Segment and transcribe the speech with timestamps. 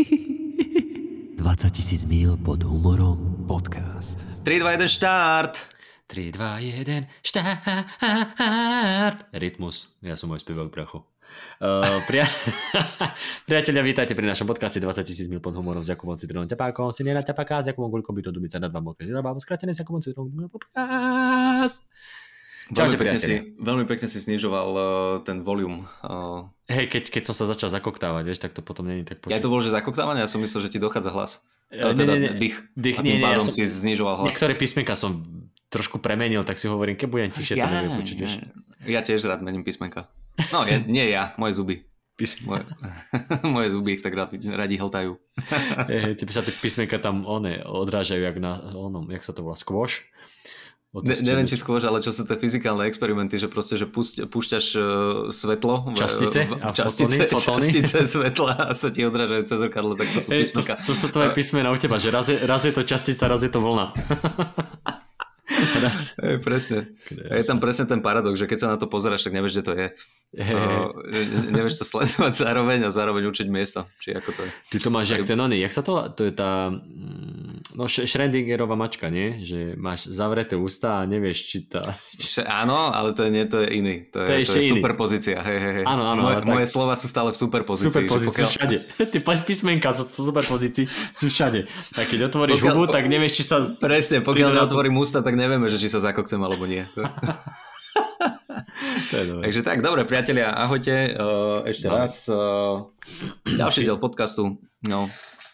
[0.00, 4.24] 20 tisíc mil pod humorom podcast.
[4.48, 5.60] 3, 2, 1, štart!
[6.08, 9.16] 3, 2, 1, štart.
[9.36, 10.00] Rytmus.
[10.00, 11.04] Ja som môj spevák bracho.
[11.60, 12.24] Uh, pria...
[13.48, 17.20] Priatelia, vítajte pri našom podcaste 20 tisíc mil pod humorom s Jakubom Citronom Ťapákom, Sinera
[17.20, 21.84] Ťapáka, s Jakubom Guľkom, Byto Dubica, nad vám okres, s Jakubom Citronom podcast.
[22.70, 24.82] Čaute, veľmi, pekne si, veľmi pekne si snižoval uh,
[25.26, 25.90] ten volum.
[26.06, 26.46] Uh...
[26.70, 29.34] Hej, keď, keď som sa začal zakoktávať, vieš, tak to potom není tak počuť.
[29.34, 31.42] Ja to bol, že zakoktávanie, ja som myslel, že ti dochádza hlas.
[31.74, 32.56] Ja, teda nie, nie, dých.
[32.78, 34.26] dých a tým nie, pádom ja som, si znižoval hlas.
[34.30, 35.18] Niektoré písmenka som
[35.70, 38.34] trošku premenil, tak si hovorím, keď budem tišie, ja, to neviem počuť, vieš.
[38.86, 40.10] Ja tiež rád mením písmenka.
[40.54, 41.90] No, ja, nie ja, moje zuby.
[42.44, 42.68] Moje,
[43.56, 45.16] moje zuby ich tak radi, radi hltajú.
[45.90, 50.04] hey, sa tie písmenka tam one, odrážajú, jak na onom, jak sa to volá, squash.
[50.90, 54.66] Ne, neviem, či skôr, ale čo sú tie fyzikálne experimenty, že proste, že púšť, púšťaš
[54.74, 54.82] uh,
[55.30, 60.10] svetlo, častice, v, v, častice, fotóny, častice svetla a sa ti odrážajú cez zrkadlo, tak
[60.10, 60.82] to sú písmenka.
[60.82, 63.38] To, to sú tvoje písmena u teba, že raz je, raz je to častica, raz
[63.46, 63.94] je to vlna.
[65.82, 66.14] Raz.
[66.16, 66.94] Hey, presne.
[67.26, 69.64] A je tam presne ten paradox, že keď sa na to pozeráš, tak nevieš, že
[69.66, 69.86] to je.
[70.30, 70.54] Hey.
[70.54, 70.94] Uh,
[71.50, 73.90] nevieš to sledovať zároveň a zároveň učiť miesto.
[73.98, 74.50] Či ako to je.
[74.70, 78.78] Ty to máš jak ten oný, jak sa to, to je tá mm, no Schrödingerová
[78.78, 79.42] mačka, nie?
[79.42, 81.98] Že máš zavreté ústa a nevieš, či tá...
[82.14, 82.46] Či...
[82.46, 83.94] Áno, ale to, je, nie, to je iný.
[84.14, 84.72] To je, to je, to je iný.
[84.78, 85.38] superpozícia.
[85.42, 85.84] Hej, hej, hej.
[85.86, 86.22] Áno, áno.
[86.22, 86.46] Moje, tak...
[86.46, 87.90] moje slova sú stále v superpozícii.
[87.90, 88.50] Superpozícii pokiaľ...
[88.54, 88.76] všade.
[89.12, 91.66] Ty písmenka sú v superpozícii, sú všade.
[91.98, 92.74] Tak keď otvoríš pokiaľ...
[92.74, 93.62] hubu, tak nevieš, či sa...
[93.62, 96.84] Presne, pokiaľ otvorím ústa, tak nevieme, že či sa zakokcem alebo nie.
[99.10, 99.42] to je dobré.
[99.48, 101.16] Takže tak, dobre priatelia, ahojte.
[101.16, 101.92] Uh, ešte no.
[101.96, 102.12] raz.
[102.28, 102.92] Uh,
[103.48, 104.60] ďalší diel podcastu.
[104.84, 105.08] No.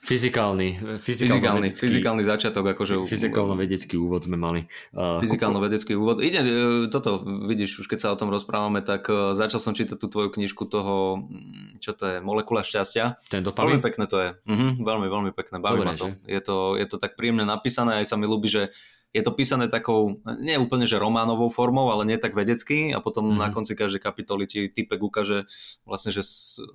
[0.06, 2.78] Fyzikálny, fyzikálny, fyzikálny začiatok.
[2.78, 4.70] Akože, Fyzikálno-vedecký úvod sme mali.
[4.94, 6.22] Uh, Fyzikálno-vedecký úvod.
[6.22, 6.46] Ide,
[6.94, 10.62] toto, vidíš, už keď sa o tom rozprávame, tak začal som čítať tú tvoju knižku
[10.70, 13.18] toho, mm, čo to je, Molekula šťastia.
[13.26, 13.82] Ten dopamin?
[13.82, 14.30] Veľmi pekné to je.
[14.46, 15.58] Uh-huh, veľmi, veľmi pekné.
[15.58, 16.14] Baví Dobre, ma to.
[16.22, 16.78] Je, to.
[16.78, 18.70] je to tak príjemne napísané, aj sa mi ľúbi, že
[19.16, 23.32] je to písané takou, nie úplne že románovou formou, ale nie tak vedecky a potom
[23.32, 23.40] mm.
[23.40, 25.48] na konci každej kapitoly ti typek ukáže
[25.88, 26.20] vlastne, že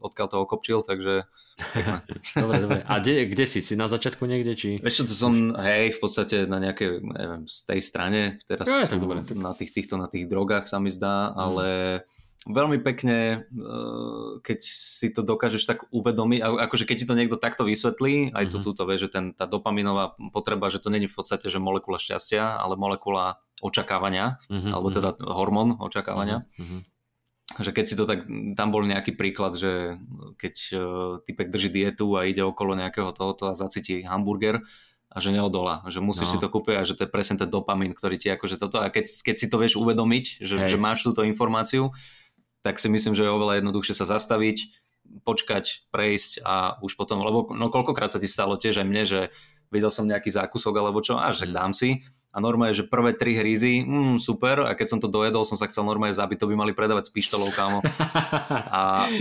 [0.02, 1.30] odkiaľ to okopčil, takže...
[2.42, 2.80] dobre, dobre.
[2.90, 3.62] A kde, kde si?
[3.62, 4.58] Si na začiatku niekde?
[4.58, 4.82] Či...
[4.82, 8.90] Vieš čo, to som, hej, v podstate na nejakej, neviem, z tej strane, teraz ja,
[8.90, 9.22] tak dobre.
[9.38, 11.34] na tých, týchto, na tých drogách sa mi zdá, mm.
[11.38, 11.68] ale
[12.50, 17.68] veľmi pekne, eh, keď si to dokážeš tak uvedomiť, akože keď ti to niekto takto
[17.68, 18.66] vysvetlí, aj to mm-hmm.
[18.66, 22.58] túto vie, že ten, tá dopaminová potreba, že to není v podstate, že molekula šťastia,
[22.58, 24.74] ale molekula očakávania, mm-hmm.
[24.74, 26.50] alebo teda hormón očakávania.
[26.58, 26.82] Mm-hmm.
[27.62, 28.24] Že keď si to tak,
[28.56, 30.00] tam bol nejaký príklad, že
[30.40, 30.80] keď uh,
[31.20, 34.64] typek drží dietu a ide okolo nejakého tohoto a zacíti hamburger,
[35.12, 36.34] a že neodolá, že musíš no.
[36.34, 38.88] si to kúpiť a že to je presne ten dopamin, ktorý ti akože toto, a
[38.88, 41.92] keď, keď si to vieš uvedomiť, že, že máš túto informáciu,
[42.62, 44.70] tak si myslím, že je oveľa jednoduchšie sa zastaviť,
[45.28, 49.20] počkať, prejsť a už potom, lebo no koľkokrát sa ti stalo tiež aj mne, že
[49.74, 53.36] videl som nejaký zákusok alebo čo, a že dám si a normálne, že prvé tri
[53.36, 56.56] hrízy, mm, super, a keď som to dojedol, som sa chcel normálne zabiť, to by
[56.56, 57.84] mali predávať s pištolou, kámo.
[58.72, 59.12] A...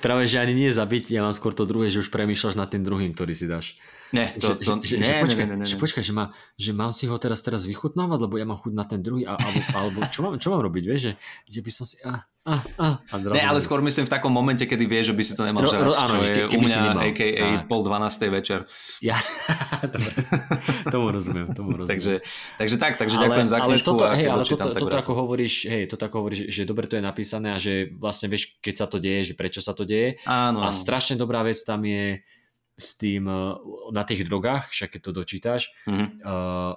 [0.00, 2.80] Práve, že ani nie zabiť, ja mám skôr to druhé, že už premýšľaš nad tým
[2.80, 3.76] druhým, ktorý si dáš.
[4.12, 6.70] Nie, to, to, že, nie, že, počkaj, nie, nie, nie, že, počkaj že, má, že
[6.76, 9.60] mám si ho teraz teraz vychutnávať, lebo ja mám chuť na ten druhý, a, alebo,
[9.74, 11.12] alebo čo, mám, čo mám robiť, vieš, že,
[11.48, 11.96] že by som si...
[12.04, 15.22] A, a, a, a ne, ale skôr myslím v takom momente, kedy vieš, že by
[15.24, 17.46] si to nemal žrať, ro, áno, čo je u mňa, a.k.a.
[17.64, 18.68] pol dvanástej večer.
[19.00, 19.16] Ja,
[20.92, 21.88] tomu rozumiem, tomu rozumiem.
[21.88, 22.14] takže,
[22.60, 23.72] takže tak, takže ale, ďakujem za knižku.
[23.72, 27.00] Ale toto, hej, ale toto, toto ako hovoríš, hej, toto ako hovoríš, že dobre to
[27.00, 30.20] je napísané a že vlastne vieš, keď sa to deje, že prečo sa to deje.
[30.28, 30.60] Áno.
[30.60, 32.20] A strašne dobrá vec tam je,
[32.74, 33.54] s tým eh,
[33.94, 36.08] na tých drogách, však keď to dočítaš, mm-hmm.
[36.26, 36.74] uh,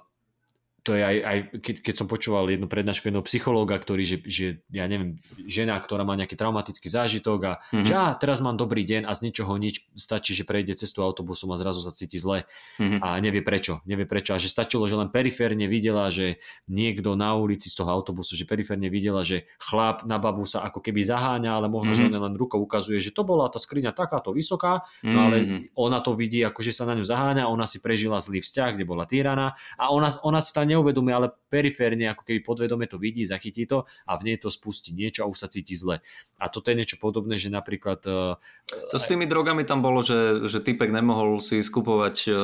[0.86, 4.46] to je aj, aj keď, keď som počúval jednu prednášku jedného psychológa, ktorý, že, že
[4.70, 7.84] ja neviem, žena, ktorá má nejaký traumatický zážitok a mm-hmm.
[7.84, 11.50] že á, teraz mám dobrý deň a z ničoho nič stačí, že prejde cestu autobusom
[11.50, 12.46] a zrazu sa cíti zle
[12.78, 13.02] mm-hmm.
[13.02, 16.38] a nevie prečo, nevie prečo a že stačilo, že len periférne videla, že
[16.70, 20.78] niekto na ulici z toho autobusu, že periférne videla, že chlap na babu sa ako
[20.78, 22.06] keby zaháňa, ale možno, mm-hmm.
[22.06, 25.10] že on len rukou ukazuje, že to bola tá skriňa takáto vysoká, mm-hmm.
[25.10, 25.58] no ale mhm.
[25.74, 28.84] ona to vidí, ako že sa na ňu zaháňa, ona si prežila zlý vzťah, kde
[28.86, 33.24] bola týraná a ona, ona si tam neuvedomuje, ale periférne, ako keby podvedome to vidí,
[33.24, 36.04] zachytí to a v nej to spustí niečo a už sa cíti zle.
[36.38, 37.98] A toto je niečo podobné, že napríklad...
[38.06, 38.38] Uh,
[38.92, 42.36] to s tými drogami tam bolo, že, že typek nemohol si skupovať uh,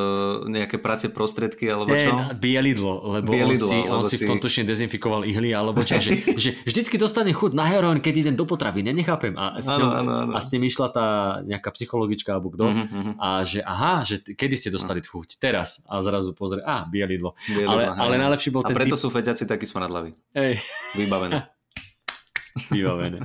[0.50, 2.10] nejaké práce prostriedky alebo čo?
[2.10, 6.00] Ne, bielidlo, lebo bielidlo, on si, on si v tom tušne dezinfikoval ihly alebo čo,
[6.00, 9.36] že, že vždycky dostane chud na heroin, keď idem do potravy, nenechápem.
[9.36, 10.32] A s, ňou, ano, ano, ano.
[10.34, 11.06] a s ním išla tá
[11.46, 15.38] nejaká psychologička alebo kto uh-huh, a že aha, že kedy ste dostali chuť?
[15.38, 15.84] Teraz.
[15.86, 17.38] A zrazu pozrie, a bielidlo.
[17.46, 19.02] bielidlo ale, ale najlepší bol a preto typ...
[19.02, 20.14] sú feťaci takí smradlaví.
[20.36, 20.60] Hej.
[20.94, 21.42] Vybavené.
[22.74, 23.18] Vybavené.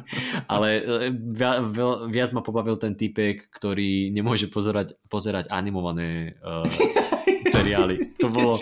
[0.49, 0.69] Ale
[1.13, 1.61] viac,
[2.09, 6.65] viac ma pobavil ten typek, ktorý nemôže pozerať, pozerať animované uh,
[7.59, 7.95] seriály.
[8.19, 8.53] To bolo,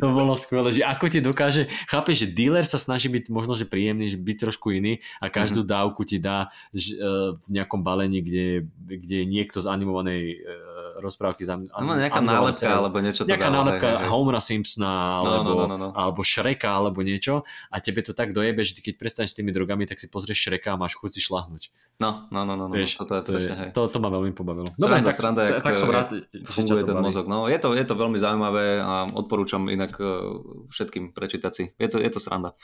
[0.00, 3.68] to bolo skvelé, že ako ti dokáže, chápeš, že dealer sa snaží byť možno, že
[3.68, 5.76] príjemný, že byť trošku iný a každú mm-hmm.
[5.76, 11.44] dávku ti dá že, uh, v nejakom balení, kde, kde niekto z animovanej uh, rozprávky
[11.44, 15.76] za, no, nejaká nálepka seriál, alebo niečo nejaká nálepka Homera Simpsona alebo, no, no, no,
[15.76, 15.88] no.
[15.92, 19.84] alebo Shreka alebo niečo a tebe to tak dojebe, že keď prestaneš s tými drogami,
[19.84, 21.68] tak si pozrieš Shreka a máš chuť si šlahnúť.
[22.00, 22.74] No, no, no, no, no.
[22.76, 24.68] Vieš, toto je, to, je, to, to ma veľmi pobavilo.
[24.76, 26.08] Dobre, sranda, tak, sranda, tak, tak som rád,
[26.48, 27.24] funguje ten mozog.
[27.28, 30.04] No, je to, je to veľmi zaujímavé a odporúčam inak e,
[30.70, 31.64] všetkým prečítať si.
[31.80, 32.54] Je to, je to sranda.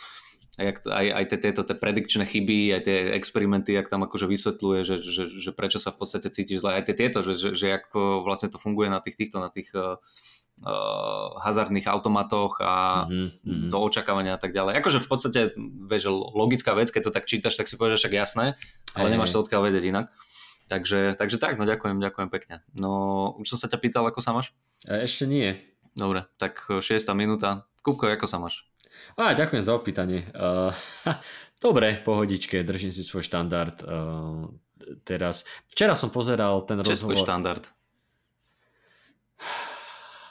[0.61, 4.29] A jak, aj, aj tie, tieto tie predikčné chyby, aj tie experimenty, jak tam akože
[4.29, 7.57] vysvetľuje, že, že, že prečo sa v podstate cítiš zle, aj tie tieto, že, že,
[7.57, 9.97] že ako vlastne to funguje na tých týchto, na tých uh,
[11.41, 13.73] hazardných automatoch a mm-hmm.
[13.73, 14.77] to očakávania a tak ďalej.
[14.85, 15.41] Akože v podstate,
[15.89, 18.61] vieš, logická vec, keď to tak čítaš, tak si povieš, však jasné,
[18.93, 20.13] ale aj, nemáš to odkiaľ vedieť inak.
[20.69, 22.61] Takže, takže tak, no ďakujem, ďakujem pekne.
[22.77, 24.53] No, už som sa ťa pýtal, ako sa máš?
[24.85, 25.72] Ešte nie.
[25.93, 26.89] Dobre, tak 6.
[27.13, 27.69] minúta.
[27.85, 28.65] Kupko, ako sa máš?
[29.19, 30.25] Á, ďakujem za opýtanie.
[30.33, 30.73] Uh,
[31.65, 33.77] dobre, pohodičke, držím si svoj štandard.
[33.85, 34.49] Uh,
[35.05, 37.21] teraz, včera som pozeral ten Čo rozhovor...
[37.21, 37.65] Čo štandard?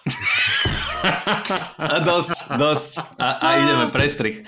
[1.78, 2.92] a dosť, dosť.
[3.22, 4.42] A, a ideme, prestrih.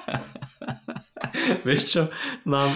[1.68, 2.02] Vieš čo,
[2.48, 2.72] mám...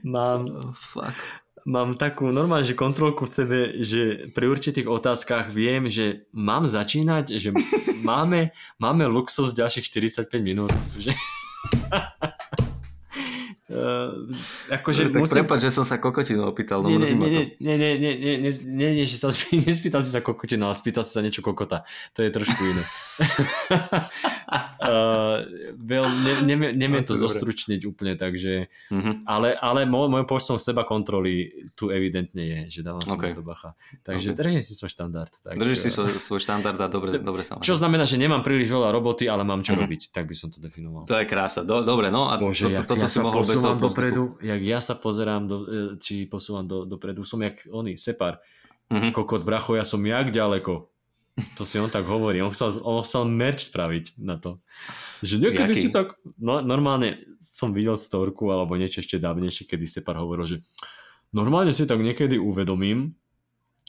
[0.00, 0.48] mám...
[0.48, 6.28] Oh, fuck mám takú normálne, že kontrolku v sebe, že pri určitých otázkach viem, že
[6.36, 7.50] mám začínať, že
[8.04, 10.72] máme, máme luxus ďalších 45 minút.
[11.00, 11.16] Že...
[13.84, 14.32] Uh,
[14.72, 15.44] akože tak musím...
[15.44, 17.28] Prepač, že som sa kokotinu opýtal, no nie, nie, nie,
[17.60, 19.28] nie, nie, nie, nie, nie, nie, nie, že sa
[19.68, 21.84] nespýtal si sa kokotinu, ale spýtal si sa niečo kokota.
[22.16, 22.80] To je trošku iné.
[24.88, 25.44] uh,
[25.76, 29.20] veľ, ne, neviem, neviem no, to, to zostručniť úplne, takže uh-huh.
[29.28, 33.36] ale, ale môj, môj posom seba kontroly tu evidentne je, že dávam okay.
[33.36, 33.76] si to bacha.
[34.00, 34.38] Takže okay.
[34.40, 35.32] držím si svoj štandard.
[35.44, 38.40] Tak, Držíš si svoj, svoj štandard a dobre, to, dobre sa Čo znamená, že nemám
[38.40, 39.84] príliš veľa roboty, ale mám čo uh-huh.
[39.84, 41.04] robiť, tak by som to definoval.
[41.04, 43.60] To je krása, do, dobre, no a Bože, to, to, toto ja si mohol bez
[43.60, 47.98] toho dopredu, jak ja sa pozerám, do, e, či posúvam do, dopredu, som jak oný,
[47.98, 48.40] separ.
[48.92, 49.12] Mm-hmm.
[49.16, 50.90] Kokot, bracho, ja som jak ďaleko.
[51.58, 52.38] To si on tak hovorí.
[52.38, 54.62] On chcel, on chcel merch spraviť na to.
[55.18, 55.82] Že niekedy Jaký?
[55.82, 56.14] si tak...
[56.38, 60.56] No, normálne som videl storku alebo niečo ešte dávnejšie, kedy Separ hovoril, že
[61.34, 63.18] normálne si tak niekedy uvedomím,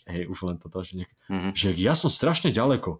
[0.10, 1.54] hej, už len toto, že, niek- mm-hmm.
[1.54, 2.98] že ja som strašne ďaleko.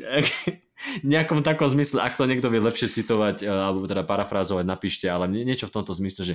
[1.06, 5.30] nejakom takom zmysle, ak to niekto vie lepšie citovať, e, alebo teda parafrázovať, napíšte, ale
[5.30, 6.34] niečo v tomto zmysle,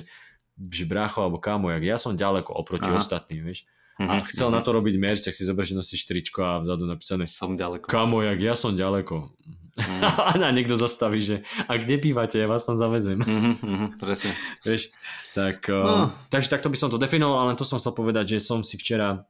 [0.56, 2.98] že brácho alebo kámo, jak ja som ďaleko oproti Aha.
[3.00, 3.68] ostatným, vieš.
[3.98, 4.62] A chcel mm-hmm.
[4.62, 7.90] na to robiť merch, tak si zober, že nosíš tričko a vzadu napísané Som ďaleko.
[7.90, 9.34] Kámo, jak ja som ďaleko.
[9.74, 10.02] Mm.
[10.46, 13.18] a niekto zastaví, že a kde bývate, ja vás tam zavezem.
[13.18, 14.38] Mm-hmm, presne.
[14.66, 14.94] Vieš,
[15.34, 16.14] tak, e, no.
[16.14, 18.78] uh, takže takto by som to definoval, ale to som chcel povedať, že som si
[18.78, 19.26] včera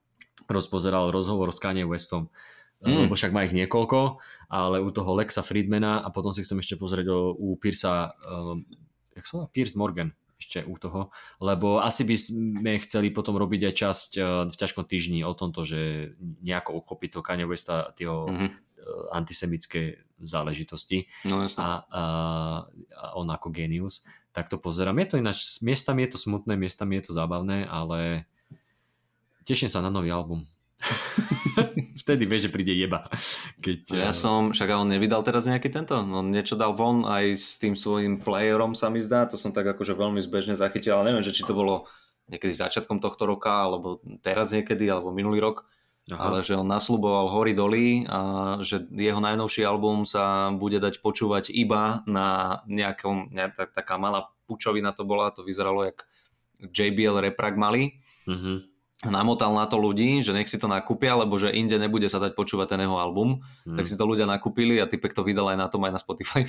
[0.53, 2.29] rozpozeral rozhovor s Kanye Westom
[2.85, 3.07] mm.
[3.07, 6.79] lebo však má ich niekoľko, ale u toho Lexa Friedmana a potom si chcem ešte
[6.79, 8.63] pozrieť o, u Piersa, um,
[9.15, 11.11] jak sa Piers Morgan ešte u toho,
[11.43, 15.67] lebo asi by sme chceli potom robiť aj časť uh, v ťažkom týždni o tomto,
[15.67, 16.15] že
[16.47, 18.51] nejako uchopiť to Kanye Westa, tieho mm-hmm.
[19.11, 22.03] antisemické záležitosti no, a, a, a
[23.15, 24.99] on ako genius, tak to pozerám.
[25.03, 28.27] Je to ináč, miestami je to smutné, miestami je to zábavné, ale
[29.47, 30.47] teším sa na nový album.
[32.03, 33.11] Vtedy vieš, že príde jeba.
[33.59, 37.03] Keď, no ja eh, som, však on nevydal teraz nejaký tento, on niečo dal von
[37.05, 40.99] aj s tým svojím playerom sa mi zdá, to som tak akože veľmi zbežne zachytil,
[40.99, 41.91] ale neviem, že či to bolo
[42.31, 45.65] niekedy začiatkom tohto roka, alebo teraz niekedy, alebo minulý rok,
[46.13, 46.21] Aha.
[46.21, 48.21] ale že on nasľuboval hory doly a
[48.61, 54.93] že jeho najnovší album sa bude dať počúvať iba na nejakom, nejaká taká malá pučovina
[54.93, 56.05] to bola, to vyzeralo jak
[56.61, 58.01] JBL Reprag malý.
[58.29, 62.19] Mm-hmm namotal na to ľudí, že nech si to nakúpia, lebo že inde nebude sa
[62.19, 63.79] dať počúvať ten jeho album, hmm.
[63.79, 66.43] tak si to ľudia nakúpili a typek to vydal aj na tom, aj na Spotify.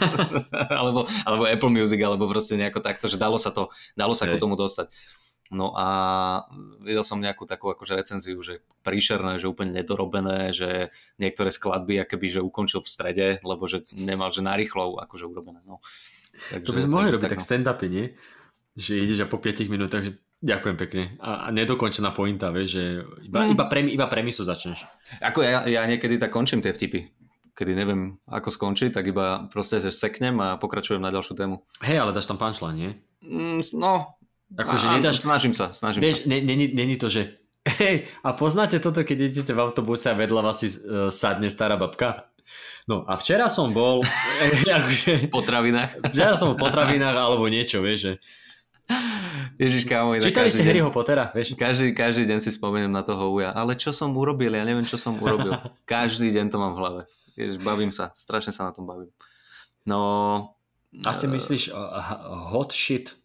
[0.80, 4.40] alebo, alebo Apple Music, alebo proste nejako takto, že dalo sa to, dalo sa okay.
[4.40, 4.88] k tomu dostať.
[5.52, 5.86] No a
[6.82, 10.90] videl som nejakú takú akože recenziu, že príšerné, že úplne nedorobené, že
[11.22, 15.62] niektoré skladby akoby, že ukončil v strede, lebo že nemal, že narýchlo akože urobené.
[15.62, 15.78] No.
[16.50, 18.06] Takže, to by sme mohli robiť tak, tak stand-upy, nie?
[18.74, 21.02] Že ideš a po 5 minútach, že Ďakujem pekne.
[21.18, 22.84] A, nedokončená pointa, vieš, že
[23.24, 23.52] iba, mm.
[23.56, 24.84] iba, pre, iba premisu začneš.
[25.24, 27.08] Ako ja, ja niekedy tak končím tie vtipy.
[27.56, 31.64] Kedy neviem, ako skončiť, tak iba proste seknem a pokračujem na ďalšiu tému.
[31.80, 32.90] Hej, ale dáš tam punchline, nie?
[33.24, 34.20] Mm, no,
[34.52, 35.24] akože nedáš...
[35.24, 36.28] Snažím sa, snažím vieš, sa.
[36.28, 40.68] Není to, že hej, a poznáte toto, keď idete v autobuse a vedľa vás si
[40.70, 42.30] uh, sadne stará babka?
[42.86, 44.06] No a včera som bol...
[45.26, 45.98] v potravinách.
[46.14, 48.12] Včera som bol v potravinách alebo niečo, vieš, že...
[49.56, 51.56] Ježiš, kámo, Čítali ste Harryho Pottera, vieš?
[51.56, 53.50] Každý, každý deň si spomeniem na toho uja.
[53.56, 54.52] Ale čo som urobil?
[54.52, 55.56] Ja neviem, čo som urobil.
[55.88, 57.00] Každý deň to mám v hlave.
[57.34, 58.12] Ježiš, bavím sa.
[58.12, 59.10] Strašne sa na tom bavím.
[59.88, 59.98] No...
[61.02, 63.16] Asi uh, myslíš uh, hot shit?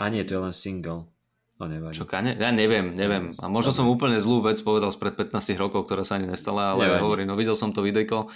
[0.00, 1.12] A nie, to je len single.
[1.60, 1.94] No nevadí.
[1.94, 2.34] Čo, kane?
[2.34, 3.30] Ja neviem, neviem.
[3.38, 6.88] A možno som úplne zlú vec povedal spred 15 rokov, ktorá sa ani nestala, ale
[6.88, 7.02] nevadí.
[7.04, 8.32] hovorím, no videl som to videjko.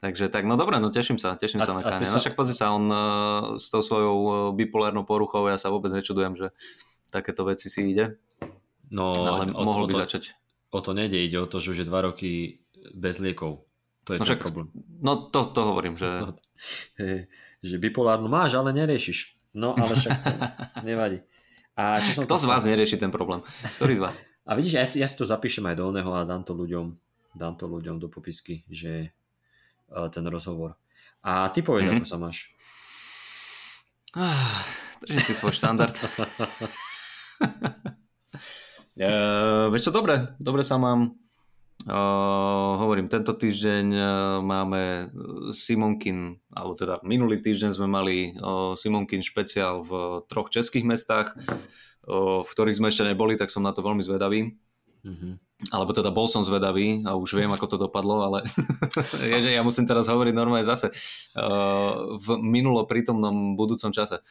[0.00, 2.08] Takže tak, no dobre, no teším sa, teším a, sa na Kanye.
[2.08, 2.16] Sa...
[2.16, 3.00] No však pozri sa, on uh,
[3.60, 6.56] s tou svojou uh, bipolárnou poruchou, ja sa vôbec nečudujem, že
[7.12, 8.16] takéto veci si ide.
[8.88, 10.22] No, ale o, mohol o by to, začať.
[10.72, 12.64] O to nejde, ide o to, že už je dva roky
[12.96, 13.68] bez liekov.
[14.08, 14.72] To je no však, problém.
[15.04, 16.08] No to, to hovorím, že...
[16.08, 16.32] To,
[17.60, 19.36] že bipolárnu máš, ale neriešiš.
[19.52, 20.16] No ale však
[20.88, 21.20] nevadí.
[21.76, 23.44] A čo som Kto z vás nerieši ten problém?
[23.76, 24.14] Ktorý z vás?
[24.48, 26.96] A vidíš, ja si, ja si to zapíšem aj do oného a dám to ľuďom,
[27.36, 29.12] dám to ľuďom do popisky, že
[30.10, 30.78] ten rozhovor.
[31.20, 32.00] A ty povedz, mm-hmm.
[32.00, 32.48] ako sa máš.
[34.16, 34.64] Ah,
[35.04, 35.94] držím si svoj štandard.
[38.98, 41.14] uh, vieš čo, dobre, dobre sa mám.
[41.88, 44.04] Uh, hovorím, tento týždeň uh,
[44.44, 45.08] máme
[45.56, 51.32] Simonkin, alebo teda minulý týždeň sme mali uh, Simonkin špeciál v troch českých mestách,
[52.04, 54.60] uh, v ktorých sme ešte neboli, tak som na to veľmi zvedavý.
[55.00, 55.32] Mm-hmm.
[55.76, 58.38] Alebo teda bol som zvedavý a už viem, ako to dopadlo, ale
[59.30, 60.88] je, že ja musím teraz hovoriť normálne zase
[61.36, 64.24] uh, v minulo prítomnom budúcom čase.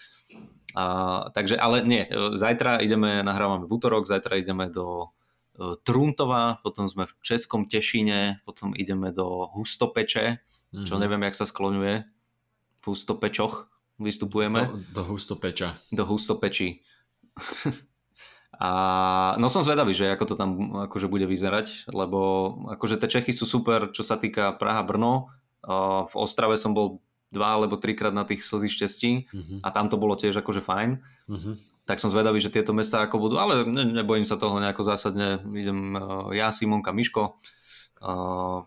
[0.74, 5.14] Uh, takže, ale nie, zajtra ideme, nahrávame v útorok, zajtra ideme do
[5.60, 10.88] E, Truntova, potom sme v Českom Tešine, potom ideme do Hustopeče, mm-hmm.
[10.88, 11.96] čo neviem, jak sa skloňuje.
[12.80, 13.68] V Hustopečoch
[14.00, 14.72] vystupujeme.
[14.96, 15.76] Do, do Hustopeča.
[15.92, 16.80] Do Hustopečí.
[18.60, 18.70] A
[19.40, 20.50] no som zvedavý, že ako to tam
[20.84, 25.32] akože bude vyzerať, lebo akože tie Čechy sú super, čo sa týka Praha-Brno.
[26.08, 27.00] V Ostrave som bol
[27.32, 29.64] dva alebo trikrát na tých slzy štestí uh-huh.
[29.64, 30.90] a tam to bolo tiež akože fajn.
[31.30, 31.56] Uh-huh.
[31.88, 35.40] Tak som zvedavý, že tieto mesta ako budú, ale ne, nebojím sa toho nejako zásadne.
[35.56, 35.96] Idem
[36.36, 37.40] ja, Simonka, Miško,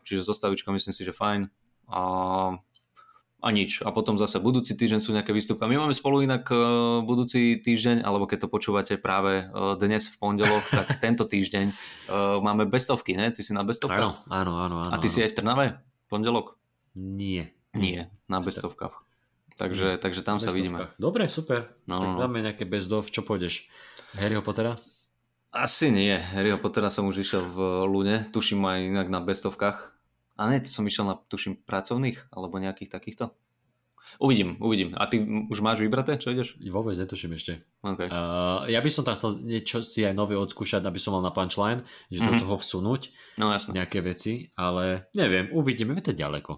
[0.08, 1.52] čiže zostavička myslím si, že fajn.
[1.92, 2.00] A,
[3.42, 3.82] a nič.
[3.82, 5.66] A potom zase budúci týždeň sú nejaké výstupka.
[5.66, 10.16] My máme spolu inak uh, budúci týždeň, alebo keď to počúvate práve uh, dnes v
[10.22, 13.34] pondelok, tak tento týždeň uh, máme bestovky, ne?
[13.34, 14.30] Ty si na bestovkách?
[14.30, 14.76] Áno, áno, áno.
[14.86, 15.14] áno a ty áno.
[15.14, 15.66] si aj v Trnave?
[16.06, 16.54] Pondelok?
[16.94, 17.50] Nie.
[17.74, 19.02] Nie, na bestovkách.
[19.56, 20.88] Takže, takže tam sa vidíme.
[20.96, 21.72] Dobre, super.
[21.84, 22.18] No, tak no.
[22.20, 23.08] dáme nejaké bezdov.
[23.08, 23.68] Čo pôjdeš?
[24.16, 24.76] Harryho Pottera?
[25.52, 26.16] Asi nie.
[26.16, 28.24] Harryho Pottera som už išiel v Lune.
[28.32, 29.92] Tuším aj inak na bestovkách.
[30.36, 33.32] A nie, som išiel na, tuším, pracovných alebo nejakých takýchto.
[34.20, 34.92] Uvidím, uvidím.
[35.00, 36.60] A ty už máš vybraté, čo ideš?
[36.60, 37.64] Vôbec netuším ešte.
[37.80, 38.12] Okay.
[38.12, 41.32] Uh, ja by som tam chcel niečo si aj nové odskúšať, aby som mal na
[41.32, 41.80] punchline,
[42.12, 42.28] že mm-hmm.
[42.28, 42.42] do mhm.
[42.44, 43.02] toho vsunúť
[43.40, 43.72] no, jasne.
[43.72, 46.52] nejaké veci, ale neviem, uvidíme, je to ďaleko.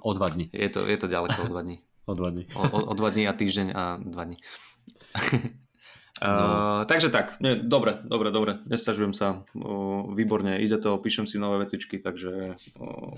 [0.00, 0.48] O dva dní.
[0.52, 1.76] Je to, je to ďaleko o dva dní.
[2.10, 2.44] o dva dní.
[2.56, 4.36] O, o, o dva dní a týždeň a dva dní.
[6.18, 6.82] No.
[6.82, 11.38] Uh, takže tak, nie, dobre, dobre, dobre, nestažujem sa, uh, výborne, ide to, píšem si
[11.38, 13.14] nové vecičky, takže uh,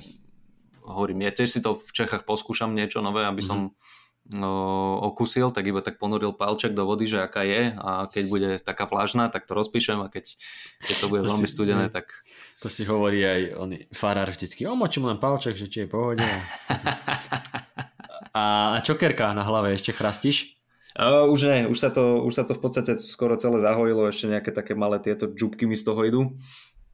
[0.84, 4.42] hovorím, ja tiež si to v Čechách poskúšam niečo nové, aby som mm-hmm.
[4.44, 8.50] uh, okusil, tak iba tak ponoril palček do vody, že aká je a keď bude
[8.60, 10.36] taká vlážna, tak to rozpíšem a keď,
[10.84, 12.12] keď to bude veľmi studené, tak
[12.60, 16.26] to si hovorí aj on, farár vždycky, omočím len palček, že či je pohode.
[18.30, 20.59] A čokerka na hlave ešte chrastíš?
[20.98, 24.26] Uh, už nie, už sa, to, už sa to v podstate skoro celé zahojilo, ešte
[24.26, 26.22] nejaké také malé tieto džubky mi z toho idú.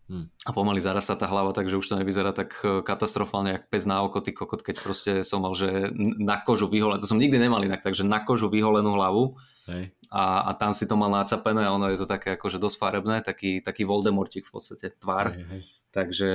[0.07, 0.31] Hmm.
[0.47, 4.07] A pomaly zarastá tá hlava, takže už to nevyzerá tak e, katastrofálne, jak pes na
[4.07, 7.59] oko, ty kokot, keď proste som mal, že na kožu vyholenú, to som nikdy nemal
[7.59, 9.35] inak, takže na kožu vyholenú hlavu
[9.67, 9.91] Hej.
[10.15, 13.17] A, a tam si to mal nácapené a ono je to také akože dosť farebné,
[13.27, 15.35] taký, taký Voldemortik v podstate, tvár.
[15.35, 15.63] Hej, hej.
[15.91, 16.33] Takže,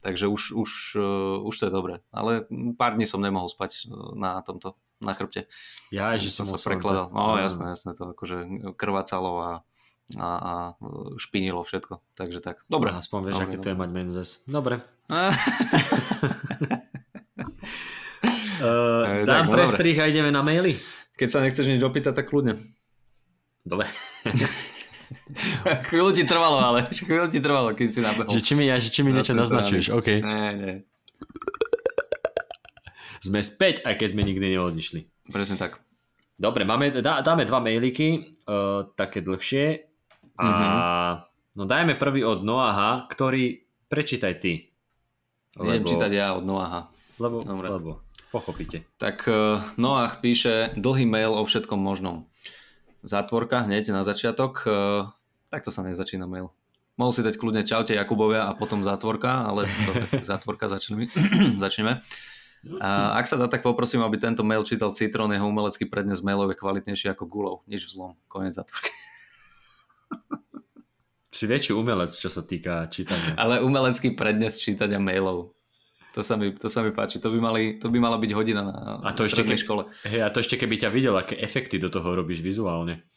[0.00, 2.00] takže už, už, uh, už to je dobré.
[2.10, 5.50] Ale pár dní som nemohol spať e, na tomto, na chrbte.
[5.90, 7.10] Ja, že som sa prekladal.
[7.10, 9.52] No jasné, jasné, to akože krvácalo a,
[10.16, 10.52] a, a
[11.18, 12.00] špinilo všetko.
[12.14, 12.94] Takže tak, dobre.
[12.94, 14.28] Aspoň vieš, dobre, aké to je mať menzes.
[14.46, 14.80] Dobre.
[15.10, 15.34] uh,
[19.28, 20.78] dám tak, prestrih a ideme na maily.
[21.18, 22.56] Keď sa nechceš nič opýtať, tak kľudne.
[23.62, 23.86] Dobre.
[25.88, 28.32] chvíľu ti trvalo, ale chvíľu ti trvalo, keď si nabehol.
[28.32, 30.08] Že či mi, ja, že či mi niečo naznačuješ, OK.
[30.24, 30.74] Nie, nie.
[33.22, 35.30] Sme späť, aj keď sme nikdy neodišli.
[35.30, 35.78] Presne tak.
[36.34, 39.86] Dobre, máme, dá, dáme dva mailiky, uh, také dlhšie.
[40.42, 41.54] A mm-hmm.
[41.54, 44.74] no dajme prvý od Noaha, ktorý prečítaj ty.
[45.54, 45.70] Lebo...
[45.70, 46.90] Idem čítať ja od Noaha.
[47.22, 47.68] Lebo, Dobre.
[47.70, 47.90] lebo
[48.34, 48.82] pochopíte.
[48.98, 52.26] Tak uh, Noah píše dlhý mail o všetkom možnom
[53.02, 54.62] zátvorka hneď na začiatok.
[54.64, 54.70] E,
[55.50, 56.54] takto sa nezačína mail.
[56.96, 59.92] Mohol si dať kľudne čaute Jakubovia a potom zátvorka, ale to,
[60.30, 61.10] zátvorka začneme.
[61.62, 62.00] začneme.
[62.78, 66.54] A ak sa dá, tak poprosím, aby tento mail čítal Citron, jeho umelecký prednes mailov
[66.54, 67.56] je kvalitnejší ako Gulov.
[67.66, 68.14] Nič vzlom.
[68.30, 68.90] Konec zátvorky.
[71.32, 73.34] Si väčší umelec, čo sa týka čítania.
[73.34, 75.56] Ale umelecký prednes čítania mailov.
[76.12, 77.18] To sa, mi, to sa mi páči.
[77.24, 79.88] To by, mali, to by mala byť hodina na a to ešte ke, škole.
[80.04, 83.08] Hej, a to ešte keby ťa videl, aké efekty do toho robíš vizuálne.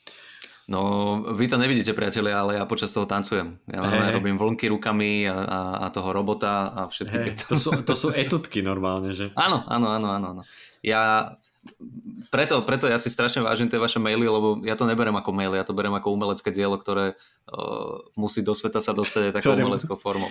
[0.66, 3.62] No, vy to nevidíte, priatelia, ale ja počas toho tancujem.
[3.70, 4.18] Ja hey.
[4.18, 8.10] robím vlnky rukami a, a, a toho robota a všetky hey, to, sú, to sú
[8.10, 9.30] etutky normálne, že?
[9.38, 10.42] Áno, áno, áno, áno.
[10.82, 11.34] Ja
[12.30, 15.54] preto, preto ja si strašne vážim tie vaše maily, lebo ja to neberem ako mail,
[15.54, 19.66] ja to berem ako umelecké dielo, ktoré uh, musí do sveta sa dostať takou ktoré,
[19.66, 20.30] umeleckou formou.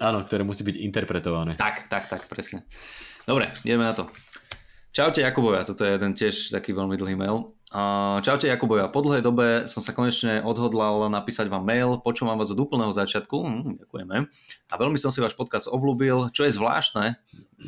[0.00, 1.56] Áno, ktoré musí byť interpretované.
[1.56, 2.64] Tak, tak, tak, presne.
[3.24, 4.08] Dobre, ideme na to.
[4.92, 7.52] Čaute Jakubovia, toto je jeden tiež taký veľmi dlhý mail.
[8.24, 12.56] Čaute Jakubovia, po dlhej dobe som sa konečne odhodlal napísať vám mail, počúvam vás od
[12.56, 14.16] úplného začiatku, hm, ďakujeme.
[14.72, 17.20] A veľmi som si váš podcast obľúbil, čo je zvláštne,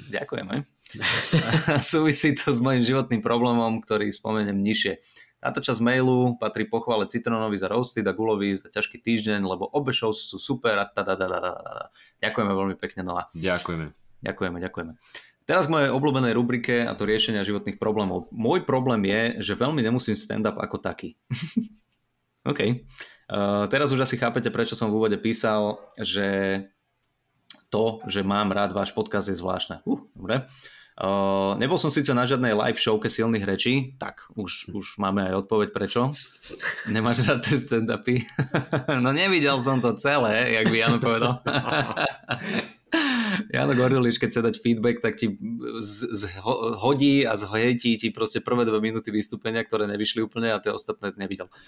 [0.09, 0.64] ďakujeme
[1.92, 5.04] Súvisí to s mojim životným problémom, ktorý spomeniem nižšie.
[5.40, 9.92] Táto časť mailu patrí pochvále Citronovi za Roasted a Gulovi za ťažký týždeň, lebo obe
[9.92, 10.88] show sú super a
[12.25, 13.28] Ďakujeme veľmi pekne, Noa.
[13.37, 13.92] Ďakujeme.
[14.21, 14.92] Ďakujeme, ďakujeme.
[15.50, 15.90] Teraz k mojej
[16.30, 18.30] rubrike a to riešenia životných problémov.
[18.30, 21.19] Môj problém je, že veľmi nemusím stand-up ako taký.
[22.50, 22.87] OK.
[23.26, 26.71] Uh, teraz už asi chápete, prečo som v úvode písal, že
[27.66, 29.83] to, že mám rád váš podcast je zvláštne.
[29.90, 30.47] Uh, dobre.
[30.95, 35.50] Uh, nebol som síce na žiadnej live showke silných rečí, tak už, už máme aj
[35.50, 36.14] odpoveď prečo.
[36.95, 38.23] Nemáš rád tie stand-upy?
[39.02, 41.42] no nevidel som to celé, jak by Jano povedal.
[43.54, 45.37] Jano Gorilič, keď sa dať feedback, tak ti
[45.80, 46.22] z, z,
[46.80, 51.14] hodí a zhojetí ti proste prvé dve minúty vystúpenia, ktoré nevyšli úplne a tie ostatné
[51.16, 51.49] nevidel.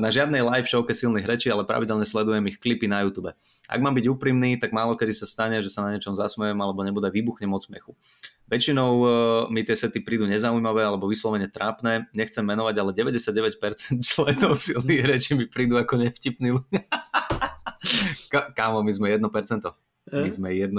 [0.00, 3.30] na žiadnej live showke silných rečí, ale pravidelne sledujem ich klipy na YouTube.
[3.68, 6.82] Ak mám byť úprimný, tak málo kedy sa stane, že sa na niečom zasmejem alebo
[6.82, 7.92] nebude vybuchnem od smechu.
[8.50, 9.08] Väčšinou uh,
[9.46, 12.10] mi tie sety prídu nezaujímavé alebo vyslovene trápne.
[12.10, 13.54] Nechcem menovať, ale 99%
[14.10, 16.82] členov silných rečí mi prídu ako nevtipní ľudia.
[18.56, 19.20] Kámo, my sme 1%.
[20.10, 20.32] My hm?
[20.32, 20.74] sme 1%.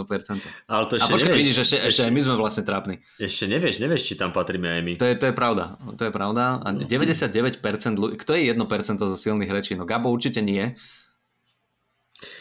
[0.67, 2.99] Ale to ešte A počkaj, vidíš, ešte, ešte my sme vlastne trápni.
[3.15, 4.93] Ešte nevieš, nevieš, či tam patríme aj my.
[4.99, 5.79] To je, to je pravda.
[5.95, 6.59] To je pravda.
[6.59, 7.61] A 99%
[7.95, 8.59] ľudí, kto je 1%
[8.99, 9.77] zo silných rečí?
[9.79, 10.75] No Gabo určite nie.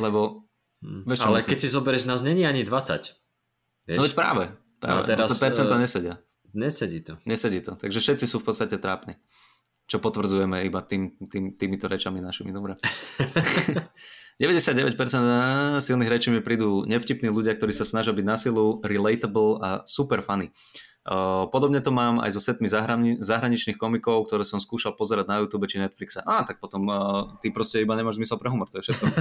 [0.02, 0.50] Lebo...
[0.82, 1.04] Hm.
[1.06, 3.20] Vieš, Ale keď si zoberieš, nás není ani 20.
[3.86, 3.98] Vieš?
[4.00, 4.44] No veď práve.
[4.82, 4.98] práve.
[4.98, 6.14] No teraz, no to percenta uh, nesedia.
[6.50, 7.14] Nesedí to.
[7.28, 7.78] Nesedí to.
[7.78, 9.14] Takže všetci sú v podstate trápni.
[9.86, 12.50] Čo potvrdzujeme iba tým, tým, týmito rečami našimi.
[12.50, 12.80] Dobre.
[14.40, 14.96] 99%
[15.85, 20.24] silných rečí mi prídu nevtipní ľudia, ktorí sa snažia byť na silu, relatable a super
[20.24, 20.48] funny.
[21.53, 25.68] Podobne to mám aj so setmi zahrani- zahraničných komikov, ktoré som skúšal pozerať na YouTube
[25.68, 26.24] či Netflixe.
[26.24, 26.96] Á, tak potom uh,
[27.40, 29.05] ty proste iba nemáš zmysel pre humor, to je všetko.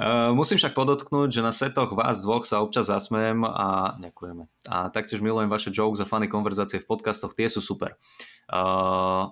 [0.00, 4.48] Uh, musím však podotknúť, že na setoch vás dvoch sa občas zasmejem a ďakujeme.
[4.72, 8.00] A taktiež milujem vaše jokes a funny konverzácie v podcastoch, tie sú super.
[8.48, 9.28] Uh,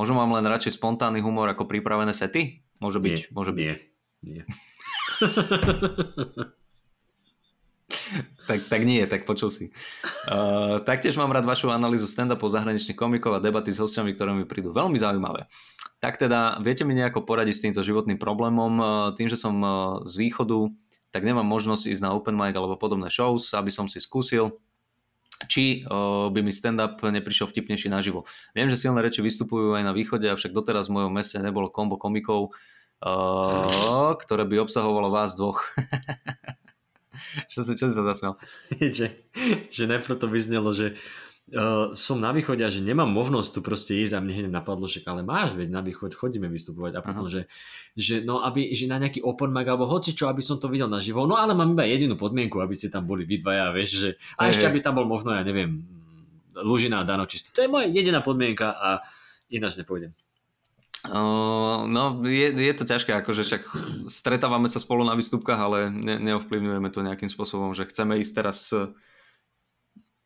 [0.00, 2.64] Môžu mám len radšej spontánny humor ako pripravené sety?
[2.80, 3.68] Môže byť, nie, môže byť.
[3.68, 3.76] Nie,
[4.24, 4.42] nie.
[8.48, 9.76] tak, tak nie, tak počul si.
[10.24, 14.48] Uh, taktiež mám rád vašu analýzu stand-upov zahraničných komikov a debaty s hostiami, ktoré mi
[14.48, 15.52] prídu veľmi zaujímavé.
[16.00, 18.72] Tak teda, viete mi nejako poradiť s týmto životným problémom?
[18.80, 20.64] Uh, tým, že som uh, z východu,
[21.12, 24.64] tak nemám možnosť ísť na open mic alebo podobné shows, aby som si skúsil
[25.48, 28.28] či uh, by mi stand-up neprišiel vtipnejší naživo.
[28.52, 31.96] Viem, že silné reči vystupujú aj na východe, avšak doteraz v mojom meste nebolo kombo
[31.96, 32.52] komikov,
[33.00, 35.64] uh, ktoré by obsahovalo vás dvoch.
[37.52, 38.36] čo, si, čo si sa zasmial?
[38.98, 39.24] že,
[39.72, 40.96] že najprv to vyznelo, že
[41.54, 44.86] uh, som na východe a že nemám možnosť tu proste ísť a mne hneď napadlo,
[44.86, 47.50] že ale máš, veď na východ chodíme vystupovať a potom, že,
[47.98, 50.86] že, no aby, že na nejaký open mic alebo hoci čo, aby som to videl
[50.86, 54.10] naživo, no ale mám iba jedinú podmienku, aby ste tam boli vy dvaja, vieš, že
[54.38, 55.82] a ešte aby tam bol možno, ja neviem,
[56.60, 57.54] Lužina a Dano čistý.
[57.54, 58.88] To je moja jediná podmienka a
[59.50, 60.12] ináč nepôjdem.
[61.00, 63.62] Uh, no, je, je to ťažké, akože však
[64.12, 68.68] stretávame sa spolu na výstupkách, ale ne, neovplyvňujeme to nejakým spôsobom, že chceme ísť teraz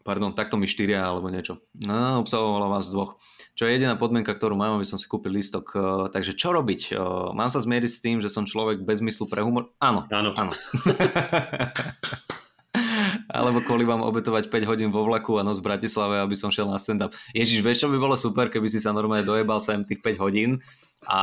[0.04, 1.64] pardon, takto mi štyria alebo niečo.
[1.82, 3.16] No, obsahovala vás dvoch.
[3.56, 5.64] Čo je jediná podmienka, ktorú mám, aby som si kúpil lístok.
[5.74, 6.92] Uh, takže čo robiť?
[6.92, 9.72] Uh, mám sa zmieriť s tým, že som človek bez zmyslu pre humor?
[9.80, 10.04] Áno.
[10.12, 10.36] Áno.
[10.36, 10.52] áno.
[13.34, 16.70] Alebo kvôli vám obetovať 5 hodín vo vlaku a noc v Bratislave, aby som šiel
[16.70, 17.14] na stand-up.
[17.34, 20.62] Ježiš, vieš, čo by bolo super, keby si sa normálne dojebal sem tých 5 hodín
[21.06, 21.22] a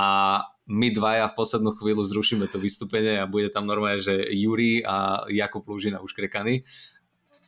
[0.68, 5.28] my dvaja v poslednú chvíľu zrušíme to vystúpenie a bude tam normálne, že Juri a
[5.28, 6.64] Jakub Lúžina už krekaný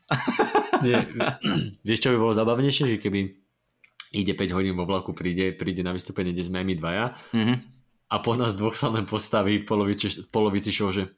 [0.86, 0.98] nie,
[1.88, 3.20] vieš, čo by bolo zabavnejšie, že keby
[4.14, 7.58] ide 5 hodín vo vlaku, príde, príde na vystúpenie, kde sme aj my dvaja mm-hmm.
[8.14, 11.10] a po nás dvoch sa len postaví polovici, polovici show, že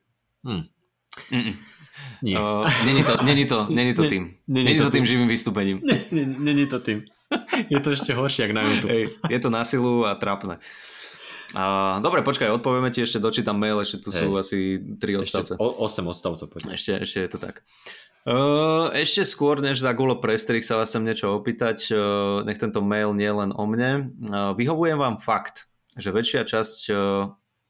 [0.45, 0.69] hm.
[2.21, 2.39] Nie.
[2.39, 4.23] Uh, není, to, není, to, není to tým.
[4.47, 5.81] Není, není to tým živým vystúpením.
[6.11, 7.05] Není to tým.
[7.73, 8.91] Je to ešte horšie, ako na YouTube.
[8.93, 10.61] Hej, je to na silu a trápne.
[11.57, 14.21] Uh, dobre, počkaj, odpovieme ti, ešte dočítam mail, ešte tu hey.
[14.21, 15.53] sú asi 3 odstavce.
[15.57, 16.45] Ešte 8 odstavcov.
[16.69, 17.65] Ešte, ešte je to tak.
[18.25, 22.81] Uh, ešte skôr, než za gulo prestrih sa vás sem niečo opýtať, uh, nech tento
[22.81, 24.17] mail nie len o mne.
[24.17, 26.89] Uh, vyhovujem vám fakt, že väčšia časť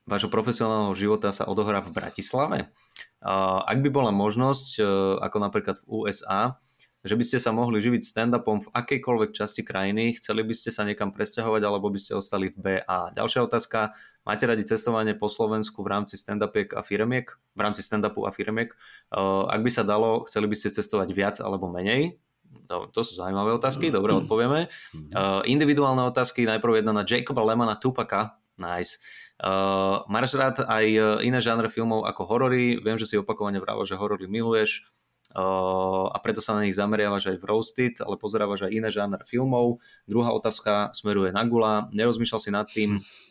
[0.05, 2.73] vášho profesionálneho života sa odohrá v Bratislave.
[3.21, 4.81] Ak by bola možnosť,
[5.21, 6.57] ako napríklad v USA,
[7.05, 10.85] že by ste sa mohli živiť stand-upom v akejkoľvek časti krajiny, chceli by ste sa
[10.89, 13.13] niekam presťahovať alebo by ste ostali v BA.
[13.13, 13.93] Ďalšia otázka,
[14.25, 17.31] máte radi cestovanie po Slovensku v rámci stand-upiek a firmiek?
[17.55, 18.73] V rámci stand-upu a firmiek?
[19.13, 22.17] Uh, ak by sa dalo, chceli by ste cestovať viac alebo menej?
[22.65, 24.67] No, to sú zaujímavé otázky, dobre odpovieme.
[25.13, 28.99] Uh, individuálne otázky, najprv jedna na Jacoba Lemana Tupaka, nice.
[29.35, 30.85] Uh, máš rád aj
[31.21, 34.87] iné žánre filmov ako horory, viem, že si opakovane vravel, že horory miluješ,
[35.35, 39.83] a preto sa na nich zameriavaš aj v Roasted, ale pozerávaš aj iné žánre filmov.
[40.07, 41.91] Druhá otázka smeruje na Gula.
[41.91, 43.03] Nerozmýšľal si nad tým,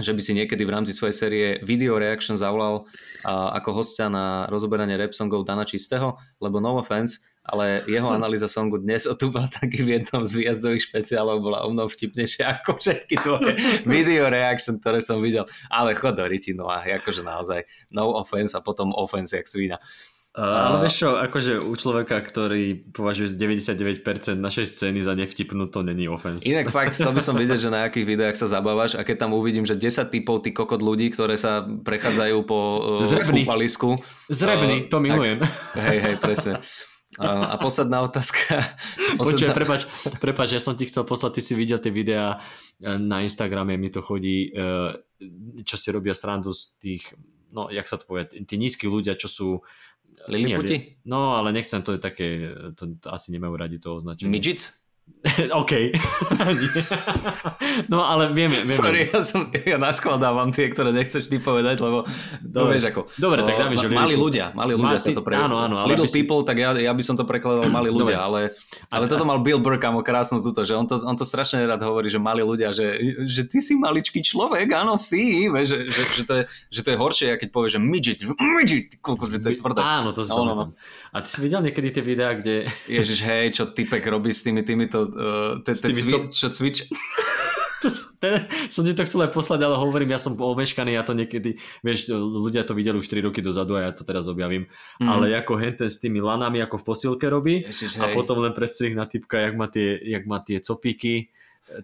[0.00, 2.88] že by si niekedy v rámci svojej série Video Reaction zavolal
[3.28, 8.80] ako hostia na rozoberanie rap songov Dana Čistého, lebo no offense, ale jeho analýza songu
[8.80, 12.78] dnes o tu bol taký v jednom z výjazdových špeciálov bola o mnou vtipnejšia ako
[12.80, 13.52] všetky tvoje
[13.92, 15.44] video reaction, ktoré som videl.
[15.68, 16.24] Ale chod do
[16.56, 19.76] no a akože naozaj no offense a potom offense jak svína.
[19.76, 24.00] Uh, ale vieš čo, akože u človeka, ktorý považuje 99%
[24.40, 26.48] našej scény za nevtipnú, to není offense.
[26.48, 29.36] Inak fakt, chcel by som vidieť, že na akých videách sa zabávaš a keď tam
[29.36, 32.60] uvidím, že 10 typov ty kokot ľudí, ktoré sa prechádzajú po
[33.04, 34.00] uh, kúpalisku.
[34.32, 35.44] Zrebný, uh, to milujem.
[35.44, 36.64] Tak, hej, hej, presne.
[37.20, 38.56] A, a posledná otázka.
[39.20, 39.52] Posledná...
[39.52, 39.80] Počuaj, prepač,
[40.16, 42.40] prepač, ja som ti chcel poslať, ty si videl tie videá
[42.80, 44.48] na Instagrame, mi to chodí,
[45.60, 47.12] čo si robia srandu z tých,
[47.52, 49.48] no, jak sa to povie, tí nízki ľudia, čo sú
[50.28, 51.02] Liliputi?
[51.04, 52.26] No, ale nechcem, to je také,
[52.74, 54.30] to, to asi nemajú radi to označenie.
[54.30, 54.81] Midgets?
[55.62, 55.72] OK.
[57.92, 58.74] no ale vieme, vieme.
[58.74, 62.02] Sorry, ja, som, ja naskladávam tie, ktoré nechceš ty povedať, lebo
[62.42, 62.78] Dobre.
[62.78, 63.00] vieš ako.
[63.14, 65.38] Dobre, tak dáme, že Mali ľudia, mali ľudia Ma, sa to pre...
[65.38, 65.78] Áno, áno.
[65.78, 66.22] Ale Little si...
[66.22, 68.50] people, tak ja, ja by som to prekladal mali ľudia, ale,
[68.90, 71.86] ale toto mal Bill Burr kamo krásnu túto, že on to, on to strašne rád
[71.86, 76.02] hovorí, že mali ľudia, že, že ty si maličký človek, áno, si, vieš, že, že,
[76.18, 76.42] že, to je,
[76.74, 78.20] že to je horšie, keď povieš, že midget,
[78.58, 79.78] midget, že to je tvrdé.
[79.78, 80.64] Áno, to no, no, no.
[81.12, 82.72] A ty si videl niekedy tie videá, kde...
[82.88, 86.88] Ježiš, hej, čo typek robí s tými, tými to, uh, te, te cvi, čo cvič...
[87.82, 87.88] to,
[88.22, 91.58] ten, som ti to chcel aj poslať, ale hovorím, ja som omeškaný, ja to niekedy,
[91.82, 94.70] vieš, ľudia to videli už 3 roky dozadu a ja to teraz objavím,
[95.02, 95.08] mm.
[95.10, 98.94] ale ako henten s tými lanami, ako v posilke robí Ježiš, a potom len prestrih
[98.94, 101.28] na typka, jak má tie, jak má tie copíky.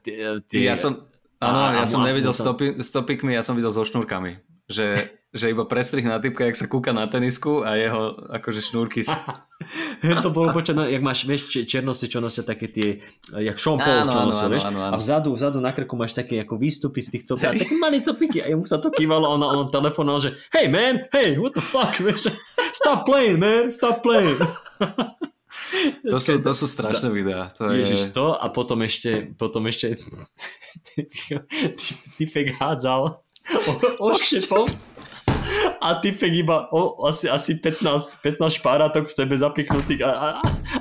[0.07, 0.61] Tie, tie...
[0.63, 1.05] Ja som,
[1.43, 6.09] áno, ja som nevidel s topikmi, ja som videl so šnúrkami, že že iba prestrih
[6.09, 9.13] na typka, jak sa kúka na tenisku a jeho akože šnúrky si...
[10.25, 13.05] to bolo počať, no, jak máš, vieš, černosti, čo nosia také tie,
[13.37, 14.93] jak šompol, čo nosia, vieš, áno, áno.
[14.93, 18.01] a vzadu, vzadu na krku máš také ako výstupy z tých copík, a také malé
[18.01, 21.61] copíky a mu sa to kývalo, on, on telefonoval, že hey man, hey, what the
[21.61, 22.33] fuck, vieš,
[22.73, 24.41] stop playing, man, stop playing.
[26.09, 27.53] To sú, to sú strašné videá.
[27.61, 28.13] To Ježiš, je...
[28.17, 30.01] to a potom ešte, potom ešte
[32.17, 33.21] typek hádzal
[33.99, 34.67] oštepom
[35.81, 40.29] a typek iba o, asi, asi 15, 15 špáratok v sebe zapichnutých a, a,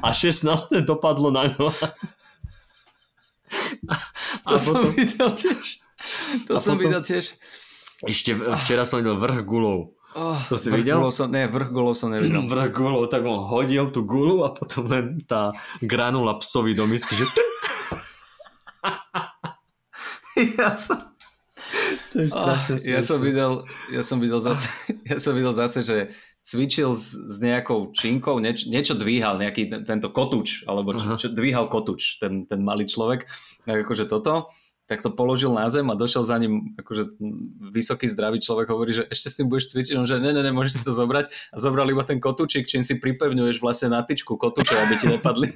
[0.03, 1.71] a 16 dopadlo na ňo.
[4.47, 4.91] To a som potom...
[4.97, 5.79] videl tiež.
[6.51, 6.83] To a som potom...
[6.83, 7.25] videl tiež.
[8.03, 9.95] Ešte včera som videl vrch gulov.
[10.17, 10.97] Oh, to si videl?
[11.13, 12.43] Som, ne, vrch gulov som nevidel.
[12.51, 17.15] vrch gulov, tak on hodil tú gulu a potom len tá granula psovi do misky,
[17.15, 17.25] že...
[20.57, 21.16] ja som...
[22.13, 24.67] To je strašne oh, ja som videl, ja som videl zase,
[25.11, 25.97] ja som videl zase, že
[26.39, 31.27] cvičil s, s nejakou činkou, nieč, niečo dvíhal, nejaký ten, tento kotuč, alebo čo, čo
[31.27, 33.27] dvíhal kotuč, ten, ten malý človek,
[33.67, 34.47] tak akože toto,
[34.87, 37.19] tak to položil na zem a došiel za ním akože
[37.75, 40.55] vysoký zdravý človek hovorí, že ešte s tým budeš cvičiť, on že ne, ne, ne,
[40.55, 41.27] môžeš si to zobrať.
[41.51, 45.51] A zobral iba ten kotučik, čím si pripevňuješ vlastne na tyčku kotuče, aby ti nepadli.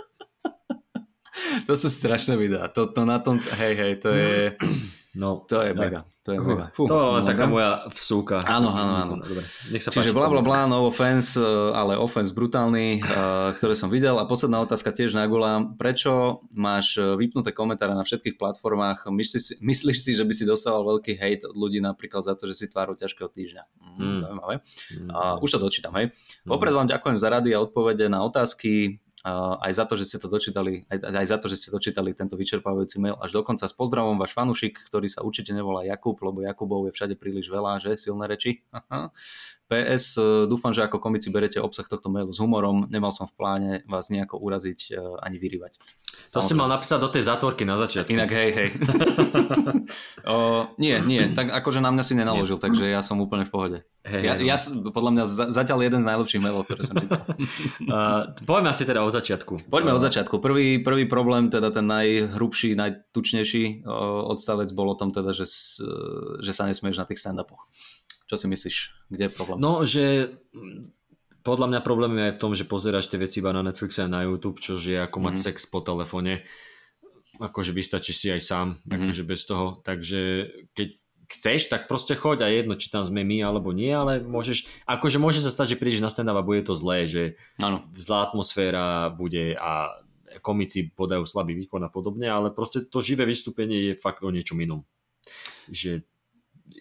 [1.68, 2.72] to sú strašné videá.
[2.72, 4.56] To, to na tom, hej, hej, to je...
[5.18, 6.06] No, to je mega.
[6.22, 6.70] To je mega.
[6.70, 8.38] Fú, to je taká moja vsúka.
[8.46, 9.14] Áno, áno, áno.
[9.18, 9.42] Dobre.
[9.74, 11.44] Nech sa Čiže bla bla bla, no offense, eh,
[11.74, 14.14] ale offense brutálny, uh, ktoré som videl.
[14.22, 15.66] A posledná otázka tiež na Gula.
[15.74, 19.10] Prečo máš eh, vypnuté komentáre na všetkých platformách?
[19.10, 22.46] Myslíš si, myslíš si, že by si dostával veľký hate od ľudí napríklad za to,
[22.46, 23.64] že si tvárou ťažkého týždňa?
[23.98, 24.38] Mm, mm.
[24.38, 25.10] Mm.
[25.10, 26.14] Uh, už to dočítam, hej.
[26.46, 26.54] Mm.
[26.54, 30.32] Opred vám ďakujem za rady a odpovede na otázky aj za to, že ste to
[30.32, 34.16] dočítali, aj, aj za to, že ste dočítali tento vyčerpávajúci mail až dokonca s pozdravom
[34.16, 38.24] váš fanušik, ktorý sa určite nevolá Jakub, lebo Jakubov je všade príliš veľa, že silné
[38.24, 38.64] reči.
[39.70, 42.90] PS, e, dúfam, že ako komici berete obsah tohto mailu s humorom.
[42.90, 45.78] Nemal som v pláne vás nejako uraziť e, ani vyrývať.
[46.34, 48.10] To si mal napísať do tej zátvorky na začiatku.
[48.10, 48.68] Inak hej, hej.
[50.30, 52.64] o, nie, nie, tak akože na mňa si nenaložil, nie.
[52.66, 53.78] takže ja som úplne v pohode.
[54.02, 54.56] Hey, ja, ja,
[54.90, 57.22] podľa mňa zatiaľ jeden z najlepších mailov, ktoré som čítal.
[57.22, 59.70] uh, poďme asi teda od začiatku.
[59.70, 60.42] Poďme od začiatku.
[60.42, 63.86] Prvý, prvý problém, teda ten najhrubší, najtučnejší
[64.26, 65.46] odstavec bol o tom teda, že,
[66.42, 67.70] že sa nesmieš na tých stand-upoch.
[68.30, 68.76] Čo si myslíš?
[69.10, 69.58] Kde je problém?
[69.58, 70.38] No, že
[71.42, 74.12] podľa mňa problém je aj v tom, že pozeráš tie veci iba na Netflixe a
[74.12, 75.42] na YouTube, čo je ako mať mhm.
[75.50, 76.46] sex po telefóne.
[77.42, 78.94] Akože vystačíš si aj sám, mm-hmm.
[79.00, 79.80] akože bez toho.
[79.80, 80.20] Takže
[80.76, 80.88] keď
[81.30, 85.16] chceš, tak proste choď a jedno, či tam sme my alebo nie, ale môžeš, akože
[85.16, 87.88] môže sa stať, že prídeš na stand a bude to zlé, že ano.
[87.96, 90.04] zlá atmosféra bude a
[90.44, 94.60] komici podajú slabý výkon a podobne, ale proste to živé vystúpenie je fakt o niečom
[94.60, 94.84] inom.
[95.72, 96.04] Že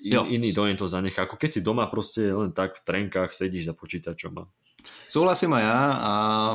[0.03, 0.25] jo.
[0.29, 1.25] iný dojem to zanechá.
[1.25, 4.43] Ako keď si doma proste len tak v trenkách sedíš za počítačom a
[5.09, 6.11] Súhlasím aj ja a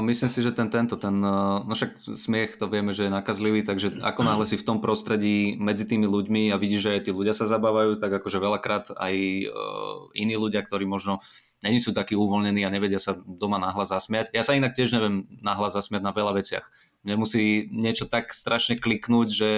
[0.07, 4.01] myslím si, že ten tento, ten, no však smiech to vieme, že je nakazlivý, takže
[4.01, 7.35] ako náhle si v tom prostredí medzi tými ľuďmi a vidíš, že aj tí ľudia
[7.35, 9.15] sa zabávajú, tak akože veľakrát aj
[9.51, 11.19] uh, iní ľudia, ktorí možno
[11.67, 14.31] není sú takí uvoľnení a nevedia sa doma nahlas zasmiať.
[14.31, 16.65] Ja sa inak tiež neviem nahlas zasmiať na veľa veciach.
[17.05, 19.51] Mne musí niečo tak strašne kliknúť, že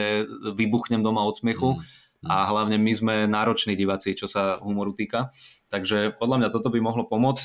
[0.56, 1.78] vybuchnem doma od smiechu.
[1.78, 5.34] Mm a hlavne my sme nároční diváci, čo sa humoru týka.
[5.68, 7.44] Takže podľa mňa toto by mohlo pomôcť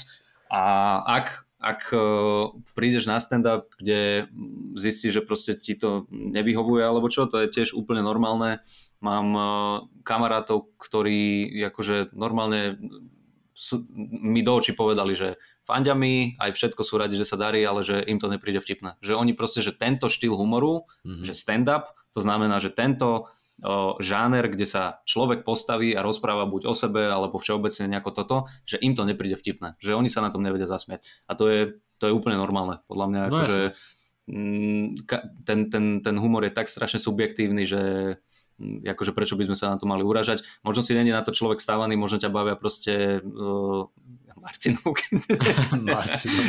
[0.52, 0.64] a
[1.08, 2.00] ak, ak e,
[2.76, 4.28] prídeš na stand-up, kde
[4.76, 8.60] zistíš, že proste ti to nevyhovuje alebo čo, to je tiež úplne normálne.
[9.00, 9.44] Mám e,
[10.04, 12.76] kamarátov, ktorí akože normálne
[13.56, 17.62] sú, mi do očí povedali, že fandia mi, aj všetko sú radi, že sa darí,
[17.62, 18.98] ale že im to nepríde vtipné.
[19.00, 21.24] Že oni proste, že tento štýl humoru, mm-hmm.
[21.24, 23.32] že stand-up, to znamená, že tento
[24.02, 28.82] žáner, kde sa človek postaví a rozpráva buď o sebe alebo všeobecne nejako toto, že
[28.82, 31.06] im to nepríde vtipné, že oni sa na tom nevedia zasmiať.
[31.30, 31.62] A to je,
[32.02, 33.64] to je úplne normálne, podľa mňa, no akože
[35.46, 37.82] ten, ten, ten humor je tak strašne subjektívny, že
[38.62, 40.46] mm, akože prečo by sme sa na to mali uražať.
[40.64, 43.90] Možno si není na to človek stávaný, možno ťa bavia proste uh,
[44.42, 45.22] Marcinovky.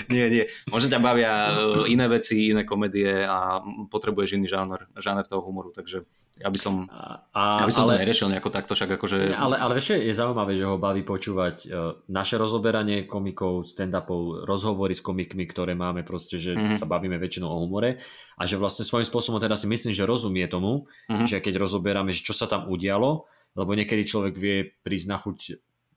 [0.14, 0.44] nie, nie.
[0.72, 3.60] Možno ťa bavia e, iné veci, iné komédie a
[3.92, 6.08] potrebuješ iný žáner, žáner toho humoru, takže
[6.40, 9.36] ja by som, a, ja by som ale, to neriešil nejako takto, však akože...
[9.36, 14.96] Ale, ale vieš, je zaujímavé, že ho baví počúvať uh, naše rozoberanie komikov, stand-upov, rozhovory
[14.96, 16.80] s komikmi, ktoré máme proste, že mm-hmm.
[16.80, 18.00] sa bavíme väčšinou o humore
[18.40, 21.28] a že vlastne svojím spôsobom teda si myslím, že rozumie tomu, mm-hmm.
[21.28, 25.38] že keď rozoberáme, že čo sa tam udialo, lebo niekedy človek vie prísť na chuť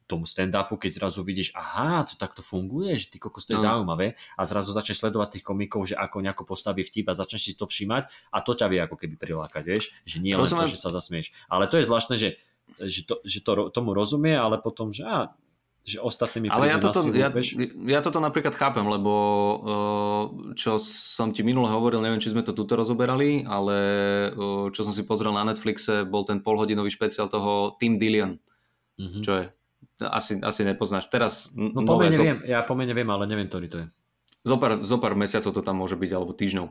[0.06, 3.66] tomu stand-upu, keď zrazu vidíš, aha, to takto funguje, že ty kokos, to je no.
[3.66, 7.54] zaujímavé a zrazu začneš sledovať tých komikov, že ako nejako postaví vtip a začneš si
[7.58, 10.78] to všímať a to ťa vie ako keby prilákať, vieš, že nie len to, že
[10.78, 11.34] sa zasmieš.
[11.50, 12.38] Ale to je zvláštne, že,
[12.78, 15.34] že, to, že to, tomu rozumie, ale potom, že á,
[15.86, 17.30] že ostatní mi Ale ja toto, silu, ja,
[17.90, 20.24] ja toto napríklad chápem, lebo uh,
[20.58, 23.78] čo som ti minule hovoril, neviem, či sme to tuto rozoberali, ale
[24.34, 28.38] uh, čo som si pozrel na Netflixe, bol ten polhodinový špeciál toho Tim Dillion,
[28.98, 29.22] mm-hmm.
[29.22, 29.46] čo je
[30.00, 31.08] asi, asi nepoznáš.
[31.08, 32.24] Teraz no pomene zo...
[32.24, 33.88] viem, ja pomene viem, ale neviem, ktorý to je.
[34.46, 36.70] Zopár, zopár mesiacov to tam môže byť, alebo týždňov.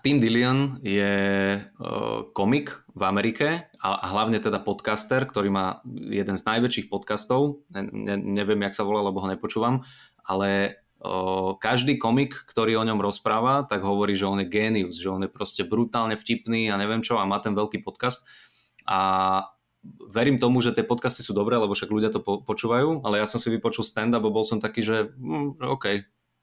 [0.00, 1.12] Tim Dillion je
[1.60, 7.62] uh, komik v Amerike a, a hlavne teda podcaster, ktorý má jeden z najväčších podcastov.
[7.68, 9.84] Ne, ne, neviem, jak sa volá, lebo ho nepočúvam,
[10.24, 15.12] ale uh, každý komik, ktorý o ňom rozpráva, tak hovorí, že on je genius, že
[15.12, 18.24] on je proste brutálne vtipný a neviem čo a má ten veľký podcast.
[18.88, 19.52] A
[20.08, 23.26] verím tomu, že tie podcasty sú dobré, lebo však ľudia to po, počúvajú, ale ja
[23.28, 25.84] som si vypočul stand-up a bol som taký, že mm, OK,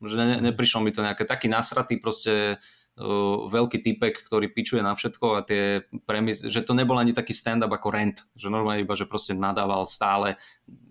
[0.06, 4.94] že ne, neprišlo mi to nejaké taký nasratý proste uh, veľký typek, ktorý pičuje na
[4.94, 8.94] všetko a tie premis, že to nebol ani taký stand-up ako rent, že normálne iba,
[8.94, 10.38] že proste nadával stále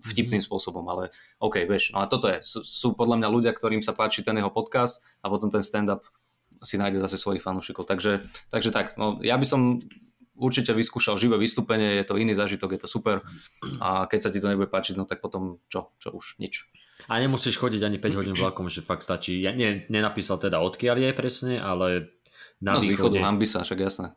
[0.03, 0.47] vtipným mm-hmm.
[0.47, 3.95] spôsobom, ale OK, vieš, no a toto je, sú, sú podľa mňa ľudia, ktorým sa
[3.95, 6.03] páči ten jeho podcast a potom ten stand-up
[6.61, 7.89] si nájde zase svojich fanúšikov.
[7.89, 8.21] Takže,
[8.53, 9.81] takže tak, no ja by som
[10.41, 13.21] určite vyskúšal živé vystúpenie, je to iný zážitok, je to super
[13.77, 16.65] a keď sa ti to nebude páčiť, no tak potom čo, čo už nič.
[17.05, 19.41] A nemusíš chodiť ani 5 hodín vlakom, že fakt stačí.
[19.41, 22.13] Ja ne, nenapísal teda odkiaľ je presne, ale
[22.61, 23.17] na no, východe.
[23.17, 24.07] z sa, však jasné.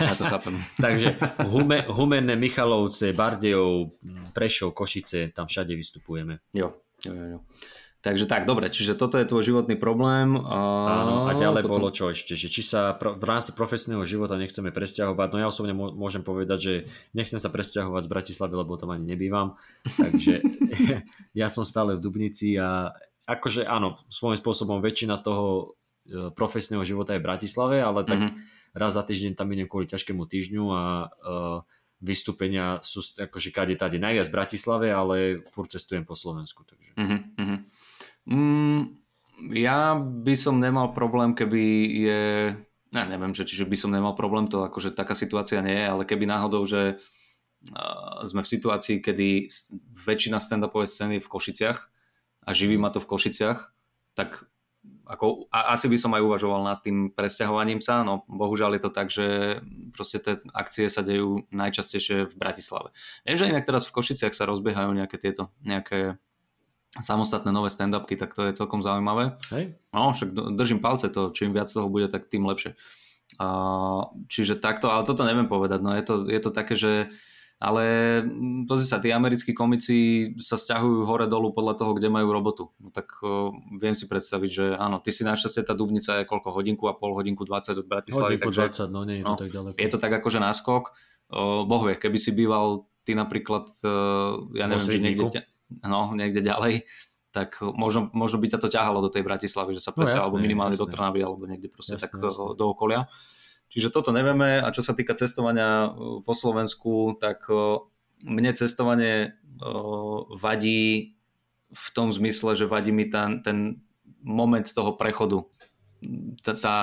[0.00, 0.56] Ja to chápem.
[0.84, 1.20] Takže
[1.52, 3.92] Hume, Humenné, Michalovce, Bardejov,
[4.32, 6.40] Prešov, Košice, tam všade vystupujeme.
[6.56, 7.26] Jo, jo, jo.
[7.36, 7.38] jo.
[8.00, 10.32] Takže tak, dobre, čiže toto je tvoj životný problém.
[10.40, 11.74] Áno, a ďalej potom...
[11.76, 15.76] bolo čo ešte, že či sa v rámci profesného života nechceme presťahovať, no ja osobne
[15.76, 16.74] môžem povedať, že
[17.12, 19.60] nechcem sa presťahovať z Bratislavy, lebo tam ani nebývam,
[20.00, 20.40] takže
[21.40, 22.96] ja som stále v Dubnici a
[23.28, 25.76] akože áno, svojím spôsobom väčšina toho
[26.34, 28.74] profesného života je v Bratislave, ale tak mm-hmm.
[28.80, 31.60] raz za týždeň tam idem kvôli ťažkému týždňu a uh,
[32.00, 36.64] vystúpenia sú akože kade tade najviac v Bratislave, ale furt cestujem po Slovensku.
[36.64, 36.96] Takže.
[36.96, 37.58] Mm-hmm.
[38.30, 38.94] Mm,
[39.50, 41.62] ja by som nemal problém, keby
[42.06, 42.22] je...
[42.90, 46.02] Ja neviem, že čiže by som nemal problém, to akože taká situácia nie je, ale
[46.02, 46.98] keby náhodou, že
[48.24, 49.46] sme v situácii, kedy
[50.06, 51.78] väčšina stand-upovej scény je v Košiciach
[52.46, 53.58] a živí ma to v Košiciach,
[54.16, 54.48] tak
[55.04, 58.90] ako, a asi by som aj uvažoval nad tým presťahovaním sa, no bohužiaľ je to
[58.90, 59.60] tak, že
[59.92, 62.96] proste tie akcie sa dejú najčastejšie v Bratislave.
[63.28, 66.16] Viem, že inak teraz v Košiciach sa rozbiehajú nejaké tieto, nejaké
[66.98, 69.38] samostatné nové stand-upky, tak to je celkom zaujímavé.
[69.54, 69.78] Hej.
[69.94, 72.74] No, však držím palce to, čím viac toho bude, tak tým lepšie.
[73.38, 73.46] A,
[74.26, 77.14] čiže takto, ale toto neviem povedať, no je to, je to také, že
[77.60, 77.84] ale
[78.24, 82.72] mm, pozri sa, tí americkí komici sa stiahujú hore dolu podľa toho, kde majú robotu.
[82.80, 86.56] No tak uh, viem si predstaviť, že áno, ty si našťastie tá Dubnica je koľko
[86.56, 88.40] hodinku a pol, hodinku 20 od Bratislavy.
[88.40, 89.76] Hodinku takže, 20, no nie je to no, tak ďaleko.
[89.76, 90.96] Je to tak akože náskok.
[91.28, 95.44] Uh, boh vie, keby si býval ty napríklad, uh, ja neviem, že niekde,
[95.84, 96.84] no, niekde ďalej,
[97.30, 100.42] tak možno, možno by ťa to ťahalo do tej Bratislavy, že sa presne, no, alebo
[100.42, 100.84] minimálne jasné.
[100.86, 102.58] do Trnavy, alebo niekde proste jasné, tak jasné.
[102.58, 103.06] do okolia.
[103.70, 107.86] Čiže toto nevieme a čo sa týka cestovania uh, po Slovensku, tak uh,
[108.26, 109.40] mne cestovanie
[110.40, 111.12] vadí
[111.70, 113.84] v tom zmysle, že vadí mi ten, ten
[114.24, 115.44] moment toho prechodu.
[116.40, 116.76] Tá, tá,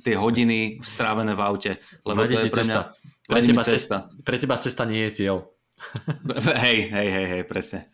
[0.00, 1.72] tie hodiny strávené v aute.
[2.08, 2.80] Lebo vadí to je pre cesta.
[2.80, 3.96] Mňa, pre teba cesta.
[4.24, 5.36] Pre teba cesta nie je cieľ.
[6.64, 7.92] hej, hej, hej, hej, presne.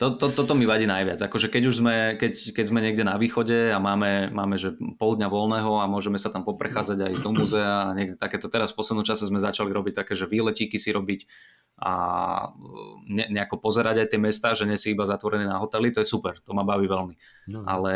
[0.00, 1.20] To, to, toto mi vadí najviac.
[1.20, 5.20] Akože keď už sme, keď, keď sme niekde na východe a máme, máme že pol
[5.20, 8.48] dňa voľného a môžeme sa tam poprechádzať aj z do múzea a niekde takéto.
[8.48, 11.28] Teraz v poslednom čase sme začali robiť také, že výletíky si robiť
[11.84, 11.92] a
[13.12, 16.08] ne, nejako pozerať aj tie mesta, že nie si iba zatvorený na hotely, to je
[16.08, 17.14] super, to ma baví veľmi.
[17.52, 17.68] No.
[17.68, 17.92] Ale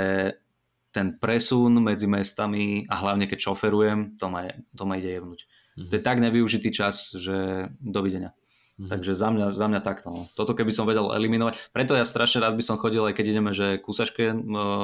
[0.93, 5.41] ten presun medzi mestami a hlavne keď šoferujem, to ma, to ma ide jevnúť.
[5.41, 5.89] Mm-hmm.
[5.89, 8.37] To je tak nevyužitý čas, že dovidenia.
[8.75, 8.91] Mm-hmm.
[8.91, 10.11] Takže za mňa, za mňa takto.
[10.11, 10.27] No.
[10.35, 11.71] Toto keby som vedel eliminovať.
[11.71, 14.35] Preto ja strašne rád by som chodil, aj keď ideme že kúsačke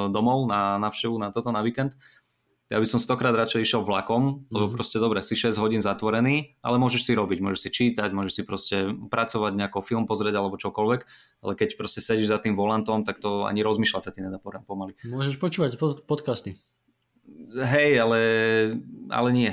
[0.07, 1.99] domov na návštevu, na toto, na víkend.
[2.71, 4.79] Ja by som stokrát radšej išiel vlakom, lebo mm-hmm.
[4.79, 8.43] proste dobre, si 6 hodín zatvorený, ale môžeš si robiť, môžeš si čítať, môžeš si
[8.47, 8.77] proste
[9.11, 11.01] pracovať, nejako film pozrieť alebo čokoľvek,
[11.43, 14.95] ale keď proste sedíš za tým volantom, tak to ani rozmýšľať sa ti nedá pomaly.
[15.03, 16.63] Môžeš počúvať pod, podcasty.
[17.51, 18.19] Hej, ale,
[19.11, 19.51] ale nie.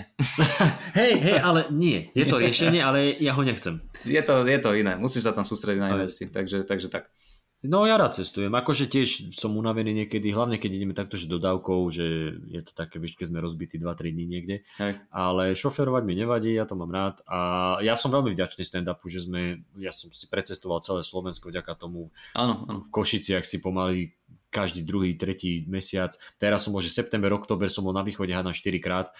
[0.98, 2.14] hej, hej, ale nie.
[2.14, 3.82] Je to riešenie, ale ja ho nechcem.
[4.06, 4.94] Je to, je to iné.
[4.94, 6.30] Musíš sa tam sústrediť na iné veci.
[6.30, 7.10] Takže, takže tak.
[7.58, 8.54] No ja rád cestujem.
[8.54, 13.02] Akože tiež som unavený niekedy, hlavne keď ideme takto, že dodávkou, že je to také,
[13.02, 14.56] vieš, keď sme rozbití 2-3 dní niekde.
[14.78, 15.02] Hej.
[15.10, 17.18] Ale šoferovať mi nevadí, ja to mám rád.
[17.26, 17.38] A
[17.82, 22.14] ja som veľmi vďačný stand-upu, že sme, ja som si precestoval celé Slovensko vďaka tomu.
[22.38, 22.86] Áno, áno.
[22.86, 24.14] V Košiciach si pomaly
[24.48, 26.12] každý druhý, tretí mesiac.
[26.40, 29.12] Teraz som bol, že september, október som bol na východe hádam 4 krát.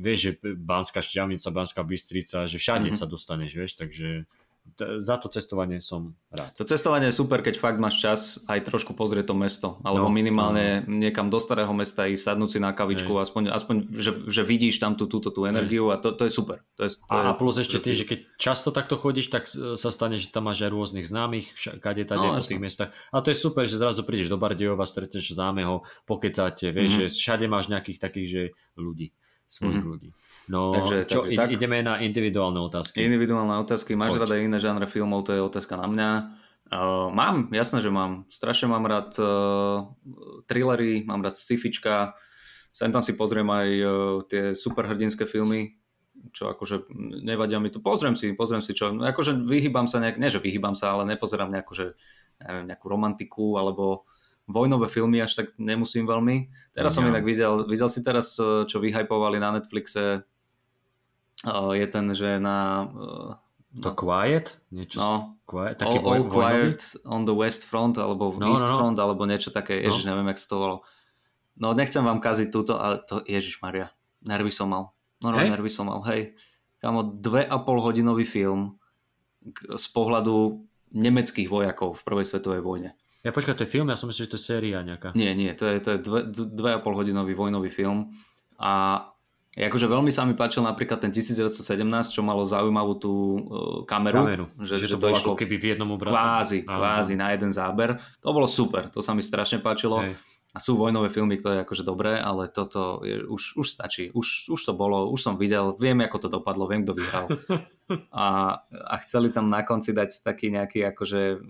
[0.00, 3.00] Vieš, že Banská šťavnica, Banská Bystrica, že všade mm-hmm.
[3.00, 4.24] sa dostaneš, vieš, takže
[4.78, 6.52] za to cestovanie som rád.
[6.60, 10.14] To cestovanie je super, keď fakt máš čas aj trošku pozrieť to mesto, alebo no,
[10.14, 11.00] minimálne no.
[11.00, 13.20] niekam do starého mesta ísť, sadnúť si na kavičku, Ej.
[13.26, 15.92] aspoň, aspoň že, že vidíš tam tú, túto tú energiu Ej.
[15.92, 16.62] a to, to je super.
[16.76, 19.90] To je, to a, je, plus ešte tiež, že keď často takto chodíš, tak sa
[19.90, 22.90] stane, že tam máš aj rôznych známych, kade tady no, po tých miestach.
[23.10, 27.10] A to je super, že zrazu prídeš do Bardejova, stretneš známeho, pokecáte, vieš, mm-hmm.
[27.10, 28.42] že všade máš nejakých takých, že
[28.76, 29.10] ľudí,
[29.48, 29.90] svojich mm-hmm.
[29.90, 30.10] ľudí.
[30.48, 33.04] No, takže, čo, takže tak, ideme na individuálne otázky.
[33.04, 33.98] Individuálne otázky.
[33.98, 34.20] Máš Poď.
[34.24, 36.10] rada iné žánre filmov, to je otázka na mňa.
[36.70, 38.30] Uh, mám, jasné, že mám.
[38.30, 39.90] Strašne mám rád uh,
[40.46, 42.14] thrillery, mám rád scifička.
[42.70, 43.90] Sem tam si pozriem aj uh,
[44.30, 45.74] tie superhrdinské filmy,
[46.30, 46.86] čo akože
[47.26, 47.82] nevadia mi to.
[47.82, 48.94] Pozriem si, pozriem si čo.
[48.94, 51.98] No, akože vyhýbam sa nejak, nie že vyhýbam sa, ale nepozerám nejakú, že,
[52.38, 54.06] neviem, nejakú romantiku alebo
[54.50, 56.50] vojnové filmy až tak nemusím veľmi.
[56.74, 60.26] Teraz no, som inak videl, videl si teraz, čo vyhypovali na Netflixe
[61.48, 62.88] je ten, že na...
[63.70, 64.58] To Quiet?
[64.74, 65.14] Niečo no,
[65.46, 68.78] quiet, taký all, all Quiet on the West Front, alebo no, East no, no.
[68.82, 69.86] Front, alebo niečo také, no.
[69.86, 70.78] ježiš, neviem, jak sa to volalo.
[71.54, 73.94] No nechcem vám kaziť túto, ale to, ježiš Maria,
[74.26, 74.90] nervy som mal.
[75.22, 75.54] No, no, hey?
[75.54, 76.34] nervy som mal, hej.
[76.82, 78.74] Kamo, dve a pol hodinový film
[79.70, 82.90] z pohľadu nemeckých vojakov v prvej svetovej vojne.
[83.20, 83.92] Ja počkaj, to je film?
[83.92, 85.12] Ja som myslel, že to je séria nejaká.
[85.12, 88.16] Nie, nie, to je, to je dve, dve a pol hodinový vojnový film
[88.56, 89.04] a
[89.50, 91.82] Akože veľmi sa mi páčil napríklad ten 1917,
[92.14, 93.38] čo malo zaujímavú tú uh,
[93.82, 94.22] kameru.
[94.22, 94.46] kameru.
[94.62, 96.14] Že, že, že to, to išlo keby v jednom obrate.
[96.14, 97.98] Kvázi, kvázi na jeden záber.
[98.22, 100.06] To bolo super, to sa mi strašne páčilo.
[100.06, 100.14] Hej.
[100.54, 104.14] A sú vojnové filmy, ktoré je akože dobré, ale toto je, už, už stačí.
[104.14, 107.26] Už, už to bolo, už som videl, viem, ako to dopadlo, viem, kto vyhral.
[108.14, 111.42] A, a chceli tam na konci dať taký nejaký akože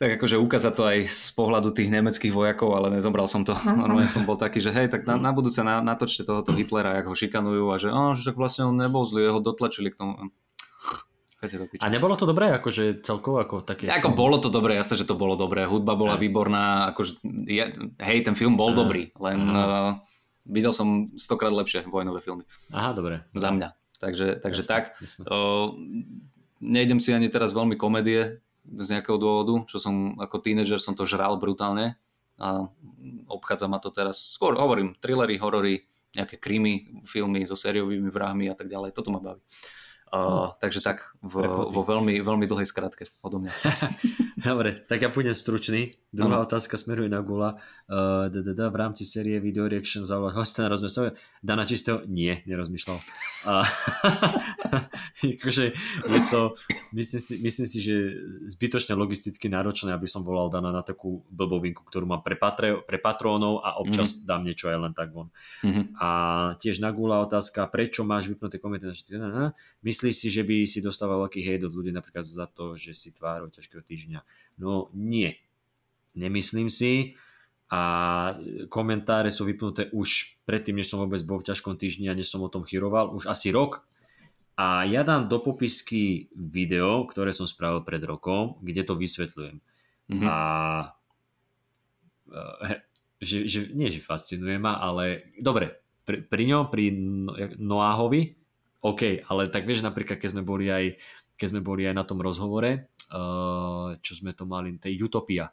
[0.00, 3.52] tak akože ukázať to aj z pohľadu tých nemeckých vojakov, ale nezobral som to.
[3.68, 7.06] Normálne som bol taký, že hej, tak na, na budúce na, natočte tohoto Hitlera, jak
[7.12, 10.32] ho šikanujú a že, oh, že tak vlastne on nebol zlý, ho dotlačili k tomu.
[11.80, 13.88] A nebolo to dobré, akože celkovo ako také...
[13.88, 15.64] Ako bolo to dobré, jasné, že to bolo dobré.
[15.64, 16.20] Hudba bola aj.
[16.20, 17.72] výborná, akože, ja,
[18.04, 18.76] hej, ten film bol aj.
[18.76, 19.96] dobrý, len uh,
[20.44, 22.44] videl som stokrát lepšie vojnové filmy.
[22.76, 23.24] Aha, dobre.
[23.32, 23.72] Za mňa.
[24.00, 24.84] Takže, takže jasne, tak.
[25.00, 25.22] Jasne.
[25.32, 25.72] Uh,
[26.60, 31.08] nejdem si ani teraz veľmi komédie, z nejakého dôvodu, čo som ako tínedžer som to
[31.08, 31.96] žral brutálne
[32.40, 32.66] a
[33.28, 35.84] obchádza ma to teraz, skôr hovorím, thrillery, horory,
[36.16, 39.44] nejaké krimi, filmy so sériovými vrahmi a tak ďalej, toto ma baví.
[40.10, 41.38] Uh, takže tak v,
[41.70, 43.52] vo veľmi, veľmi dlhej skratke odo mňa.
[44.50, 45.99] Dobre, tak ja pôjdem stručný.
[46.10, 46.46] Druhá ano.
[46.46, 47.62] otázka smeruje na Gula.
[47.86, 51.14] Uh, v rámci série Video Reaction zavolať hosta na rozmysle.
[51.38, 52.02] Dana čistého?
[52.10, 52.98] Nie, nerozmýšľal.
[53.46, 53.62] Uh,
[55.38, 55.64] akože
[56.02, 56.58] je to,
[56.98, 57.94] myslím si, myslím si, že
[58.50, 62.98] zbytočne logisticky náročné, aby som volal Dana na takú blbovinku, ktorú mám pre, patre, pre
[62.98, 64.26] patrónov a občas mm-hmm.
[64.26, 65.30] dám niečo aj len tak von.
[65.62, 65.84] Mm-hmm.
[66.02, 66.08] A
[66.58, 68.90] tiež na Gula otázka, prečo máš vypnuté komenty?
[68.90, 72.98] Myslím Myslíš si, že by si dostával veľký hejt od ľudí napríklad za to, že
[72.98, 74.26] si tvárou ťažkého týždňa?
[74.58, 75.38] No nie.
[76.18, 77.14] Nemyslím si
[77.70, 77.82] a
[78.66, 82.42] komentáre sú vypnuté už predtým, než som vôbec bol v ťažkom týždni a než som
[82.42, 83.86] o tom chyroval, už asi rok.
[84.58, 89.56] A ja dám do popisky video, ktoré som spravil pred rokom, kde to vysvetľujem.
[90.10, 90.26] Mm-hmm.
[90.26, 90.36] A
[92.28, 92.82] e,
[93.22, 96.90] že, že, nie, že fascinuje ma, ale dobre, pri, pri ňom, pri
[97.56, 98.34] Noáhovi,
[98.80, 100.96] OK, ale tak vieš napríklad, keď sme boli aj,
[101.36, 105.52] keď sme boli aj na tom rozhovore, uh, čo sme to mali, tej Utopia.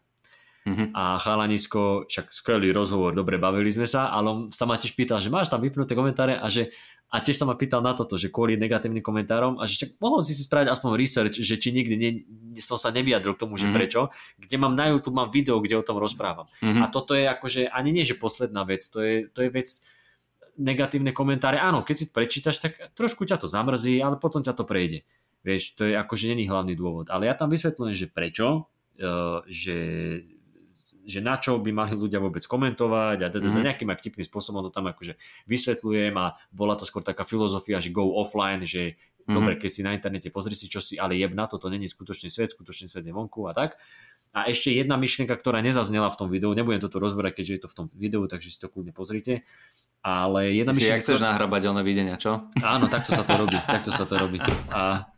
[0.67, 0.87] Mm-hmm.
[0.91, 5.23] A chalanisko, však skvelý rozhovor, dobre, bavili sme sa, ale on sa ma tiež pýtal,
[5.23, 6.75] že máš tam vypnuté komentáre a že
[7.07, 10.19] a tiež sa ma pýtal na toto, že kvôli negatívnym komentárom a že čak, mohol
[10.19, 12.09] si si spraviť aspoň research, že či nikdy ne,
[12.59, 13.77] som sa nevyjadril k tomu, že mm-hmm.
[13.79, 16.51] prečo, kde mám na YouTube mám video, kde o tom rozprávam.
[16.59, 16.83] Mm-hmm.
[16.83, 19.71] A toto je akože ani nie, že posledná vec, to je, to je vec,
[20.59, 24.67] negatívne komentáre, áno, keď si prečítaš, tak trošku ťa to zamrzí, ale potom ťa to
[24.67, 25.07] prejde.
[25.47, 27.07] Vieš, to je akože není hlavný dôvod.
[27.07, 28.67] Ale ja tam vysvetľujem, že prečo,
[28.99, 29.77] uh, že,
[31.07, 33.63] že na čo by mali ľudia vôbec komentovať a mm-hmm.
[33.63, 35.15] nejakým aj vtipným spôsobom to tam akože
[35.47, 39.31] vysvetľujem a bola to skôr taká filozofia, že go offline, že mm-hmm.
[39.31, 41.87] dobre, keď si na internete pozri si čo si, ale jeb na to, to není
[41.87, 43.79] skutočný svet, skutočný svet je vonku a tak.
[44.35, 47.69] A ešte jedna myšlienka, ktorá nezaznela v tom videu, nebudem toto rozberať, keďže je to
[47.71, 49.47] v tom videu, takže si to kľudne pozrite.
[50.05, 51.01] Ale jedna si myšlienka...
[51.01, 52.45] chceš nahrabať oné videnia, čo?
[52.61, 54.37] Áno, takto sa to robí, takto sa to robí.
[54.69, 55.09] A,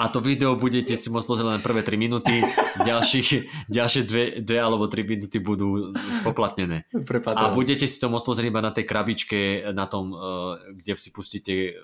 [0.00, 2.40] a to video budete si môcť pozrieť len prvé 3 minúty,
[2.80, 3.28] ďalších,
[3.68, 5.92] ďalšie 2, 2 alebo 3 minúty budú
[6.24, 6.88] spoplatnené.
[7.36, 11.12] A budete si to môcť pozrieť iba na tej krabičke, na tom, uh, kde si
[11.12, 11.76] pustíte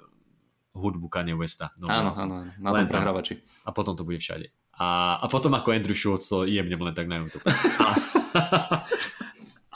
[0.72, 1.76] hudbu Kanye Westa.
[1.76, 3.36] No, áno, áno, na tom prehrávači.
[3.68, 4.48] A potom to bude všade.
[4.76, 7.44] A, a potom ako Andrew Schultz to jemne len tak na YouTube.
[7.48, 7.96] A,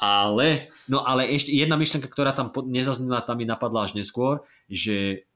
[0.24, 5.28] ale, no ale ešte jedna myšlenka, ktorá tam nezaznela, tam mi napadla až neskôr, že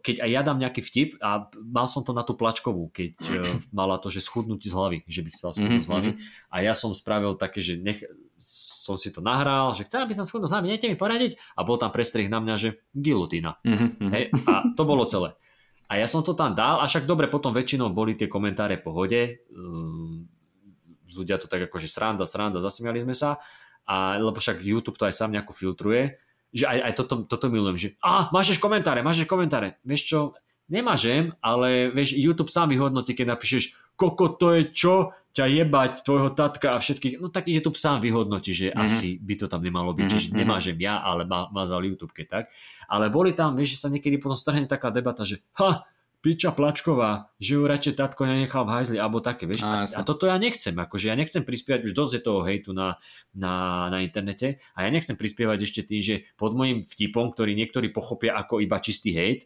[0.00, 3.60] keď aj ja dám nejaký vtip a mal som to na tú plačkovú, keď uh,
[3.78, 5.84] mala to, že schudnúť z hlavy, že by chcel schudnúť mm-hmm.
[5.84, 6.18] z hlavy mhm.
[6.48, 8.00] a ja som spravil také, že nech,
[8.40, 11.60] som si to nahral, že chcel by som schudnúť z hlavy, nechte mi poradiť a
[11.60, 13.60] bol tam prestrih na mňa, že gilutína.
[13.60, 14.10] Mm-hmm.
[14.12, 15.36] Hej, a to bolo celé.
[15.92, 19.44] A ja som to tam dal, a však dobre, potom väčšinou boli tie komentáre pohode,
[19.52, 20.24] um,
[21.12, 23.36] ľudia to tak akože sranda, sranda, zasmiali sme sa,
[23.84, 26.16] a, lebo však YouTube to aj sám nejako filtruje,
[26.54, 30.18] že aj, aj toto, toto milujem, že a, máš komentáre, máš komentáre, vieš čo,
[30.70, 34.94] nemážem, ale vieš, YouTube sám vyhodnotí, keď napíšeš, koko to je čo,
[35.34, 38.84] ťa jebať, tvojho tatka a všetkých, no tak YouTube sám vyhodnotí, že mm-hmm.
[38.86, 40.14] asi by to tam nemalo byť, mm-hmm.
[40.14, 40.38] čiže mhm.
[40.38, 42.44] nemážem ja, ale má, mazal YouTube, keď tak.
[42.86, 45.82] Ale boli tam, vieš, že sa niekedy potom strhne taká debata, že ha,
[46.24, 49.60] piča plačková, že ju radšej tatko nenechal v hajzli, alebo také, vieš.
[49.60, 52.96] A, a toto ja nechcem, akože ja nechcem prispievať, už dosť je toho hejtu na,
[53.36, 57.92] na, na internete a ja nechcem prispievať ešte tým, že pod môjim vtipom, ktorý niektorí
[57.92, 59.44] pochopia ako iba čistý hejt,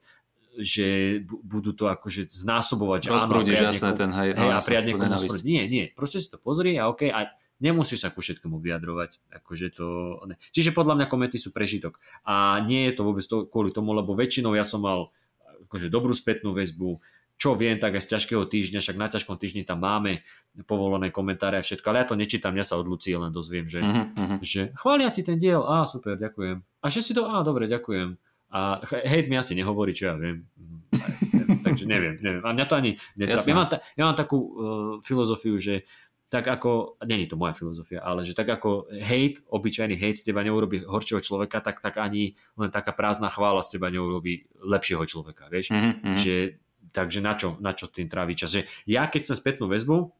[0.55, 5.11] že budú to akože znásobovať, že áno, jasné, ten hej, hej, a prijať niekomu
[5.43, 7.31] Nie, nie, proste si to pozri a OK, a
[7.62, 9.18] nemusíš sa ku všetkému vyjadrovať.
[9.43, 10.35] Akože to, ne.
[10.55, 11.99] Čiže podľa mňa komenty sú prežitok.
[12.26, 15.11] A nie je to vôbec to, kvôli tomu, lebo väčšinou ja som mal
[15.69, 16.99] akože dobrú spätnú väzbu,
[17.39, 20.27] čo viem, tak aj z ťažkého týždňa, však na ťažkom týždni tam máme
[20.66, 23.79] povolené komentáre a všetko, ale ja to nečítam, ja sa od Lucie len dozviem, že,
[23.79, 24.43] uh-huh.
[24.43, 26.59] že chvália ti ten diel, á super, ďakujem.
[26.83, 28.19] A že si to, á dobre, ďakujem.
[28.49, 30.51] A hejt mi asi nehovorí, čo ja viem.
[31.66, 32.43] Takže neviem, neviem.
[32.43, 33.53] A mňa to ani netrápi.
[33.53, 34.51] Ja mám, ta, ja mám takú uh,
[35.05, 35.87] filozofiu, že
[36.29, 40.45] tak ako, není to moja filozofia, ale že tak ako hate, obyčajný hate z teba
[40.45, 45.49] neurobi horšieho človeka, tak, tak ani len taká prázdna chvála z teba neurobi lepšieho človeka,
[45.49, 45.72] vieš?
[45.72, 46.16] Mm-hmm.
[46.20, 46.37] Že,
[46.93, 48.53] takže na čo, na čo tým trávi čas?
[48.53, 50.12] Že ja keď som spätnú väzbu,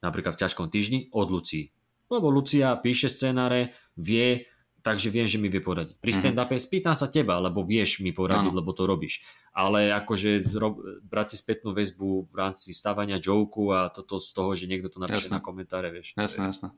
[0.00, 1.68] napríklad v ťažkom týždni od Lucii.
[2.08, 4.48] Lebo Lucia píše scenáre, vie,
[4.86, 5.98] takže viem, že mi vie poradiť.
[5.98, 6.18] Pri mhm.
[6.22, 8.58] stand-upe spýtam sa teba, lebo vieš mi poradiť, ano.
[8.62, 9.26] lebo to robíš.
[9.50, 14.54] Ale akože zro- brať si spätnú väzbu v rámci stávania joku a toto z toho,
[14.54, 15.36] že niekto to napíše jasne.
[15.36, 16.14] na komentáre, vieš.
[16.14, 16.68] Jasné, jasné.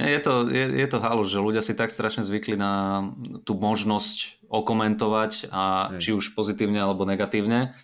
[0.00, 3.04] Nie, je, to, je, je to halu, že ľudia si tak strašne zvykli na
[3.44, 6.00] tú možnosť okomentovať a Hej.
[6.00, 7.76] či už pozitívne alebo negatívne,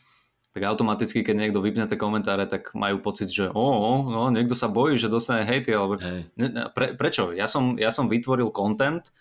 [0.57, 3.67] tak automaticky, keď niekto vypne tie komentáre, tak majú pocit, že o,
[4.09, 6.01] no, niekto sa bojí, že dostane hejty, alebo...
[6.33, 7.37] Ne, pre, prečo?
[7.37, 9.13] Ja som, ja som vytvoril content,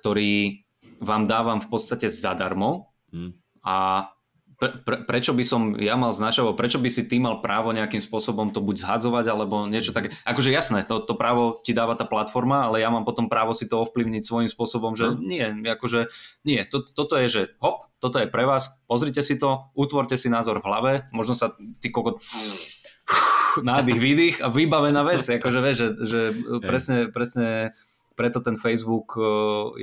[0.00, 0.64] ktorý
[1.04, 3.36] vám dávam v podstate zadarmo hmm.
[3.64, 4.08] a
[4.60, 7.96] pre, pre, prečo by som ja mal značať, prečo by si ty mal právo nejakým
[7.96, 10.12] spôsobom to buď zhadzovať, alebo niečo také.
[10.28, 13.64] Akože jasné, to, to právo ti dáva tá platforma, ale ja mám potom právo si
[13.64, 15.20] to ovplyvniť svojím spôsobom, že hmm.
[15.24, 16.12] nie, akože
[16.44, 20.28] nie, to, toto je, že hop, toto je pre vás, pozrite si to, utvorte si
[20.28, 22.20] názor v hlave, možno sa ty kokot
[23.64, 26.20] nádych, výdych a vybavená vec, akože vieš, že, že
[26.60, 27.72] presne, presne
[28.18, 29.22] preto ten Facebook e,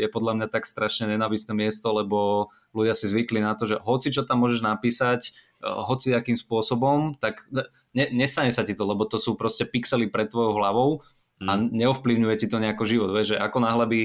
[0.03, 4.13] je podľa mňa tak strašne nenavistné miesto, lebo ľudia si zvykli na to, že hoci
[4.13, 9.07] čo tam môžeš napísať, e, hoci akým spôsobom, tak ne, nestane sa ti to, lebo
[9.09, 10.89] to sú proste pixely pred tvojou hlavou
[11.43, 11.69] a mm.
[11.73, 13.09] neovplyvňuje ti to nejako život.
[13.13, 13.99] Vieš, že ako náhle by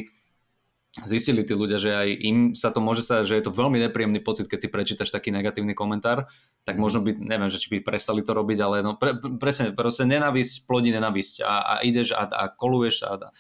[1.09, 4.21] zistili tí ľudia, že aj im sa to môže sa, že je to veľmi nepríjemný
[4.21, 6.29] pocit, keď si prečítaš taký negatívny komentár,
[6.69, 10.05] tak možno by, neviem, že či by prestali to robiť, ale no pre, presne, proste
[10.05, 13.33] nenavisť plodí nenavisť a, a ideš a, a koluješ a,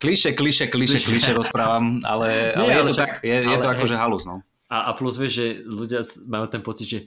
[0.00, 3.56] kliše, kliše, kliše, kliše rozprávam, ale, ale, Nie, ale je to však, tak, je, je
[3.60, 4.40] to akože halus, no.
[4.72, 7.00] A, a plus vieš, že ľudia majú ten pocit, že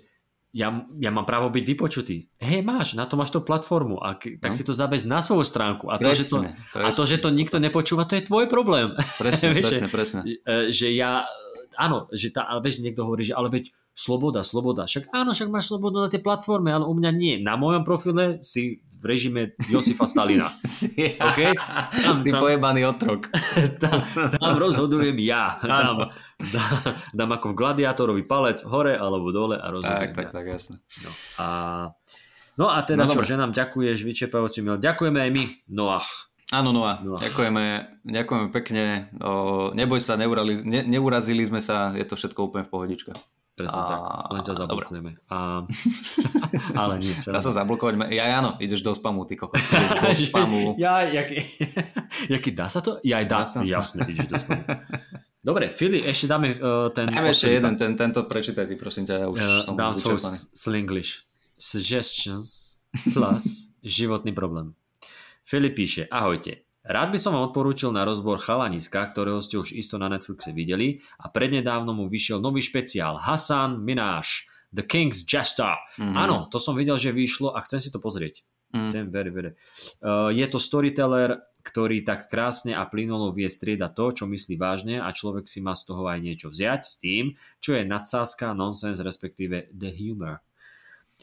[0.53, 0.69] ja,
[1.01, 2.29] ja mám právo byť vypočutý.
[2.37, 4.57] Hej, máš, na to máš tú platformu, a k, tak no.
[4.57, 5.89] si to zabez na svoju stránku.
[5.89, 6.39] A to, presne, že to,
[6.77, 6.85] presne.
[6.85, 8.93] a to, že to nikto nepočúva, to je tvoj problém.
[9.21, 10.21] Presne, presne, presne.
[10.21, 11.25] Že, e, že ja,
[11.73, 14.85] áno, že tá, ale vieš, niekto hovorí, že ale veď sloboda, sloboda.
[14.85, 17.41] Však áno, však máš slobodu na tej platforme, ale u mňa nie.
[17.41, 20.47] Na mojom profile si v režime Josifa Stalina.
[21.27, 21.51] okay?
[21.91, 23.27] Tam, si tam, pojebaný otrok.
[23.83, 23.99] Tam,
[24.39, 25.59] tam rozhodujem ja.
[25.59, 26.07] Dám,
[26.39, 26.71] dám,
[27.19, 30.31] dám ako v gladiátorovi palec hore alebo dole a rozhodujem Tak, tak, ja.
[30.31, 30.75] tak, jasne.
[31.03, 31.47] No a,
[32.55, 34.79] no a teda no, čo, že nám ďakuješ vyčepajúci mail.
[34.79, 36.31] Ďakujeme aj my, Noach.
[36.53, 37.01] Áno, Noah.
[37.01, 37.63] Ďakujeme,
[38.05, 39.09] ďakujeme pekne.
[39.17, 43.11] O, neboj sa, neurali, ne, neurazili sme sa, je to všetko úplne v pohodičke.
[43.53, 43.85] Presne a...
[43.85, 43.99] tak,
[44.33, 45.11] len ťa zablokujeme.
[45.29, 45.61] A...
[46.81, 47.13] Ale nie.
[47.21, 48.09] Dá sa zablokovať?
[48.09, 49.61] Ja áno, ideš do spamu, ty kokos.
[50.01, 50.73] do spamu.
[50.81, 51.37] ja, jaký...
[52.33, 52.97] jaký dá sa to?
[53.05, 53.39] Ja aj dá.
[53.45, 53.57] dá sa.
[53.61, 54.63] Jasne, ideš do spamu.
[55.43, 57.13] Dobre, Fili, ešte dáme uh, ten...
[57.13, 60.17] Dáme ešte jeden, ten, tento prečítaj ty, prosím ťa, ja už uh, som Dám svoj
[60.55, 61.29] slinglish.
[61.53, 62.81] Suggestions
[63.13, 64.73] plus životný problém.
[65.45, 66.65] Filip píše, ahojte.
[66.83, 70.99] Rád by som vám odporúčil na rozbor Chalaniska, ktorého ste už isto na Netflixe videli
[71.15, 75.79] a prednedávno mu vyšiel nový špeciál Hassan Minaj, The King's Jester.
[75.95, 76.15] Mm-hmm.
[76.19, 78.43] Áno, to som videl, že vyšlo a chcem si to pozrieť.
[78.75, 78.87] Mm.
[78.89, 79.51] Chcem, very, very.
[80.03, 84.99] Uh, je to storyteller, ktorý tak krásne a plynulo vie striedať to, čo myslí vážne
[84.99, 87.31] a človek si má z toho aj niečo vziať s tým,
[87.63, 90.43] čo je nadsázka, nonsense, respektíve the humor.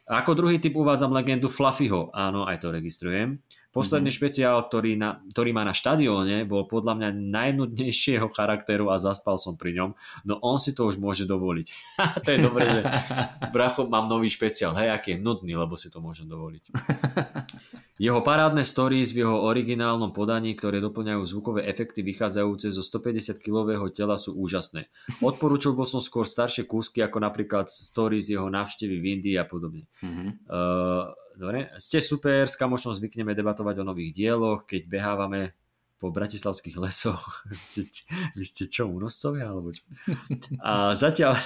[0.09, 2.09] A ako druhý typ uvádzam legendu Fluffyho.
[2.17, 3.45] Áno, aj to registrujem.
[3.71, 4.18] Posledný mm-hmm.
[4.18, 9.55] špeciál, ktorý, na, ktorý má na štadióne, bol podľa mňa najnudnejšieho charakteru a zaspal som
[9.55, 9.91] pri ňom,
[10.27, 11.66] no on si to už môže dovoliť.
[12.27, 12.83] to je dobré, že
[13.55, 16.62] bracho, mám nový špeciál, hej, aký je nudný, lebo si to môžem dovoliť.
[18.01, 24.16] Jeho parádne stories v jeho originálnom podaní, ktoré doplňajú zvukové efekty vychádzajúce zo 150-kilového tela
[24.16, 24.88] sú úžasné.
[25.20, 29.84] Odporúčil bol som skôr staršie kúsky, ako napríklad stories jeho návštevy v Indii a podobne.
[30.01, 30.48] Mm-hmm.
[30.48, 35.57] Uh, Dobre, ste super, s kamošom zvykneme debatovať o nových dieloch, keď behávame
[35.96, 37.48] po bratislavských lesoch.
[38.36, 39.48] Vy ste čo, únoscovia?
[39.48, 39.80] Alebo čo?
[40.61, 41.40] A zatiaľ,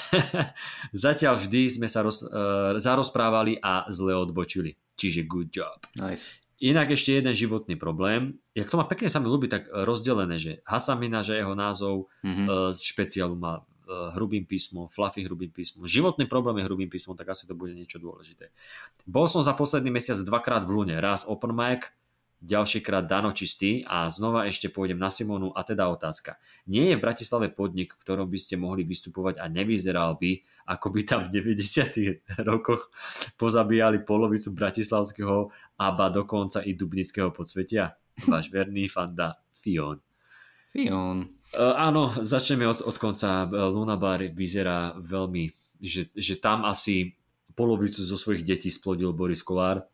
[1.06, 4.74] zatiaľ vždy sme sa roz, uh, zarozprávali a zle odbočili.
[4.98, 5.78] Čiže good job.
[5.94, 6.43] Nice.
[6.62, 8.38] Inak ešte jeden životný problém.
[8.54, 12.70] Jak to má pekne sa mi ľúbi tak rozdelené, že Hasamina, že jeho názov mm-hmm.
[12.70, 15.84] z špeciálu má Eh, hrubým písmom, fluffy hrubým písmom.
[15.84, 18.48] Životný problém je hrubým písmom, tak asi to bude niečo dôležité.
[19.04, 20.96] Bol som za posledný mesiac dvakrát v Lune.
[20.96, 21.92] Raz open mic,
[22.44, 26.36] ďalšiekrát Dano čistý a znova ešte pôjdem na Simonu a teda otázka.
[26.68, 30.86] Nie je v Bratislave podnik, v ktorom by ste mohli vystupovať a nevyzeral by, ako
[30.92, 32.44] by tam v 90.
[32.44, 32.92] rokoch
[33.40, 35.48] pozabíjali polovicu bratislavského
[35.80, 37.96] a ba dokonca i dubnického podsvetia?
[38.28, 39.96] Váš verný fanda Fion.
[40.68, 41.24] Fion.
[41.54, 43.48] Uh, áno, začneme od, od konca.
[43.48, 45.48] Lunabar vyzerá veľmi,
[45.80, 47.16] že, že tam asi
[47.54, 49.86] polovicu zo svojich detí splodil Boris Kolár.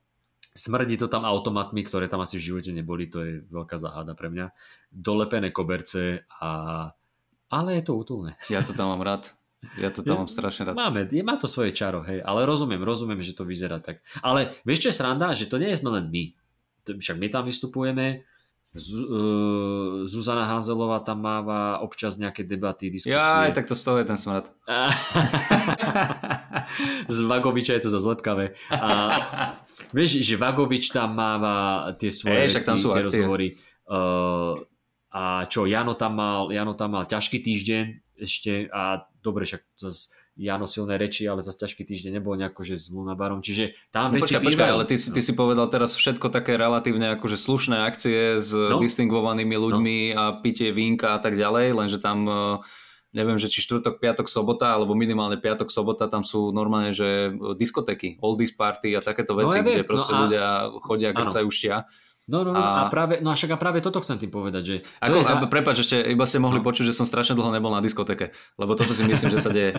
[0.50, 4.28] Smrdí to tam automatmi, ktoré tam asi v živote neboli, to je veľká záhada pre
[4.34, 4.50] mňa.
[4.90, 6.50] Dolepené koberce a...
[7.50, 8.34] Ale je to útulné.
[8.50, 9.30] Ja to tam mám rád.
[9.76, 10.74] Ja to tam mám strašne rád.
[10.74, 14.00] Máme, je, má to svoje čaro, hej, ale rozumiem, rozumiem, že to vyzerá tak.
[14.24, 15.36] Ale vieš čo je sranda?
[15.36, 16.24] Že to nie je sme len my.
[16.96, 18.24] však my tam vystupujeme,
[20.06, 23.18] Zuzana Házelová tam máva občas nejaké debaty, diskusie.
[23.18, 24.46] Ja, aj tak to z toho je ten smrad.
[27.10, 28.54] Z Vagoviča je to za zlepkavé.
[28.70, 28.90] A,
[29.90, 33.58] vieš, že Vagovič tam máva tie svoje Ej, veci, tam sú tie rozhovory.
[33.90, 34.54] Uh,
[35.10, 40.14] a čo, Jano tam mal, Jano tam mal ťažký týždeň ešte a dobre, však zase
[40.40, 44.16] Jano silné reči, ale za ťažký týždeň nebol nejako, že s Lunabarom, čiže tam no,
[44.16, 45.12] veci počkaj, počkaj, ale ty, no.
[45.12, 48.80] ty si povedal teraz všetko také relatívne akože slušné akcie s no.
[48.80, 50.16] distingovanými ľuďmi no.
[50.16, 52.64] a pitie vínka a tak ďalej, lenže tam e,
[53.12, 58.16] neviem, že či štvrtok, piatok, sobota, alebo minimálne piatok, sobota, tam sú normálne, že diskotéky,
[58.24, 60.20] oldies party a takéto no veci, no, ja kde proste no a...
[60.24, 60.46] ľudia
[60.80, 61.84] chodia, grcajú štia.
[62.30, 62.86] No, no, no, a...
[62.86, 64.76] a práve, no a však a práve toto chcem tým povedať, že...
[65.02, 65.34] Ako, je za...
[65.50, 66.64] Prepač, ešte iba ste mohli no.
[66.64, 69.74] počuť, že som strašne dlho nebol na diskoteke, lebo toto si myslím, že sa deje.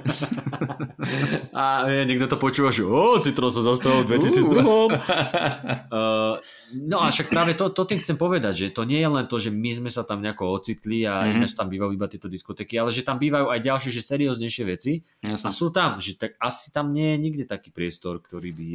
[1.55, 4.67] a je, niekto to počúva, že o, Citro sa zastavil v 2002.
[4.67, 6.35] uh,
[6.75, 9.39] no a však práve to, to tým chcem povedať, že to nie je len to,
[9.39, 11.39] že my sme sa tam nejako ocitli a mm-hmm.
[11.39, 15.07] ináč tam bývajú iba tieto diskoteky, ale že tam bývajú aj ďalšie, že serióznejšie veci
[15.23, 15.47] Jasne.
[15.47, 18.69] a sú tam, že tak asi tam nie je nikde taký priestor, ktorý by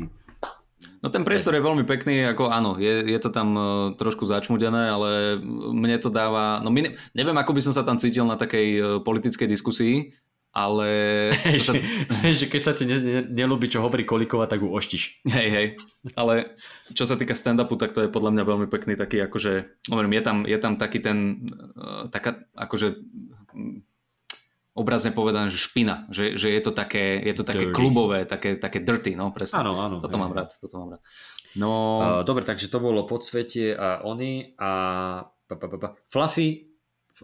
[1.07, 4.90] No ten priestor je veľmi pekný, ako áno, je, je to tam uh, trošku začmudené,
[4.90, 5.38] ale
[5.70, 8.86] mne to dáva, no my, neviem, ako by som sa tam cítil na takej uh,
[9.07, 10.11] politickej diskusii,
[10.50, 10.88] ale...
[11.62, 11.78] Sa...
[12.26, 15.22] že keď sa ti ne, ne, nelúbi, čo hovorí Kolikova, tak ju oštiš.
[15.30, 15.66] Hej, hej.
[16.18, 16.59] Ale
[16.90, 20.22] čo sa týka stand-upu, tak to je podľa mňa veľmi pekný taký, akože, hovorím, je
[20.26, 21.46] tam, je tam taký ten,
[21.78, 22.98] uh, taká, akože
[24.77, 27.74] obrazne povedané, že špina, že, že je to také, je to také dirty.
[27.74, 29.64] klubové, také, také dirty, no presne.
[29.64, 30.05] Áno, áno.
[30.05, 30.22] Toto hej.
[30.22, 31.03] mám rád, toto mám rád.
[31.57, 31.70] No...
[31.99, 34.70] Uh, dobre, takže to bolo podsvetie a oni a
[35.24, 35.89] pa, pa, pa, pa.
[36.12, 36.68] Fluffy,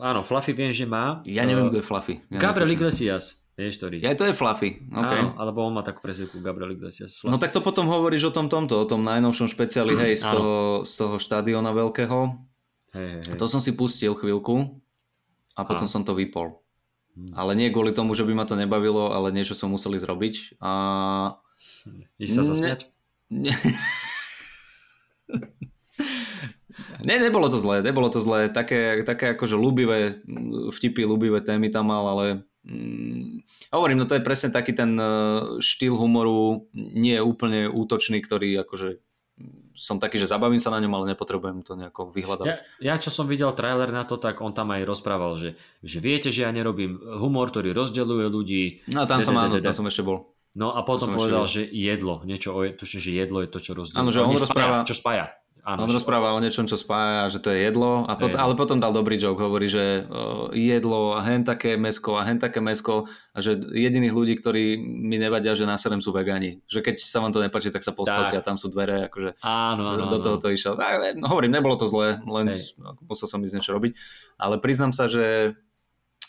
[0.00, 1.20] áno, Fluffy viem, že má.
[1.28, 2.14] Ja neviem, kto je Fluffy.
[2.32, 3.44] Ja Gabriel Iglesias.
[3.52, 4.00] Vieš, ktorý?
[4.00, 4.80] Ja, to je Fluffy.
[4.88, 5.20] Okay.
[5.20, 7.20] Áno, alebo on má takú prezivku Gabriel Iglesias.
[7.20, 7.36] Fluffy.
[7.36, 10.88] No tak to potom hovoríš o tom tomto, o tom najnovšom špeciáli, hej, z toho,
[10.88, 12.18] z toho štadiona veľkého.
[12.96, 13.36] Hej, hej, hej.
[13.36, 14.80] To som si pustil chvíľku
[15.52, 15.92] a potom a.
[15.92, 16.61] som to vypol.
[17.12, 17.36] Hmm.
[17.36, 20.56] Ale nie kvôli tomu, že by ma to nebavilo, ale niečo som museli zrobiť.
[20.64, 21.36] A...
[22.16, 22.88] Ísť sa zasmiať?
[23.28, 23.52] Ne...
[27.08, 28.48] ne, nebolo to zlé, nebolo to zlé.
[28.48, 30.24] Také, také akože ľúbivé
[30.72, 33.44] vtipy, ľúbivé témy tam mal, ale mm,
[33.76, 35.04] hovorím, no to je presne taký ten e,
[35.60, 39.04] štýl humoru, nie je úplne útočný, ktorý akože
[39.74, 42.46] som taký, že zabavím sa na ňom, ale nepotrebujem to nejako vyhľadať.
[42.46, 45.98] Ja, ja čo som videl trailer na to, tak on tam aj rozprával, že, že
[45.98, 48.64] viete, že ja nerobím humor, ktorý rozdeluje ľudí.
[48.88, 50.32] No tam som áno, tam som ešte bol.
[50.52, 54.00] No a potom povedal, že jedlo, niečo tuším, že jedlo je to, čo rozdeluje.
[54.04, 55.32] Áno, že on, on rozpráva, čo spája.
[55.62, 58.82] Áno, on rozpráva o niečom, čo spája, že to je jedlo, a pot- ale potom
[58.82, 63.06] dal dobrý joke, hovorí, že uh, jedlo a hen také mesko a hen také mesko
[63.30, 66.58] a že jediných ľudí, ktorí mi nevadia, že na serem sú vegani.
[66.66, 68.42] Že keď sa vám to nepáči, tak sa postavte tak.
[68.42, 70.74] a tam sú dvere, akože áno, áno, do toho to išiel.
[71.14, 72.74] No, hovorím, nebolo to zlé, len Hej.
[73.06, 73.94] musel som ísť niečo robiť,
[74.42, 75.54] ale priznám sa, že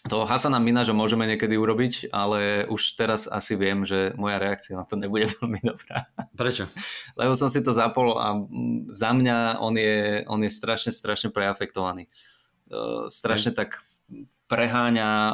[0.03, 4.83] toho Hasana Minaža môžeme niekedy urobiť, ale už teraz asi viem, že moja reakcia na
[4.83, 6.11] to nebude veľmi dobrá.
[6.35, 6.67] Prečo?
[7.15, 8.35] Lebo som si to zapol a
[8.91, 12.11] za mňa on je, on je strašne, strašne preafektovaný.
[12.67, 13.79] Uh, strašne tak
[14.51, 15.33] preháňa uh,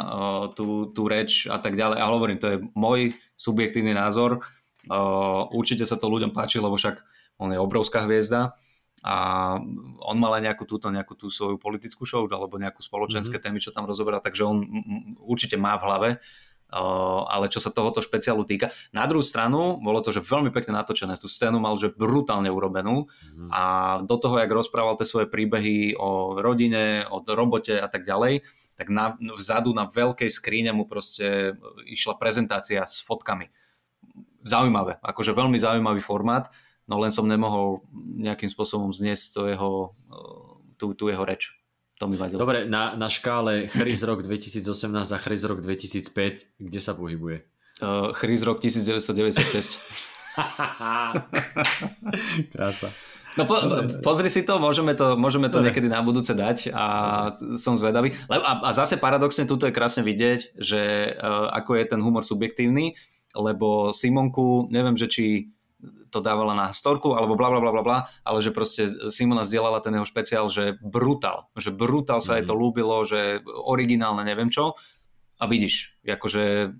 [0.54, 1.98] tú, tú reč a tak ďalej.
[1.98, 4.46] Ale hovorím, to je môj subjektívny názor.
[4.86, 7.02] Uh, určite sa to ľuďom páči, lebo však
[7.42, 8.54] on je obrovská hviezda
[9.00, 9.56] a
[10.04, 13.56] on mal aj nejakú túto, nejakú tú svoju politickú show alebo nejakú spoločenské mm-hmm.
[13.56, 14.58] témy, čo tam rozoberá, takže on
[15.24, 16.10] určite má v hlave,
[16.76, 18.76] uh, ale čo sa tohoto špeciálu týka.
[18.92, 23.08] Na druhú stranu bolo to, že veľmi pekne natočené, tú scénu mal, že brutálne urobenú
[23.08, 23.50] mm-hmm.
[23.56, 23.64] a
[24.04, 28.44] do toho, jak rozprával tie svoje príbehy o rodine, o robote a tak ďalej,
[28.76, 31.56] tak na, vzadu na veľkej skríne mu proste
[31.88, 33.48] išla prezentácia s fotkami.
[34.40, 36.48] Zaujímavé, akože veľmi zaujímavý formát
[36.90, 39.94] no len som nemohol nejakým spôsobom zniesť to jeho,
[40.82, 41.54] tú, tú jeho reč.
[42.02, 42.40] To mi vadilo.
[42.40, 44.64] Dobre, na, na škále Chris rok 2018
[44.96, 47.44] a Chris rok 2005, kde sa pohybuje?
[47.84, 49.76] Uh, Chris rok 1996.
[52.56, 52.90] Krása.
[53.38, 53.62] No po,
[54.02, 56.86] pozri si to, môžeme to, môžeme to niekedy na budúce dať a
[57.60, 58.16] som zvedavý.
[58.32, 62.96] A, a zase paradoxne tuto je krásne vidieť, že uh, ako je ten humor subjektívny,
[63.36, 65.52] lebo Simonku, neviem, že či
[66.12, 69.80] to dávala na storku alebo bla bla bla bla bla, ale že proste Simona zdieľala
[69.80, 72.38] ten jeho špeciál, že brutál, že brutál sa mm-hmm.
[72.38, 74.76] aj to ľúbilo, že originálne neviem čo
[75.40, 76.76] a vidíš, akože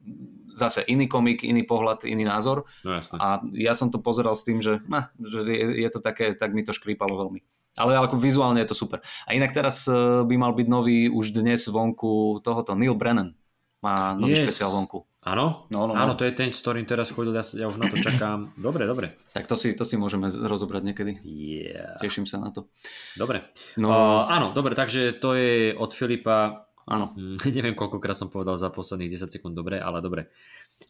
[0.52, 3.16] zase iný komik, iný pohľad, iný názor no, jasne.
[3.16, 6.52] a ja som to pozeral s tým, že, nah, že je, je to také, tak
[6.52, 7.40] mi to škrípalo veľmi.
[7.80, 9.00] Ale ako vizuálne je to super.
[9.24, 9.96] A inak teraz eh,
[10.28, 13.40] by mal byť nový už dnes vonku tohoto Neil Brennan
[13.80, 14.52] má nový yes.
[14.52, 15.08] špeciál vonku.
[15.20, 15.68] Áno?
[15.68, 16.00] No, no, no.
[16.00, 18.50] Áno, to je ten, s ktorým teraz chodil, ja, ja už na to čakám.
[18.66, 19.12] Dobre, dobre.
[19.36, 21.12] Tak to si, to si môžeme rozobrať niekedy.
[21.28, 22.00] Yeah.
[22.00, 22.72] Teším sa na to.
[23.20, 23.52] Dobre.
[23.76, 23.92] No.
[23.92, 26.72] Uh, áno, dobre, takže to je od Filipa.
[26.88, 27.12] Áno.
[27.20, 30.32] Hm, neviem, koľkokrát som povedal za posledných 10 sekúnd, dobre, ale dobre.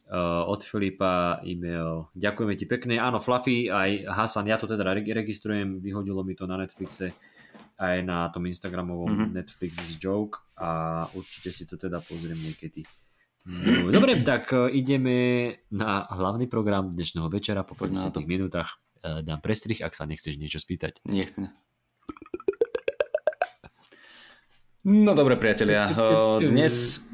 [0.06, 2.06] Uh, od Filipa e-mail.
[2.14, 3.02] Ďakujeme ti pekne.
[3.02, 7.10] Áno, Fluffy, aj Hasan, ja to teda registrujem, vyhodilo mi to na Netflixe
[7.80, 9.32] aj na tom Instagramovom mm-hmm.
[9.32, 12.84] Netflix joke a určite si to teda pozriem niekedy.
[13.48, 15.16] No, dobre, tak e, ideme
[15.72, 17.64] na hlavný program dnešného večera.
[17.64, 21.00] Po 50 minútach e, dám prestrih, ak sa nechceš niečo spýtať.
[21.08, 21.48] Nechcem.
[24.80, 27.04] No dobre priatelia, e, dnes,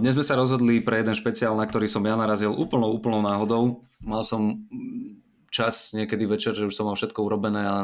[0.00, 3.84] dnes sme sa rozhodli pre jeden špeciál, na ktorý som ja narazil úplnou, úplnou náhodou.
[4.00, 4.64] Mal som
[5.52, 7.76] čas niekedy večer, že už som mal všetko urobené a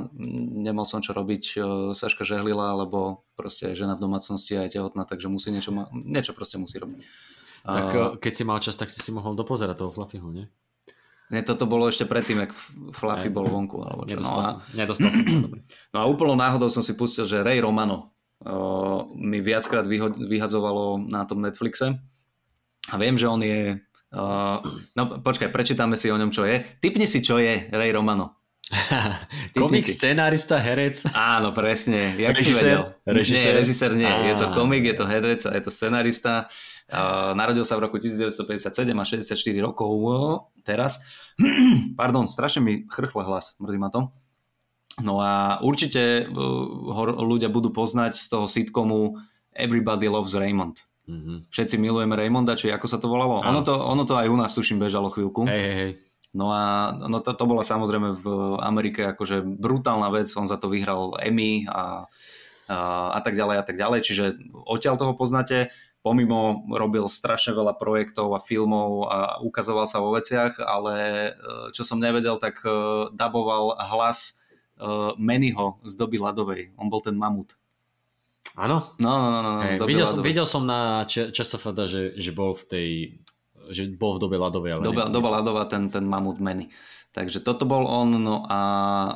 [0.57, 1.61] nemal som čo robiť.
[1.93, 6.57] Saška žehlila, alebo proste žena v domácnosti a je tehotná, takže musí niečo, niečo proste
[6.57, 7.05] musí robiť.
[7.65, 10.49] Tak uh, keď si mal čas, tak si si mohol dopozerať toho Fluffyho, nie?
[11.31, 12.51] Nie, toto bolo ešte predtým, ak
[12.91, 13.79] Fluffy bol vonku.
[13.87, 14.19] Alebo čo.
[14.19, 15.49] Nedostal, no, som, nedostal som to,
[15.95, 18.11] No a úplnou náhodou som si pustil, že Ray Romano
[18.43, 22.03] uh, mi viackrát vyho- vyhadzovalo na tom Netflixe.
[22.91, 23.79] A viem, že on je...
[24.11, 24.59] Uh,
[24.99, 26.67] no počkaj, prečítame si o ňom, čo je.
[26.83, 28.40] Typni si, čo je Ray Romano.
[29.59, 31.03] komik, scenárista, herec.
[31.11, 32.15] Áno, presne.
[32.15, 32.47] Jak režisér?
[32.47, 32.83] si vedel?
[33.03, 33.53] Režisér?
[33.53, 34.13] Nie, režisér nie.
[34.31, 36.47] Je to komik, je to herec a je to scenárista.
[36.91, 39.91] Uh, narodil sa v roku 1957 a 64 rokov
[40.63, 41.03] teraz.
[42.01, 44.11] Pardon, strašne mi chrchle hlas, mrzí ma to.
[44.99, 49.17] No a určite ho ľudia budú poznať z toho sitcomu
[49.55, 50.83] Everybody Loves Raymond.
[51.11, 51.51] Mm-hmm.
[51.51, 53.43] Všetci milujeme Raymonda, či ako sa to volalo.
[53.43, 55.43] Ono to, ono to aj u nás, tuším, bežalo chvíľku.
[55.47, 55.93] Hej, hej, hej.
[56.31, 58.27] No a no to, to bola samozrejme v
[58.63, 62.07] Amerike akože brutálna vec, on za to vyhral Emmy a,
[62.71, 62.77] a,
[63.19, 64.25] a tak ďalej a tak ďalej, čiže
[64.55, 70.63] odtiaľ toho poznáte, pomimo robil strašne veľa projektov a filmov a ukazoval sa vo veciach,
[70.63, 71.31] ale e,
[71.77, 72.71] čo som nevedel, tak e,
[73.13, 74.41] daboval hlas
[74.79, 74.85] e,
[75.21, 77.59] Mannyho z doby ľadovej, on bol ten mamut.
[78.57, 78.87] Áno?
[78.97, 79.41] No, no, no.
[79.43, 82.89] no, no hey, videl, som, videl som na ČSFD, že, že bol v tej
[83.71, 84.71] že bol v dobe ľadovej.
[84.77, 86.69] Ale doba, doba ľadová, ten, ten mamut meny.
[87.11, 89.13] Takže toto bol on, no a e,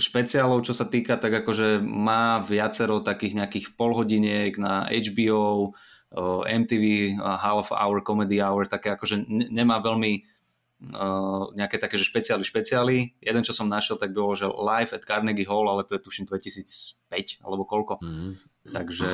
[0.00, 5.76] špeciálov, čo sa týka, tak akože má viacero takých nejakých polhodiniek na HBO,
[6.48, 10.24] MTV, Half Hour, Comedy Hour, také akože nemá veľmi
[10.96, 12.96] uh, nejaké také, že špeciály, špeciály.
[13.20, 16.24] Jeden, čo som našiel, tak bolo, že Live at Carnegie Hall, ale to je tuším
[16.24, 18.00] 2005 alebo koľko.
[18.00, 18.32] Mm-hmm.
[18.72, 19.10] Takže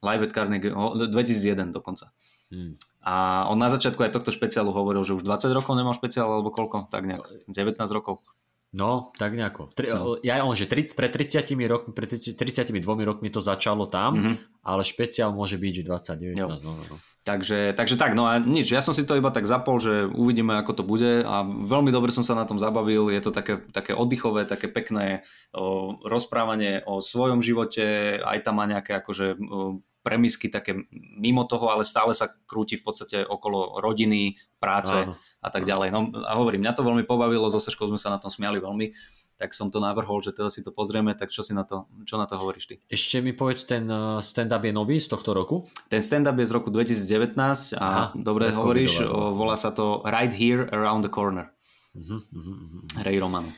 [0.00, 2.16] Live at Carnegie Hall, 2001 dokonca.
[2.48, 2.80] Mm.
[3.02, 6.50] A on na začiatku aj tohto špeciálu hovoril, že už 20 rokov nemal špeciál alebo
[6.50, 8.20] koľko, tak nejak, 19 rokov.
[8.68, 9.72] No, tak nejako.
[9.72, 10.20] Tri, no.
[10.20, 14.34] Ja on, že 30, pred 30 rokmi, pred 32 rokmi to začalo tam, mm-hmm.
[14.60, 16.36] ale špeciál môže byť, že 29.
[16.36, 16.96] No, no, no.
[17.24, 20.56] Takže, takže tak, no a nič, ja som si to iba tak zapol, že uvidíme,
[20.56, 23.92] ako to bude a veľmi dobre som sa na tom zabavil, je to také, také
[23.92, 30.48] oddychové, také pekné o, rozprávanie o svojom živote, aj tam má nejaké akože o, premisky
[30.48, 30.72] také
[31.20, 35.12] mimo toho, ale stále sa krúti v podstate okolo rodiny, práce Áno.
[35.44, 35.92] a tak ďalej.
[35.92, 38.96] No a hovorím, mňa to veľmi pobavilo, so Seškou sme sa na tom smiali veľmi,
[39.38, 42.18] tak som to navrhol, že teda si to pozrieme, tak čo si na to, čo
[42.18, 42.74] na to hovoríš ty?
[42.90, 45.68] Ešte mi povedz, ten uh, stand-up je nový z tohto roku?
[45.86, 50.66] Ten stand-up je z roku 2019 a Aha, dobre hovoríš, volá sa to Right Here
[50.74, 51.54] Around the Corner.
[51.94, 53.06] Uh-huh, uh-huh, uh-huh.
[53.06, 53.54] Ray Romano.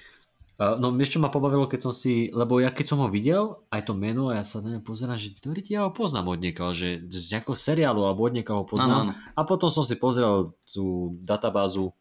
[0.61, 3.89] No vieš, čo ma pobavilo, keď som si, lebo ja keď som ho videl, aj
[3.89, 7.01] to meno, a ja sa na pozerám, že ktorý ja ho poznám od niekaho, že
[7.09, 9.09] z nejakého seriálu alebo od niekaho ho poznám.
[9.09, 9.33] Ano, ano.
[9.33, 11.97] A potom som si pozrel tú databázu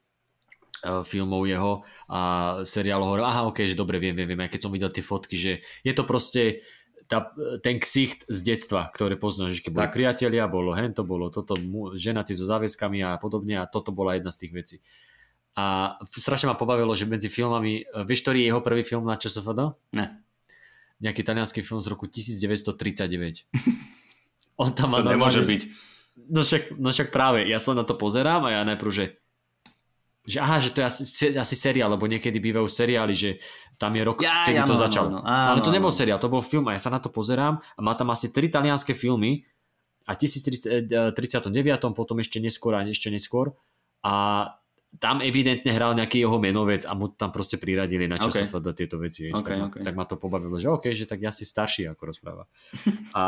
[0.83, 2.19] uh, filmov jeho a
[2.67, 5.39] seriálu hovoril, aha, ok, že dobre, viem, viem, viem, aj keď som videl tie fotky,
[5.39, 6.59] že je to proste
[7.07, 7.31] tá,
[7.63, 11.55] ten ksicht z detstva, ktoré poznáš, že keď boli priatelia, bolo hento, bolo toto,
[11.95, 14.77] ženatý so záväzkami a podobne a toto bola jedna z tých vecí.
[15.59, 19.19] A strašne ma pobavilo, že medzi filmami, e, vieš, ktorý je jeho prvý film na
[19.19, 19.75] ČSFD?
[19.91, 20.23] Ne.
[21.03, 23.43] Nejaký talianský film z roku 1939.
[24.61, 25.61] On tam má to nemôže byť.
[26.31, 29.05] No však, no však práve, ja sa na to pozerám a ja najprv, že
[30.29, 31.03] že aha, že to je asi,
[31.33, 33.41] asi seriál, lebo niekedy bývajú seriály, že
[33.81, 35.05] tam je rok, ja, kedy ja, to no, začal.
[35.09, 37.09] No, no, áno, Ale to nebol seriál, to bol film a ja sa na to
[37.09, 39.47] pozerám a má tam asi tri talianské filmy
[40.05, 41.49] a 1039,
[41.97, 43.57] potom ešte neskôr a ešte neskôr
[44.05, 44.45] a
[44.97, 48.49] tam evidentne hral nejaký jeho menovec a mu tam proste priradili na čo okay.
[48.73, 49.29] tieto veci.
[49.29, 49.81] Vieš, okay, tak, okay.
[49.85, 52.49] tak ma to pobavilo, že OK, že tak ja si starší ako rozpráva.
[53.13, 53.23] a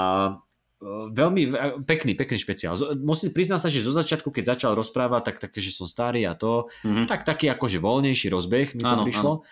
[0.81, 1.53] e, veľmi
[1.85, 2.73] pekný, pekný špeciál.
[2.97, 6.33] Musím priznať sa, že zo začiatku, keď začal rozprávať, tak také, že som starý a
[6.33, 7.05] to, mm-hmm.
[7.05, 9.31] tak taký akože voľnejší rozbeh mi to áno, prišlo.
[9.37, 9.45] Áno.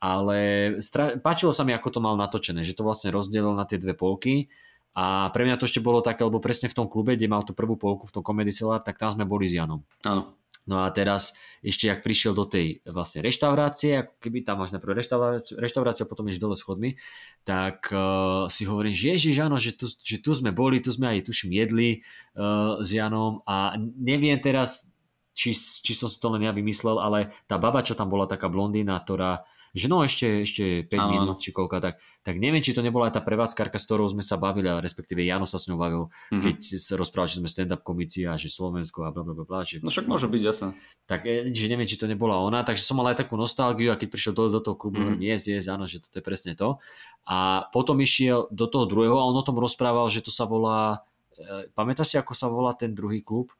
[0.00, 0.38] Ale
[0.80, 3.92] stra- páčilo sa mi, ako to mal natočené, že to vlastne rozdelil na tie dve
[3.92, 4.48] polky
[4.96, 7.54] A pre mňa to ešte bolo také, lebo presne v tom klube, kde mal tú
[7.54, 9.84] prvú polku v tom Comedy Cellar, tak tam sme boli s Janom.
[10.02, 10.39] Áno.
[10.70, 11.34] No a teraz
[11.66, 16.10] ešte, ak prišiel do tej vlastne reštaurácie, ako keby tam máš najprv reštauráciu, reštauráciu a
[16.14, 16.94] potom ideš dole schodmi,
[17.42, 21.10] tak uh, si hovorím, že ježiš, áno, že tu, že tu sme boli, tu sme
[21.10, 22.06] aj tuším jedli
[22.38, 24.94] uh, s Janom a neviem teraz,
[25.34, 28.46] či, či som si to len ja vymyslel, ale tá baba, čo tam bola, taká
[28.46, 31.10] blondína, ktorá že no ešte, ešte 5 ano.
[31.14, 31.94] minút či koľka, tak,
[32.26, 35.22] tak neviem, či to nebola aj tá prevádzkarka, s ktorou sme sa bavili, ale respektíve
[35.22, 36.42] Jano sa s ňou bavil, mm-hmm.
[36.42, 39.62] keď sa rozprával, že sme stand-up komici a že Slovensko a bla bla bla.
[39.62, 40.68] Že, no však môže byť, jasné.
[41.06, 43.98] Tak e, že neviem, či to nebola ona, takže som mal aj takú nostalgiu a
[43.98, 45.22] keď prišiel do, do toho klubu, mm-hmm.
[45.22, 46.82] yes, yes, áno, že to je presne to.
[47.30, 51.06] A potom išiel do toho druhého a on o tom rozprával, že to sa volá,
[51.38, 53.54] e, pamätáš si, ako sa volá ten druhý klub?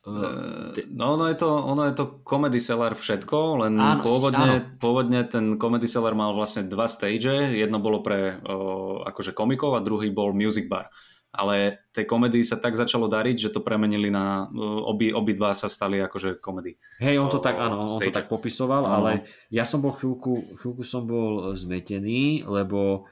[0.00, 4.80] Uh, no ono je, to, ono je to Comedy Cellar všetko, len áno, pôvodne, áno.
[4.80, 9.84] pôvodne ten Comedy Cellar mal vlastne dva stage, jedno bolo pre uh, akože komikov a
[9.84, 10.88] druhý bol music bar.
[11.30, 15.52] Ale tej komedii sa tak začalo dariť, že to premenili na uh, obi, obi dva
[15.52, 16.80] sa stali akože komedy.
[17.04, 19.04] Hej, on to tak, áno, on to tak popisoval, áno.
[19.04, 19.10] ale
[19.52, 23.04] ja som bol chvíľku, chvíľku som bol zmetený, lebo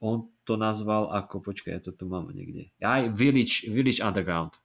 [0.00, 2.72] on to nazval ako, počkaj, ja to tu mám niekde.
[2.80, 4.56] Aj Village, Village Underground.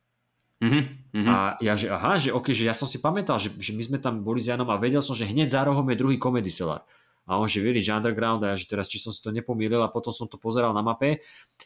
[0.63, 0.83] Uh-huh,
[1.27, 3.97] A ja, že aha, že ok, že ja som si pamätal, že, že my sme
[3.99, 6.87] tam boli s Janom a vedel som, že hneď za rohom je druhý Comedy Cellar
[7.25, 9.89] a on že Village Underground a ja že teraz či som si to nepomýlil a
[9.89, 11.21] potom som to pozeral na mape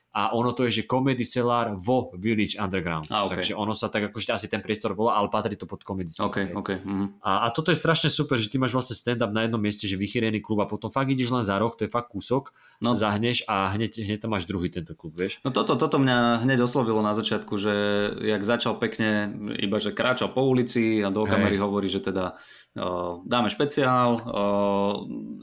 [0.10, 3.14] a ono to je, že Comedy Cellar vo Village Underground.
[3.14, 3.39] A, okay.
[3.39, 6.34] Takže ono sa tak akože asi ten priestor volá, ale patrí to pod Comedy Cellar.
[6.34, 6.78] Okay, okay.
[6.82, 7.22] Mm-hmm.
[7.22, 10.01] A, a toto je strašne super, že ty máš vlastne stand-up na jednom mieste, že
[10.01, 12.49] vychýrený klub a potom fakt ideš len za roh, to je fakt kúsok,
[12.82, 12.97] no.
[12.97, 15.38] zahneš a hneď, hneď tam máš druhý tento klub, vieš?
[15.45, 17.74] No toto, toto mňa hneď oslovilo na začiatku, že
[18.18, 19.30] jak začal pekne,
[19.62, 22.34] iba že kráčal po ulici a do kamery hovorí, že teda
[23.25, 24.17] dáme špeciál,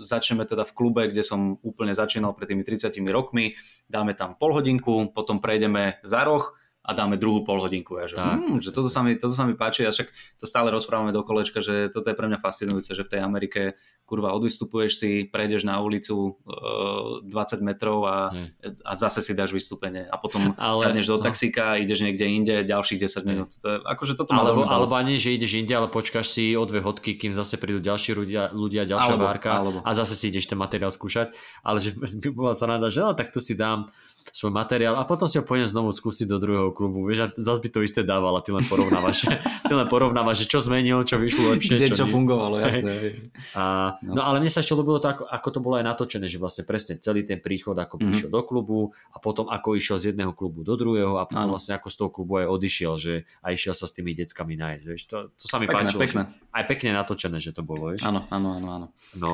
[0.01, 3.57] začneme teda v klube, kde som úplne začínal pred tými 30 rokmi,
[3.87, 6.57] dáme tam pol hodinku, potom prejdeme za roh,
[6.87, 7.99] a dáme druhú polhodinku.
[7.99, 10.07] Ja, že, hmm, že toto, sa mi, toto sa mi páči a však
[10.39, 13.74] to stále rozprávame do kolečka, že toto je pre mňa fascinujúce, že v tej Amerike
[14.07, 18.87] kurva odvystupuješ si, prejdeš na ulicu uh, 20 metrov a, hmm.
[18.87, 21.26] a zase si dáš vystúpenie a potom ale, sadneš do no.
[21.26, 21.82] taxíka, no.
[21.82, 23.51] ideš niekde inde ďalších 10 minút.
[23.59, 26.87] To je, akože toto alebo, alebo ani, že ideš inde, ale počkáš si o dve
[26.87, 29.78] hodky, kým zase prídu ďalší ľudia, ľudia ďalšia alebo, bárka alebo.
[29.82, 31.34] a zase si ideš ten materiál skúšať.
[31.66, 31.99] Ale že
[32.39, 33.91] bola sa rada, že tak tu si dám
[34.33, 37.05] svoj materiál a potom si ho pôjdem znovu skúsiť do druhého klubu.
[37.07, 39.29] Vieš, a zase by to isté dával a ty len porovnávaš,
[39.68, 41.79] ty len porovnávaš, že čo zmenil, čo vyšlo lepšie.
[41.79, 43.16] Kde čo, čo fungovalo, jasné.
[43.55, 44.18] A, no.
[44.18, 44.22] no.
[44.24, 46.99] ale mne sa ešte ľúbilo to, ako, ako to bolo aj natočené, že vlastne presne
[46.99, 48.07] celý ten príchod, ako mm-hmm.
[48.11, 48.81] prišiel do klubu
[49.14, 51.55] a potom ako išiel z jedného klubu do druhého a potom ano.
[51.59, 53.14] vlastne ako z toho klubu aj odišiel, že
[53.45, 54.85] aj išiel sa s tými deckami nájsť.
[54.87, 56.01] Vieš, to, to sa mi pekné, páčilo.
[56.03, 56.22] Pekné.
[56.51, 57.93] Aj pekne natočené, že to bolo.
[57.93, 58.03] Vieš.
[58.07, 58.87] Áno, áno, áno, áno.
[59.16, 59.33] No,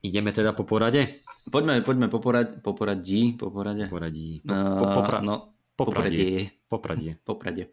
[0.00, 1.20] Ideme teda po porade?
[1.52, 3.36] Poďme, poďme po, porad, po poradí.
[3.36, 3.84] Po porade.
[3.84, 4.40] Poradí.
[4.40, 6.56] Po, po, po, pra, no, popradie.
[6.68, 7.12] Popradie.
[7.20, 7.64] Popradie.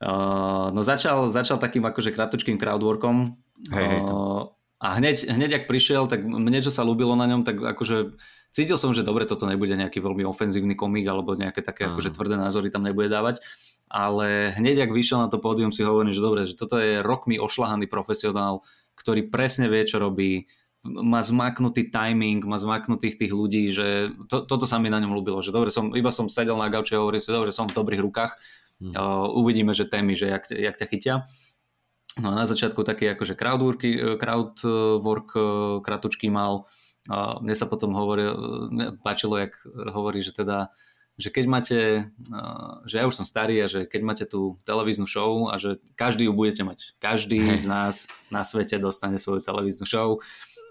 [0.00, 3.36] Uh, no začal, začal takým akože kratučkým crowdworkom.
[3.68, 4.48] Hej, hej, uh,
[4.80, 8.16] a hneď, hneď ak prišiel, tak mne čo sa ľúbilo na ňom, tak akože
[8.48, 11.92] cítil som, že dobre, toto nebude nejaký veľmi ofenzívny komik alebo nejaké také uh.
[11.92, 13.44] akože tvrdé názory tam nebude dávať.
[13.88, 17.40] Ale hneď ak vyšiel na to pódium si hovorím, že dobre, že toto je rokmi
[17.40, 18.60] ošlahaný profesionál,
[18.96, 20.44] ktorý presne vie, čo robí,
[20.86, 25.42] má zmaknutý timing, má zmaknutých tých ľudí, že to, toto sa mi na ňom ľúbilo,
[25.42, 28.02] že dobre som, iba som sedel na gauči a hovoril si, dobre, som v dobrých
[28.02, 28.38] rukách,
[28.80, 28.94] hmm.
[28.94, 31.14] uh, uvidíme, že témy, že jak, jak ťa chytia.
[32.18, 33.82] No a na začiatku taký akože crowdwork,
[34.18, 35.28] crowdwork
[35.86, 36.66] kratučký mal,
[37.08, 38.34] a mne sa potom hovoril,
[39.06, 39.54] páčilo, jak
[39.94, 40.74] hovorí, že teda
[41.18, 41.78] že keď máte,
[42.86, 46.30] že ja už som starý a že keď máte tú televíznu show a že každý
[46.30, 46.94] ju budete mať.
[47.02, 50.22] Každý z nás na svete dostane svoju televíznu show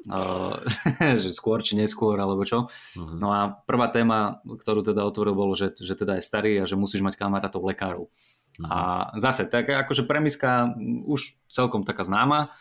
[1.24, 2.68] že skôr či neskôr, alebo čo.
[2.68, 3.16] Uh-huh.
[3.20, 6.80] No a prvá téma, ktorú teda otvoril, bolo, že, že teda je starý a že
[6.80, 8.08] musíš mať kamarátov lekárov.
[8.08, 8.68] Uh-huh.
[8.72, 8.80] A
[9.20, 10.74] zase, tak akože premiska
[11.06, 12.56] už celkom taká známa,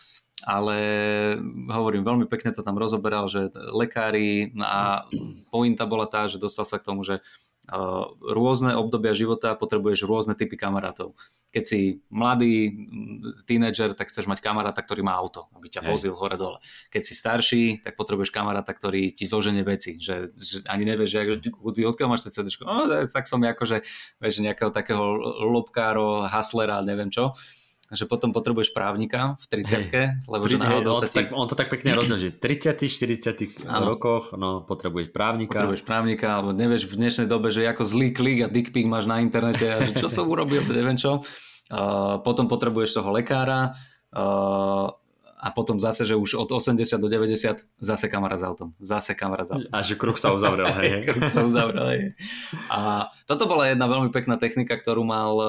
[0.45, 0.77] ale
[1.71, 5.07] hovorím, veľmi pekne to tam rozoberal, že lekári a
[5.49, 7.25] pointa bola tá, že dostal sa k tomu, že
[8.23, 11.19] rôzne obdobia života potrebuješ rôzne typy kamarátov.
[11.51, 11.79] Keď si
[12.11, 12.75] mladý
[13.47, 16.59] tínedžer, tak chceš mať kamaráta, ktorý má auto, aby ťa vozil hore dole.
[16.91, 21.19] Keď si starší, tak potrebuješ kamaráta, ktorý ti zoženie veci, že, že ani nevieš, že
[21.43, 23.83] ty, ty odkiaľ máš CD, no, tak som akože,
[24.19, 25.03] vieš, nejakého takého
[25.47, 27.35] lobkáro, haslera, neviem čo
[27.87, 31.23] že potom potrebuješ právnika v 30 lebo že náhodou on, sa ti...
[31.23, 35.55] tak, on to tak pekne rozdelí, že 30 40 rokoch, no potrebuješ právnika.
[35.55, 39.07] Potrebuješ právnika, alebo nevieš v dnešnej dobe, že ako zlý klik a dick pic máš
[39.07, 41.23] na internete a že čo som urobil, neviem čo.
[41.67, 43.75] Uh, potom potrebuješ toho lekára
[44.15, 44.87] uh,
[45.47, 48.75] a potom zase, že už od 80 do 90 zase kamera s autom.
[48.83, 49.71] Zase kamera s autom.
[49.71, 50.67] A že kruh sa uzavrel.
[50.83, 50.99] hej.
[51.07, 52.03] kruh sa uzavrel, hej.
[52.67, 55.47] A toto bola jedna veľmi pekná technika, ktorú mal uh,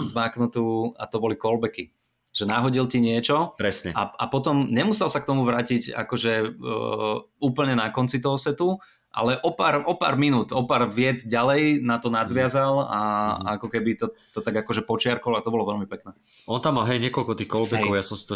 [0.00, 1.92] zmáknutú a to boli callbacky
[2.34, 3.94] že náhodil ti niečo Presne.
[3.94, 8.82] A, a potom nemusel sa k tomu vrátiť akože uh, úplne na konci toho setu,
[9.14, 13.00] ale o pár, o pár minút, o pár viet ďalej na to nadviazal a
[13.38, 13.54] mm.
[13.54, 16.18] ako keby to, to tak akože počiarkol a to bolo veľmi pekné.
[16.50, 18.34] On tam mal hej niekoľko tých callbackov, ja som to,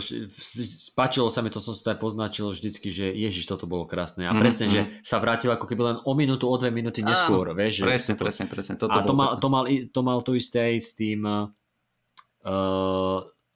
[0.95, 4.31] páčilo sa mi to, som si to aj poznačil vždycky, že ježiš, toto bolo krásne
[4.31, 4.73] a mm, presne, mm.
[4.73, 7.83] že sa vrátil ako keby len o minútu, o dve minúty neskôr, Áno, vieš.
[7.83, 8.75] Presne, že, presne, presne.
[8.79, 11.51] Toto a to mal, to, mal, to mal to isté aj s tým uh,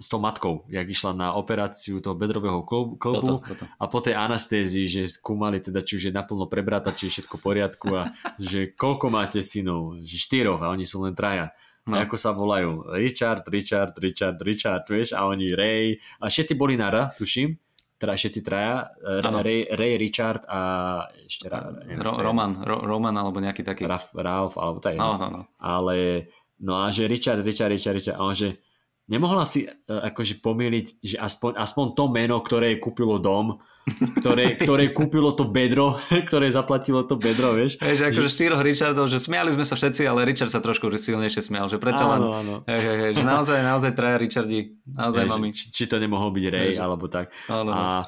[0.02, 2.66] s tou matkou, jak išla na operáciu toho bedrového
[2.98, 3.46] kolbu
[3.78, 7.38] a po tej anastézii, že skúmali teda, či už je naplno prebráta, či je všetko
[7.38, 8.10] v poriadku a
[8.42, 11.54] že koľko máte synov, že štyroch a oni sú len traja.
[11.82, 11.98] No.
[11.98, 12.94] A ako sa volajú?
[12.94, 17.58] Richard, Richard, Richard, Richard, vieš, a oni Ray, a všetci boli na R, tuším,
[18.02, 18.90] teda všetci traja,
[19.22, 20.60] Ray, Ray, Richard a
[21.22, 21.46] ešte
[21.86, 23.86] neviem, Ro, Roman, Ro, Roman alebo nejaký taký.
[23.86, 24.98] Ralph, Ralph alebo to je.
[24.98, 25.42] No, no, no.
[25.62, 26.26] Ale,
[26.58, 28.58] no a že Richard, Richard, Richard, Richard, a on že,
[29.12, 33.60] nemohla si uh, akože pomýliť, že aspoň, aspoň to meno, ktoré kúpilo dom,
[34.22, 37.76] ktoré, ktoré kúpilo to bedro, ktoré zaplatilo to bedro, vieš.
[37.82, 38.34] Hej, že akože že...
[38.34, 42.08] štyroch Richardov, že smiali sme sa všetci, ale Richard sa trošku silnejšie smial, že predsa
[42.08, 42.54] len, áno, áno.
[42.64, 45.48] Hej, hej, hej, že naozaj, naozaj traja Richardi, naozaj hej, mami.
[45.52, 47.34] Či, či, to nemohol byť Ray, hej, alebo tak.
[47.50, 48.06] Áno, a,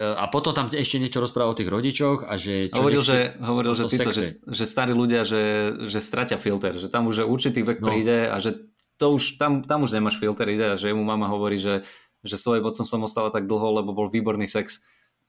[0.00, 2.72] e, a potom tam ešte niečo rozprával o tých rodičoch a že...
[2.72, 6.88] Čo hovoril, že, hovoril že, títo, že, že starí ľudia, že, že stratia filter, že
[6.88, 7.86] tam už určitý vek no.
[7.92, 8.73] príde a že
[9.04, 11.84] to už, tam, tam už nemáš filter, ide, že mu mama hovorí, že,
[12.24, 14.80] že svojim otcom som ostala tak dlho, lebo bol výborný sex.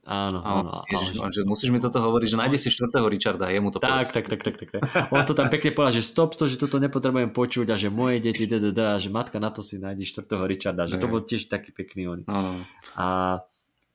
[0.07, 0.85] Áno, áno.
[0.87, 1.33] Ježiš, áno.
[1.33, 4.47] Že musíš mi toto hovoriť, že nájde si štvrtého Richarda, jemu to tak, tak, tak,
[4.47, 4.81] tak, tak, tak.
[5.11, 8.23] On to tam pekne povedal, že stop to, že toto nepotrebujem počuť a že moje
[8.23, 11.19] deti, da, da, da, že matka na to si nájde štvrtého Richarda, že to bol
[11.19, 12.19] tiež taký pekný on.
[12.31, 12.63] Áno.
[12.95, 13.41] A,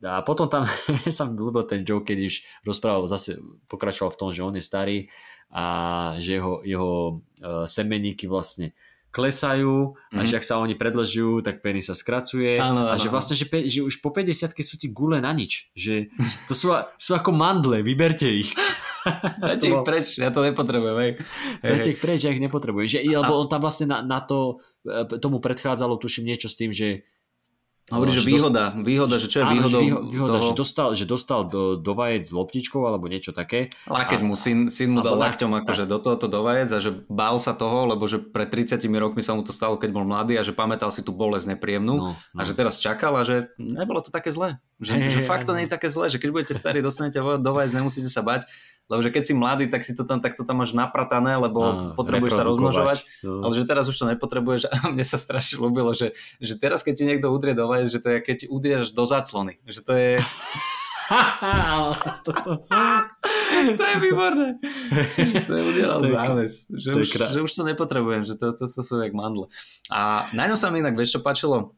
[0.03, 0.69] a potom tam
[1.17, 2.35] sa mi ľúbil ten joke, keď už
[2.67, 3.39] rozprával, zase
[3.71, 4.99] pokračoval v tom, že on je starý
[5.55, 5.65] a
[6.19, 6.91] že jeho, jeho
[7.43, 8.75] uh, semeníky vlastne
[9.11, 10.27] klesajú a mm.
[10.27, 13.51] že ak sa oni predlžujú, tak penis sa skracuje áno, áno, a že vlastne, že,
[13.51, 15.75] pe, že už po 50 sú ti gule na nič.
[15.75, 16.15] Že
[16.47, 18.55] to sú, sú ako mandle, vyberte ich.
[19.43, 20.97] Dajte ich preč, ja to nepotrebujem.
[20.97, 21.11] Hej.
[21.59, 22.87] Dajte ich preč, ja ich nepotrebujem.
[22.87, 26.71] Že, lebo on tam vlastne na, na to, e, tomu predchádzalo, tuším niečo s tým,
[26.71, 27.03] že
[27.91, 30.47] Hovorí, že výhoda, výhoda, že čo je výhodou výhoda, výhoda toho...
[30.47, 33.67] že dostal, že dostal do, do vajec s loptičkou alebo niečo také.
[33.91, 37.43] Lakeť mu, syn, syn mu dal lakťom akože do tohoto do vajec a že bál
[37.43, 40.47] sa toho, lebo že pred 30 rokmi sa mu to stalo, keď bol mladý a
[40.47, 42.39] že pamätal si tú bolesť nepríjemnú no, no.
[42.39, 44.63] a že teraz čakal a že nebolo to také zlé.
[44.81, 47.51] Že, hey, že fakt to nie je také zlé, že keď budete starí, dostanete do
[47.53, 48.49] vajec, nemusíte sa bať
[48.91, 51.75] lebo že keď si mladý, tak si to tam takto tam máš napratané, lebo a,
[51.95, 53.47] potrebuješ sa rozmnožovať, no.
[53.47, 56.11] ale že teraz už to nepotrebuješ a mne sa strašne ľúbilo, že,
[56.43, 59.07] že teraz keď ti niekto udrie do vajec, že to je keď ti udrieš do
[59.07, 60.19] záclony, že to je...
[63.79, 64.63] to je výborné.
[65.47, 66.71] to je udieral záves.
[66.71, 69.51] Že, už, že už to nepotrebujem, že to, to, to sú jak mandle.
[69.91, 71.75] A na ňom sa mi inak, vieš čo páčilo?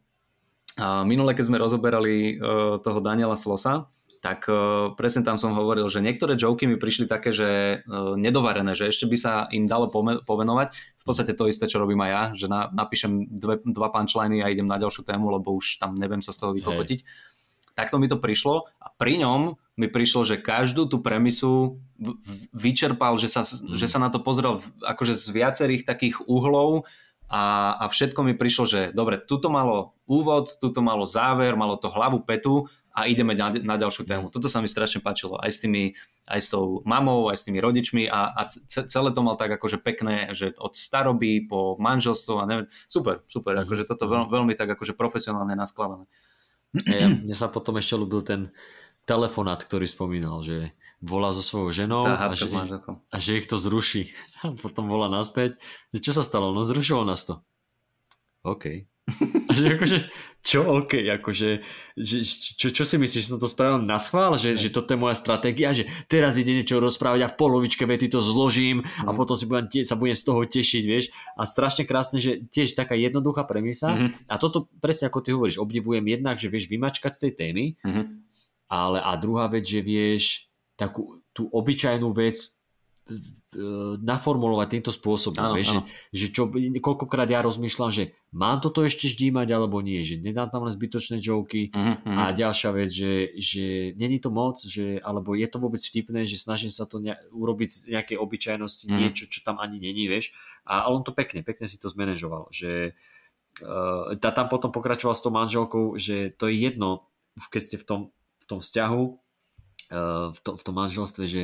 [0.80, 3.92] Minule, keď sme rozoberali uh, toho Daniela Slosa,
[4.22, 8.78] tak uh, presne tam som hovoril, že niektoré joky mi prišli také, že uh, nedovarené,
[8.78, 9.90] že ešte by sa im dalo
[10.22, 10.68] povenovať.
[10.72, 14.48] V podstate to isté, čo robím aj ja, že na, napíšem dve, dva punchliny a
[14.48, 16.98] idem na ďalšiu tému, lebo už tam neviem sa z toho vykopotiť.
[17.74, 17.90] Hey.
[17.90, 21.82] to mi to prišlo a pri ňom mi prišlo, že každú tú premisu
[22.54, 23.74] vyčerpal, že sa, mm.
[23.74, 26.86] že sa na to pozrel akože z viacerých takých uhlov
[27.32, 31.88] a, a všetko mi prišlo, že dobre, tuto malo úvod, tuto malo záver, malo to
[31.88, 34.28] hlavu, petu a ideme na, na ďalšiu tému.
[34.28, 35.96] Toto sa mi strašne páčilo aj s tými,
[36.28, 39.80] aj s tou mamou, aj s tými rodičmi a, a celé to mal tak akože
[39.80, 43.64] pekné, že od staroby po manželstvo a neviem, super, super, mhm.
[43.64, 46.04] akože toto veľ, veľmi tak akože profesionálne naskladané.
[46.84, 48.52] Ja, mne sa potom ešte ľúbil ten
[49.08, 52.46] telefonát, ktorý spomínal, že volá so svojou ženou a že,
[53.10, 54.14] a že ich to zruší.
[54.42, 55.58] A potom volá naspäť.
[55.90, 56.54] Čo sa stalo?
[56.54, 57.42] No zrušilo nás to.
[58.46, 58.86] OK.
[59.50, 59.98] A že akože,
[60.46, 61.50] čo OK, akože,
[61.98, 62.18] že,
[62.54, 65.74] čo, čo si myslíš, som to spravil na schvál, že, že toto je moja stratégia,
[65.74, 69.16] že teraz ide niečo rozprávať a v polovičke vety to zložím a mhm.
[69.18, 71.10] potom si budem, sa budem z toho tešiť, vieš.
[71.34, 74.30] A strašne krásne, že tiež taká jednoduchá premisa mm-hmm.
[74.30, 78.04] a toto presne ako ty hovoríš, obdivujem jednak, že vieš vymačkať z tej témy, mm-hmm.
[78.70, 80.51] ale a druhá vec, že vieš
[80.82, 82.62] takú tú obyčajnú vec
[83.02, 83.18] E,
[84.00, 85.42] naformulovať týmto spôsobom.
[85.42, 85.84] Áno, vieš, áno.
[86.14, 86.42] Že, že čo,
[86.80, 91.20] koľkokrát ja rozmýšľam, že mám toto ešte ždímať alebo nie, že nedám tam len zbytočné
[91.20, 91.98] joky uh-huh.
[92.08, 96.40] a ďalšia vec, že, že není to moc, že, alebo je to vôbec vtipné, že
[96.40, 98.98] snažím sa to ne, urobiť z nejakej obyčajnosti uh-huh.
[99.04, 100.32] niečo, čo tam ani není, vieš.
[100.64, 102.96] A, ale on to pekne, pekne si to zmanéžoval, že
[103.60, 107.84] uh, tam potom pokračoval s tou manželkou, že to je jedno, už keď ste v
[107.84, 108.00] tom,
[108.40, 109.21] v tom vzťahu,
[110.32, 111.42] v, to, v tom manželstve, že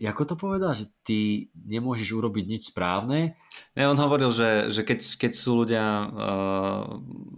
[0.00, 3.36] ako to povedal, že ty nemôžeš urobiť nič správne?
[3.76, 6.82] Ne, on hovoril, že, že keď, keď sú ľudia uh,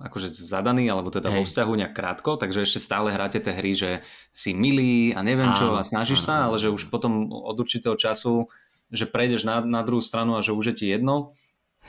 [0.07, 1.37] akože zadaní, alebo teda Hej.
[1.37, 3.91] vo vzťahu nejak krátko, takže ešte stále hráte tie hry, že
[4.31, 7.99] si milý a neviem čo a snažíš áno, sa, ale že už potom od určitého
[7.99, 8.47] času,
[8.95, 11.35] že prejdeš na, na druhú stranu a že už je ti jedno,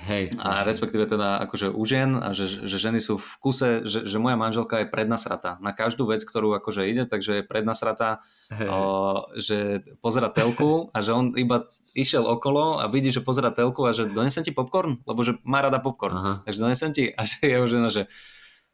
[0.04, 0.36] Hej.
[0.44, 4.18] A respektíve teda akože u žien a že, že ženy sú v kuse, že, že
[4.20, 8.20] moja manželka je prednasratá na každú vec, ktorú akože ide, takže je prednasratá,
[8.52, 13.86] o, že pozera telku a že on iba išiel okolo a vidí, že pozera telku
[13.88, 16.16] a že donesem ti popcorn, lebo že má rada popcorn.
[16.18, 16.34] Aha.
[16.44, 18.12] Takže donesem ti a že jeho žena, že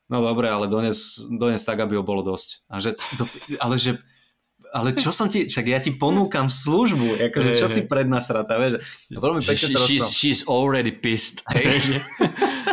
[0.09, 2.65] no dobre, ale dones, dones tak, aby ho bolo dosť.
[2.71, 3.29] A že, do,
[3.61, 4.01] ale že
[4.73, 8.81] ale čo som ti, však ja ti ponúkam službu, akože čo si prednasrata, vieš.
[9.09, 11.41] Veľmi pekne to she's, she's already pissed.
[11.49, 11.81] Hey.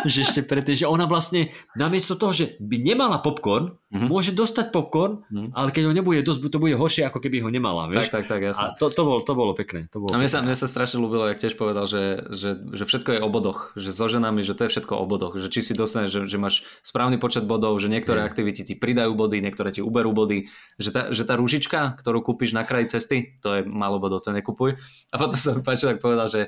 [0.04, 4.08] že ešte predtým, že ona vlastne namiesto toho, že by nemala popcorn, mm-hmm.
[4.10, 5.50] môže dostať popcorn, mm-hmm.
[5.54, 7.86] ale keď ho nebude dosť, to bude horšie, ako keby ho nemala.
[7.86, 8.10] Vieš?
[8.10, 8.72] Tak, tak, tak, jasne.
[8.72, 9.86] A to, to, bolo, to bolo pekné.
[9.94, 12.84] To bolo a mne sa, mne sa strašne ľúbilo, jak tiež povedal, že, že, že
[12.84, 15.62] všetko je o bodoch, že so ženami, že to je všetko o bodoch, že či
[15.62, 18.26] si dostaneš, že, že máš správny počet bodov, že niektoré mm.
[18.26, 20.50] aktivity ti pridajú body, niektoré ti uberú body,
[20.82, 24.34] že tá, že tá rúžička, ktorú kúpiš na kraji cesty, to je málo bodov, to
[24.34, 24.74] nekupuj.
[25.10, 26.42] A potom sa mi páčil, ak povedal, že,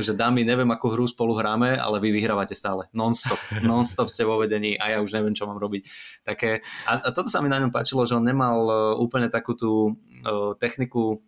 [0.00, 2.88] že dámy, neviem, akú hru spolu hráme, ale vy vyhrávate stále.
[2.96, 3.38] Non-stop
[3.70, 5.82] non-stop ste vo vedení a ja už neviem, čo mám robiť.
[6.24, 9.54] Také, a, a toto sa mi na ňom páčilo, že on nemal uh, úplne takú
[9.54, 9.94] tú
[10.24, 11.22] uh, techniku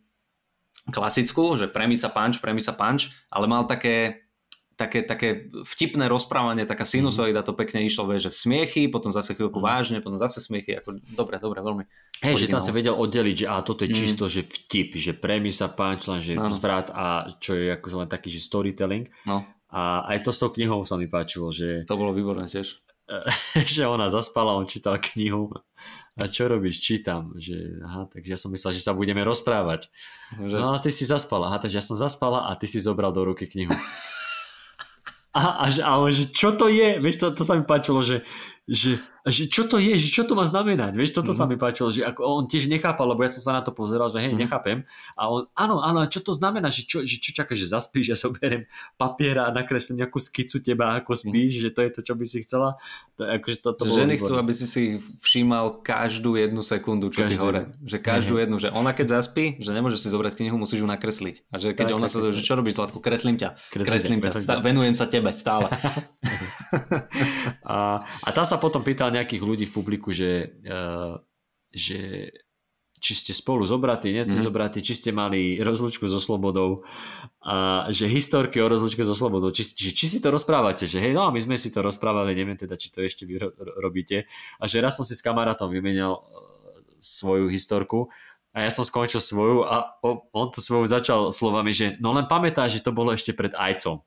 [0.90, 4.22] klasickú, že premisa punch, premisa punch, ale mal také
[4.82, 5.28] také, také
[5.62, 9.64] vtipné rozprávanie, taká sinusoida to pekne išlo, vie, že smiechy, potom zase chvíľku mm.
[9.64, 11.84] vážne, potom zase smiechy, ako dobre, dobre, veľmi.
[12.24, 13.98] Hej, že tam sa vedel oddeliť, že a toto je mm.
[13.98, 16.50] čisto, že vtip, že premisa, punchline, že ano.
[16.50, 19.06] zvrat a čo je akože len taký, že storytelling.
[19.28, 19.46] No.
[19.72, 21.88] A aj to s tou knihou sa mi páčilo, že...
[21.88, 22.76] To bolo výborné tiež.
[23.74, 25.52] že ona zaspala, on čítal knihu.
[26.20, 26.84] A čo robíš?
[26.84, 27.32] Čítam.
[27.36, 29.88] Že, aha, takže ja som myslel, že sa budeme rozprávať.
[30.36, 30.56] Že...
[30.56, 31.48] No a ty si zaspala.
[31.48, 33.72] Aha, takže ja som zaspala a ty si zobral do ruky knihu.
[35.38, 37.00] a, a, a on, že čo to je?
[37.00, 38.24] Vieš, to, to sa mi páčilo, že,
[38.68, 41.38] že, že čo to je, že čo to má znamenať, vieš, toto mm.
[41.38, 41.50] sa mhm.
[41.54, 44.18] mi páčilo, že ako on tiež nechápal, lebo ja som sa na to pozeral, že
[44.18, 44.40] hej, mm.
[44.42, 44.82] nechápem
[45.14, 48.10] a on, áno, áno, a čo to znamená, že čo, že čo čaká, že zaspíš,
[48.10, 48.66] ja zoberiem
[48.98, 51.20] papier a nakreslím nejakú skicu teba, ako mhm.
[51.22, 51.62] spíš, mm.
[51.62, 52.74] že to je to, čo by si chcela,
[53.14, 54.82] to, akože to, to Ženy chcú, aby si si
[55.22, 57.30] všímal každú jednu sekundu, čo každú.
[57.30, 60.82] si hore, že každú jednu, že ona keď zaspí, že nemôže si zobrať knihu, musíš
[60.82, 62.34] ju nakresliť a že keď tak, ona tak, sa, tak.
[62.34, 64.64] že čo robíš, Zlatku, kreslím ťa, kreslím, kreslím ťa, ťa.
[64.64, 65.70] venujem sa tebe stále.
[67.68, 71.20] a, a tá sa potom pýtal nejakých ľudí v publiku, že, uh,
[71.70, 72.32] že
[73.02, 74.46] či ste spolu zobratí, nie ste mm.
[74.46, 76.86] zobratí, či ste mali rozlučku so slobodou
[77.42, 81.10] a že historky o rozlučke so slobodou, či, či, či si to rozprávate, že hej,
[81.10, 83.50] no my sme si to rozprávali, neviem teda, či to ešte vy ro-
[83.82, 84.30] robíte
[84.62, 86.22] a že raz som si s kamarátom vymenal uh,
[87.02, 88.06] svoju historku
[88.54, 89.98] a ja som skončil svoju a
[90.30, 94.06] on to svoju začal slovami, že no len pamätá, že to bolo ešte pred ajcom.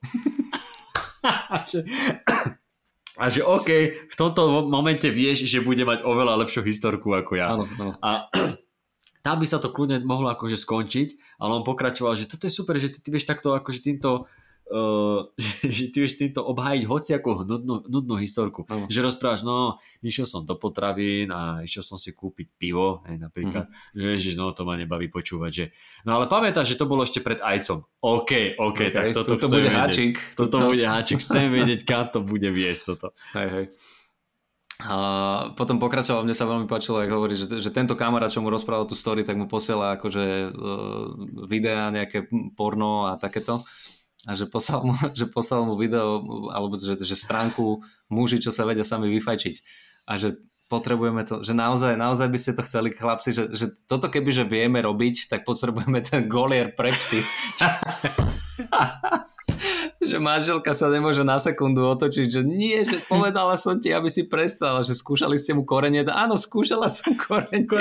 [3.16, 3.68] A že OK,
[4.12, 7.56] v tomto momente vieš, že bude mať oveľa lepšiu historku ako ja.
[7.56, 7.92] Áno, áno.
[8.04, 8.28] A
[9.26, 12.76] tam by sa to kľudne mohlo akože skončiť, ale on pokračoval, že toto je super,
[12.76, 14.28] že ty, ty vieš takto akože týmto
[14.72, 15.30] uh,
[15.62, 18.66] že ty vieš týmto obhájiť hociakú nudnú, nudnú historku.
[18.66, 18.86] Uh-huh.
[18.90, 23.70] Že rozprávaš, no, išiel som do potravín a išiel som si kúpiť pivo, hej, napríklad.
[23.70, 24.14] Uh-huh.
[24.14, 25.64] Ježiš, no, to ma nebaví počúvať, že...
[26.02, 27.86] No ale pamätáš, že to bolo ešte pred ajcom.
[28.02, 29.78] OK, OK, okay tak toto, toto bude vedieť.
[29.78, 30.14] háčik.
[30.34, 31.18] Toto, toto bude háčik.
[31.22, 33.14] Chcem vedieť, kam to bude viesť toto.
[33.38, 33.66] Hej, hej.
[34.76, 34.96] A
[35.56, 38.84] potom pokračoval, mne sa veľmi páčilo, ako hovorí, že, že tento kamarát, čo mu rozprával
[38.84, 41.16] tú story, tak mu posiela akože uh,
[41.48, 43.64] videá, nejaké porno a takéto
[44.26, 46.20] a že poslal mu, že poslal mu video
[46.50, 49.56] alebo že, že stránku muži, čo sa vedia sami vyfajčiť
[50.06, 54.10] a že potrebujeme to, že naozaj, naozaj by ste to chceli chlapci, že, že toto
[54.10, 57.22] keby, že vieme robiť, tak potrebujeme ten golier pre psy.
[60.06, 64.26] že manželka sa nemôže na sekundu otočiť, že nie, že povedala som ti, aby si
[64.26, 66.02] prestal, že skúšali ste mu korenie.
[66.10, 67.66] Áno, skúšala som korenie.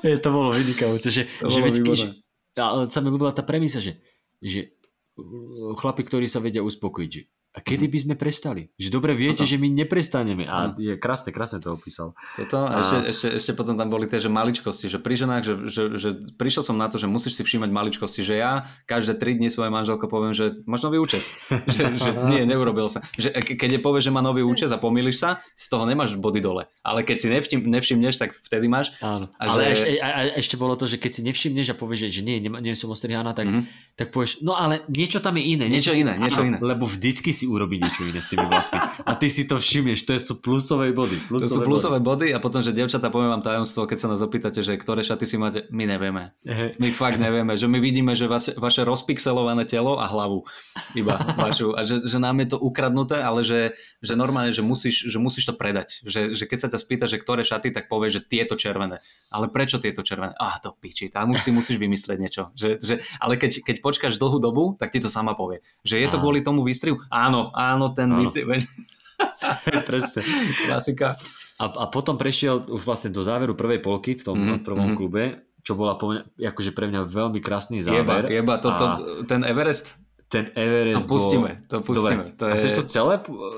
[0.00, 4.00] Je, to bolo vynikajúce, že, to že, bolo veď, sa mi ľúbila tá premisa, že
[4.40, 4.74] že
[5.20, 7.92] uh, chlapi, ktorí sa vedia uspokojiť, že a kedy mhm.
[7.92, 8.62] by sme prestali?
[8.78, 9.50] Že dobre viete, Toto.
[9.50, 10.46] že my neprestaneme.
[10.46, 12.14] A je krásne, krásne to opísal.
[12.38, 15.42] Toto a, a ešte, ešte, ešte potom tam boli tie že maličkosti, že pri ženách,
[15.42, 16.08] že, že, že
[16.38, 19.74] prišiel som na to, že musíš si všímať maličkosti, že ja každé tri dni svojej
[19.74, 21.50] manželke poviem, že máš nový účes.
[21.74, 23.02] že, že nie, neurobil sa.
[23.18, 26.38] Že keď je povie, že má nový účes a pomýliš sa, z toho nemáš body
[26.38, 26.70] dole.
[26.86, 28.94] Ale keď si nevšim, nevšimneš, tak vtedy máš.
[29.02, 29.26] Áno.
[29.42, 29.74] A ale že...
[29.74, 32.38] ešte, a, a ešte bolo to, že keď si nevšimneš a povieš, že, že nie,
[32.38, 33.98] nie, nie som ostrihaná, tak, mm-hmm.
[33.98, 35.66] tak povieš, no ale niečo tam je iné.
[35.66, 36.58] Niečo, niečo iné, niečo iné.
[36.62, 38.76] Lebo vždycky si urobiť niečo iné s tými vlasmi.
[39.08, 41.16] A ty si to všimneš, to sú plusové body.
[41.24, 42.28] Plusové to sú plusové body.
[42.28, 45.24] body a potom, že devčatá, poviem vám tajomstvo, keď sa nás opýtate, že ktoré šaty
[45.24, 46.36] si máte, my nevieme.
[46.76, 50.44] My fakt nevieme, že my vidíme, že vaše, vaše rozpixelované telo a hlavu
[50.92, 51.72] iba vašu.
[51.72, 53.72] A že, že nám je to ukradnuté, ale že,
[54.04, 56.04] že normálne, že musíš, že musíš to predať.
[56.04, 59.00] Že, že keď sa ťa spýta, že ktoré šaty, tak povie, že tieto červené.
[59.30, 60.34] Ale prečo tieto červené?
[60.42, 62.42] Ah, to piči, tam už si musíš vymyslieť niečo.
[62.58, 65.62] Že, že, ale keď, keď počkáš dlhú dobu, tak ti to sama povie.
[65.86, 66.98] Že je to kvôli tomu výstriu?
[67.14, 68.50] Áno, áno, ten výstriu.
[69.88, 70.20] Presne.
[70.66, 71.14] Klasika.
[71.60, 74.64] A, a potom prešiel už vlastne do záveru prvej polky v tom mm-hmm.
[74.66, 74.96] prvom mhm.
[74.96, 75.24] klube,
[75.60, 75.94] čo bola
[76.40, 78.26] akože pre mňa veľmi krásny záver.
[78.26, 78.98] Jeba, jeba toto, a...
[79.28, 79.94] ten Everest?
[80.30, 81.68] Ten Everest to pustíme, bol...
[81.68, 82.22] to pustíme.
[82.32, 82.38] Dobre.
[82.38, 82.52] To je...
[82.52, 83.14] A chceš to celé?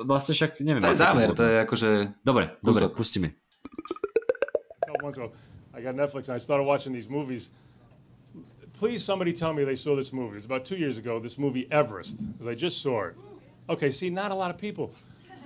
[0.08, 0.82] Vlastne však neviem.
[0.82, 1.88] To je záver, to je akože...
[2.24, 3.36] Dobre, dobre, pustíme.
[5.74, 7.50] I got Netflix and I started watching these movies.
[8.74, 10.36] Please, somebody tell me they saw this movie.
[10.36, 13.14] It's about two years ago, this movie Everest, because I just saw it.
[13.68, 14.92] Okay, see, not a lot of people.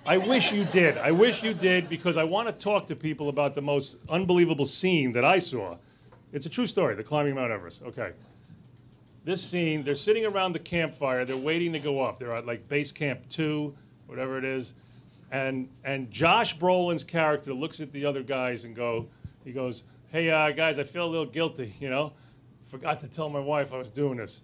[0.06, 0.98] I wish you did.
[0.98, 4.64] I wish you did because I want to talk to people about the most unbelievable
[4.64, 5.76] scene that I saw.
[6.32, 7.82] It's a true story, the climbing Mount Everest.
[7.82, 8.12] Okay.
[9.24, 12.20] This scene, they're sitting around the campfire, they're waiting to go up.
[12.20, 13.74] They're at like base camp two,
[14.06, 14.74] whatever it is.
[15.32, 19.08] And and Josh Brolin's character looks at the other guys and go,
[19.44, 19.82] he goes,
[20.16, 22.14] Hey uh, guys, I feel a little guilty, you know?
[22.64, 24.40] Forgot to tell my wife I was doing this.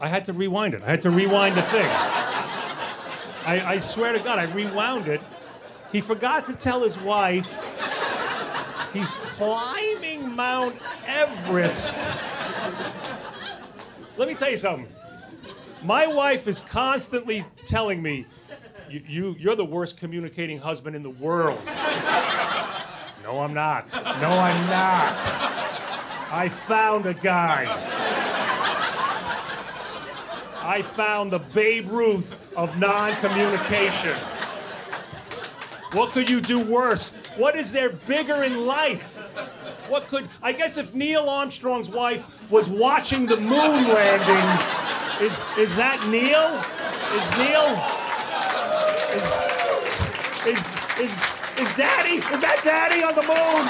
[0.00, 0.82] I had to rewind it.
[0.82, 1.86] I had to rewind the thing.
[3.46, 5.20] I, I swear to God, I rewound it.
[5.92, 7.62] He forgot to tell his wife
[8.92, 10.74] he's climbing Mount
[11.06, 11.96] Everest.
[14.16, 14.88] Let me tell you something.
[15.84, 18.26] My wife is constantly telling me,
[18.90, 21.60] you, you, you're the worst communicating husband in the world.
[23.30, 23.92] No, I'm not.
[24.20, 25.16] No, I'm not.
[26.32, 27.64] I found a guy.
[30.60, 34.16] I found the Babe Ruth of non communication.
[35.92, 37.12] What could you do worse?
[37.36, 39.18] What is there bigger in life?
[39.88, 45.76] What could, I guess if Neil Armstrong's wife was watching the moon landing, is, is
[45.76, 46.50] that Neil?
[47.14, 47.78] Is Neil?
[50.48, 52.16] Is, is, is, is Daddy?
[52.32, 53.64] Is that Daddy on the moon?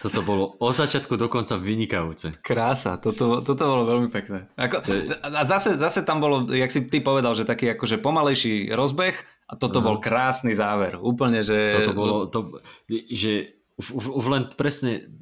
[0.00, 2.32] Toto bolo od začiatku do konca vynikajúce.
[2.40, 4.48] Krása, toto, toto bolo veľmi pekné.
[4.56, 4.80] Ako,
[5.20, 9.12] a zase, zase tam bolo, jak si ty povedal, že taký akože pomalejší rozbeh
[9.44, 9.92] a toto uh-huh.
[9.92, 10.96] bol krásny záver.
[10.96, 11.68] Úplne, že...
[11.76, 12.64] Toto bolo, to,
[13.12, 15.20] že už, už len presne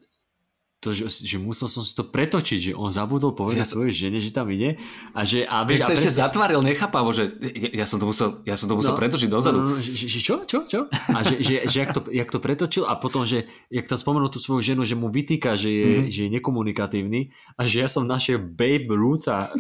[0.89, 4.25] to, že, že musel som si to pretočiť, že on zabudol povedať ja svojej žene,
[4.25, 4.81] že tam ide
[5.13, 5.45] a že...
[5.45, 8.75] A, vieš, sa ešte zatvaril nechápavo, že ja, ja som to musel, ja som to
[8.81, 9.59] musel no, pretočiť dozadu.
[9.61, 10.89] No, no, že, že, čo, čo, čo?
[10.89, 14.33] A že, že, že jak, to, jak to pretočil a potom, že jak tam spomenul
[14.33, 16.09] tú svoju ženu, že mu vytýka, že je, mm-hmm.
[16.09, 17.21] že je nekomunikatívny
[17.61, 19.53] a že ja som našiel Babe Rutha,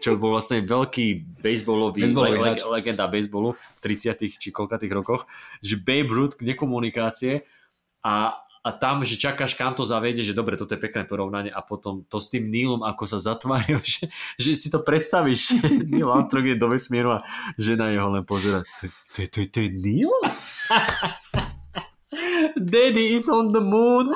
[0.00, 5.28] čo bol vlastne veľký baseballový, baseballový le, legenda baseballu v 30 či koľkatých rokoch,
[5.60, 7.44] že Babe Ruth nekomunikácie
[8.00, 11.58] a, a tam, že čakáš, kam to zavede, že dobre, toto je pekné porovnanie a
[11.66, 14.06] potom to s tým Neilom, ako sa zatváril, že,
[14.38, 15.58] že si to predstavíš,
[15.90, 17.26] Neil Armstrong je do vesmíru a
[17.58, 18.86] žena jeho len pozera, to,
[19.18, 20.14] to, to, to je Neil?
[22.54, 24.14] Daddy is on the moon.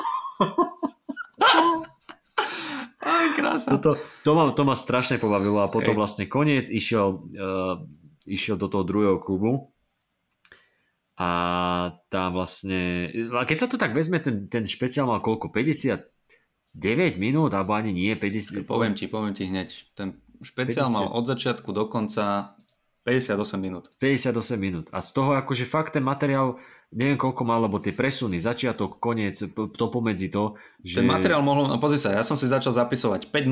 [3.03, 3.79] Aj, krásne.
[3.79, 7.83] Toto, to, ma, to ma strašne pobavilo a potom vlastne koniec išiel, uh,
[8.23, 9.73] išiel do toho druhého klubu
[11.17, 11.29] a
[12.13, 15.49] tam vlastne, a keď sa to tak vezme, ten, ten špeciál mal koľko?
[15.49, 16.05] 59
[17.17, 18.69] minút, alebo ani nie, 50...
[18.69, 20.97] Poviem ti, poviem ti hneď, ten špeciál 50...
[20.97, 22.53] mal od začiatku do konca
[23.01, 23.89] 58 minút.
[23.97, 24.85] 58 minút.
[24.93, 26.61] A z toho akože fakt ten materiál,
[26.93, 30.53] neviem koľko mal, lebo tie presuny, začiatok, koniec, to pomedzi to,
[30.85, 31.01] že...
[31.01, 33.49] Ten materiál mohol, no pozri sa, ja som si začal zapisovať 5.00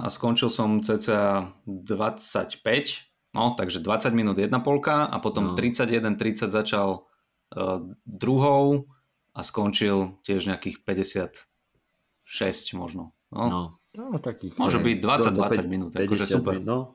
[0.00, 5.58] a skončil som cca 25 No, takže 20 minút jedna polka a potom no.
[5.58, 8.86] 31-30 začal uh, druhou
[9.34, 13.10] a skončil tiež nejakých 56 možno.
[13.34, 13.62] No, no.
[13.98, 16.62] no takých, Môže byť 20-20 minút, akože super.
[16.62, 16.94] No.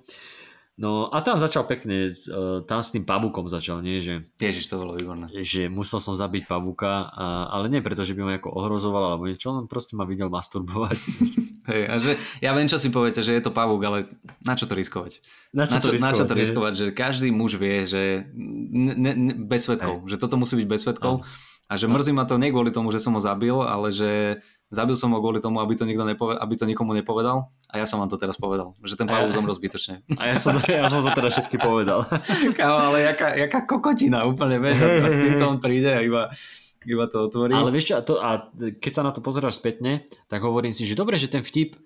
[0.80, 3.99] No a tam začal pekne, uh, tam s tým pavúkom začal, nie?
[3.99, 5.27] Že, Ježiš, to bolo výborné.
[5.27, 9.27] Že musel som zabiť pavúka, a, ale nie preto, že by ma ako ohrozoval, alebo
[9.27, 10.95] niečo, on proste ma videl masturbovať.
[11.69, 14.07] Hej, a že, ja viem, čo si poviete, že je to pavúk, ale
[14.39, 15.19] na čo to riskovať?
[15.51, 16.73] Na čo, na čo, to, riskovať, na čo to riskovať?
[16.80, 18.31] Že každý muž vie, že
[18.72, 20.15] ne, ne, bez svetkov, Hej.
[20.15, 21.27] že toto musí byť bez svetkov.
[21.70, 24.41] A že mrzí ma to nie kvôli tomu, že som ho zabil, ale že
[24.74, 27.54] zabil som ho kvôli tomu, aby to, nikto nepoved- aby to nikomu nepovedal.
[27.70, 30.02] A ja som vám to teraz povedal, že ten pavúk zomrel zbytočne.
[30.18, 32.10] A ja som, ja som to teraz všetky povedal.
[32.58, 36.34] Kámo, ale jaká, jaká kokotina úplne, vieš, a s týmto on príde a iba
[36.88, 37.54] iba to otvorí.
[37.54, 40.88] Ale vieš čo, a, to, a keď sa na to pozeráš spätne, tak hovorím si,
[40.88, 41.78] že dobre, že ten vtip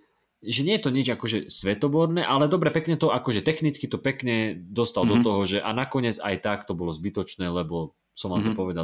[0.43, 4.60] že nie je to nič akože svetoborné, ale dobre, pekne to, akože technicky to pekne
[4.60, 5.11] dostal mm-hmm.
[5.11, 5.26] do mhm.
[5.26, 8.47] toho, že a nakoniec aj tak to bolo zbytočné, lebo som vám mm-hmm.
[8.47, 8.60] to mhm.
[8.60, 8.84] povedal,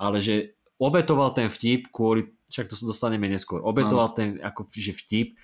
[0.00, 4.16] ale že obetoval ten vtip kvôli, však to sa dostaneme neskôr, obetoval no.
[4.16, 5.36] ten ako, že vtip,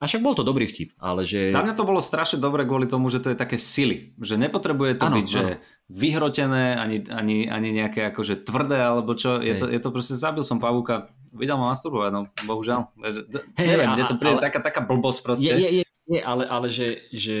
[0.00, 1.52] a však bol to dobrý vtip, ale že...
[1.52, 4.16] Za mňa to bolo strašne dobre kvôli tomu, že to je také sily.
[4.16, 5.34] Že nepotrebuje to ano, byť, ano.
[5.36, 5.44] že
[5.92, 9.36] vyhrotené, ani, ani, ani nejaké akože tvrdé, alebo čo.
[9.44, 12.88] Je to, je to proste, zabil som pavúka, videl ma masturbovať, no bohužiaľ.
[13.60, 15.52] Hey, Neviem, mne to príde ale, taká, taká blbosť proste.
[15.52, 15.84] Je, je, je,
[16.16, 17.38] je ale, ale že, že,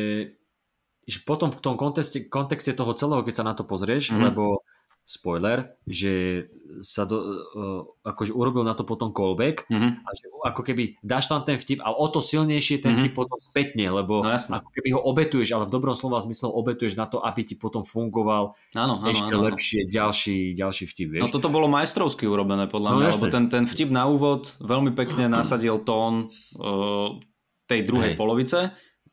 [1.08, 4.20] že potom v tom kontexte, kontexte toho celého, keď sa na to pozrieš, mm-hmm.
[4.28, 4.60] lebo
[5.04, 6.46] spoiler, že
[6.86, 10.06] sa do, uh, akože urobil na to potom callback mm-hmm.
[10.06, 13.10] a že ako keby dáš tam ten vtip a o to silnejšie ten mm-hmm.
[13.10, 16.94] vtip potom spätne, lebo no, ako keby ho obetuješ, ale v dobrom slova zmysle obetuješ
[16.94, 19.90] na to, aby ti potom fungoval áno, áno, ešte áno, lepšie áno.
[19.90, 21.08] ďalší, ďalší vtip.
[21.18, 21.22] Vieš?
[21.26, 24.94] No toto bolo majstrovsky urobené podľa no, mňa, lebo ten, ten vtip na úvod veľmi
[24.94, 27.18] pekne nasadil tón uh,
[27.66, 28.18] tej druhej Hej.
[28.18, 28.58] polovice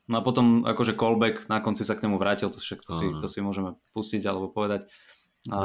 [0.07, 3.05] No a potom akože callback na konci sa k nemu vrátil, to však to, si,
[3.19, 4.87] to si môžeme pustiť alebo povedať.
[5.47, 5.63] A, no.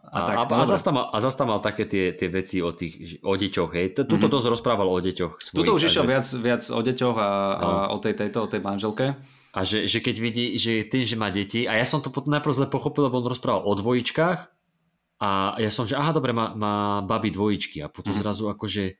[0.00, 2.72] a, tak, a, a, zas tam, a zas tam mal také tie, tie veci o,
[2.72, 3.86] tých, o deťoch, hej.
[3.92, 4.32] Tuto mm-hmm.
[4.32, 5.32] dosť rozprával o deťoch.
[5.36, 6.10] Svojich, Tuto už išiel že...
[6.10, 7.30] viac, viac o deťoch a,
[7.60, 7.68] no.
[7.68, 9.06] a o tej tejto, o tej manželke.
[9.50, 12.30] A že, že keď vidí, že tým, že má deti, a ja som to potom
[12.32, 14.38] najprv zle pochopil, lebo on rozprával o dvojičkách
[15.20, 15.30] a
[15.60, 18.20] ja som, že aha, dobre, má, má baby dvojičky a potom mm.
[18.24, 18.96] zrazu akože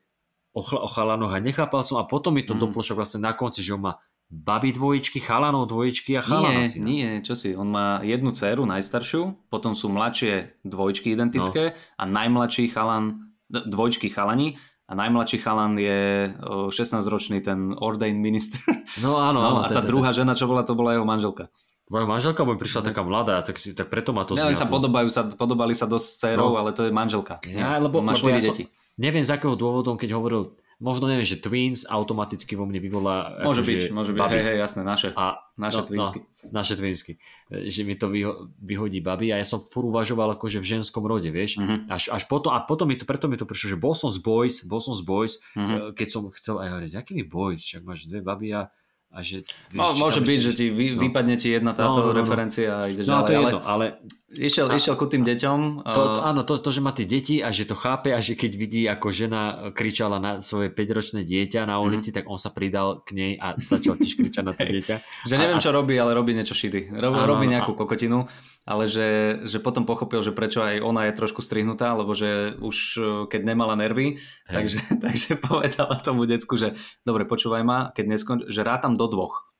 [0.52, 2.66] o, o chalanoch a nechápal som a potom mi to mm.
[2.66, 6.78] doplošok vlastne na konci, že on má baby dvojičky, chalanov dvojičky a chalana nie, si.
[6.78, 11.76] Nie, čo si, on má jednu dceru, najstaršiu, potom sú mladšie dvojčky identické no.
[11.98, 14.54] a najmladší chalan, dvojčky chalani
[14.86, 16.30] a najmladší chalan je
[16.70, 18.62] 16-ročný ten ordained minister.
[19.02, 19.38] No áno.
[19.42, 21.50] No, a tá druhá žena, čo bola, to bola jeho manželka.
[21.90, 24.54] Moja manželka by prišla taká mladá, tak, si, tak preto ma to zmiatlo.
[24.54, 26.58] sa podobajú, sa, podobali sa dosť s dcerou, no.
[26.62, 27.42] ale to je manželka.
[27.50, 28.70] Ja, lebo, má lebo ja deti.
[28.70, 33.44] Som, neviem z akého dôvodu, keď hovoril možno neviem, že Twins automaticky vo mne vyvolá...
[33.44, 36.18] Môže byť, že môže byť, hej, hej, jasné, naše, a, naše no, Twinsky.
[36.24, 37.12] No, naše Twinsky.
[37.52, 41.28] Že mi to vyho- vyhodí baby a ja som fur uvažoval akože v ženskom rode,
[41.28, 41.60] vieš.
[41.60, 41.92] Mm-hmm.
[41.92, 44.18] Až, až potom, a potom mi to, preto mi to prišlo, že bol som z
[44.24, 45.92] Boys, bol som z Boys, mm-hmm.
[45.92, 48.72] keď som chcel, aj hovoriť, akými Boys, však máš dve baby a
[49.10, 49.42] a že,
[49.74, 51.02] vieš, no, môže byť, že ti vy, no.
[51.02, 53.26] vypadne ti jedna táto no, no, no, referencia a ideš no, ďalej.
[53.26, 53.84] To je jedno, ale,
[54.30, 55.82] išiel, a, išiel ku tým deťom.
[55.82, 58.38] To, to, áno, to, to, že má tie deti a že to chápe a že
[58.38, 62.22] keď vidí, ako žena kričala na svoje 5-ročné dieťa na ulici, mm.
[62.22, 64.96] tak on sa pridal k nej a začal tiež kričať na to dieťa.
[65.26, 66.94] že neviem, a, čo robí, ale robí niečo šidy.
[66.94, 68.30] Robí, áno, robí nejakú kokotinu
[68.70, 72.76] ale že, že potom pochopil, že prečo aj ona je trošku strihnutá, lebo že už
[72.94, 78.40] e, keď nemala nervy, takže, takže povedala tomu decku, že dobre, počúvaj ma, keď neskonč,
[78.46, 79.50] že rátam do dvoch.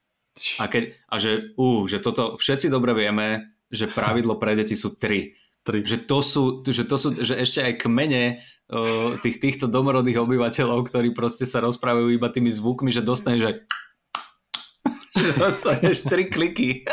[0.62, 4.94] A, keď, a že, ú, že toto všetci dobre vieme, že pravidlo pre deti sú
[4.94, 5.34] tri.
[5.66, 5.82] tri.
[5.82, 10.86] Že, to sú, že to sú, že ešte aj kmene uh, tých, týchto domorodých obyvateľov,
[10.86, 13.52] ktorí proste sa rozprávajú iba tými zvukmi, že dostaneš, že,
[15.26, 16.86] že dostaneš tri kliky.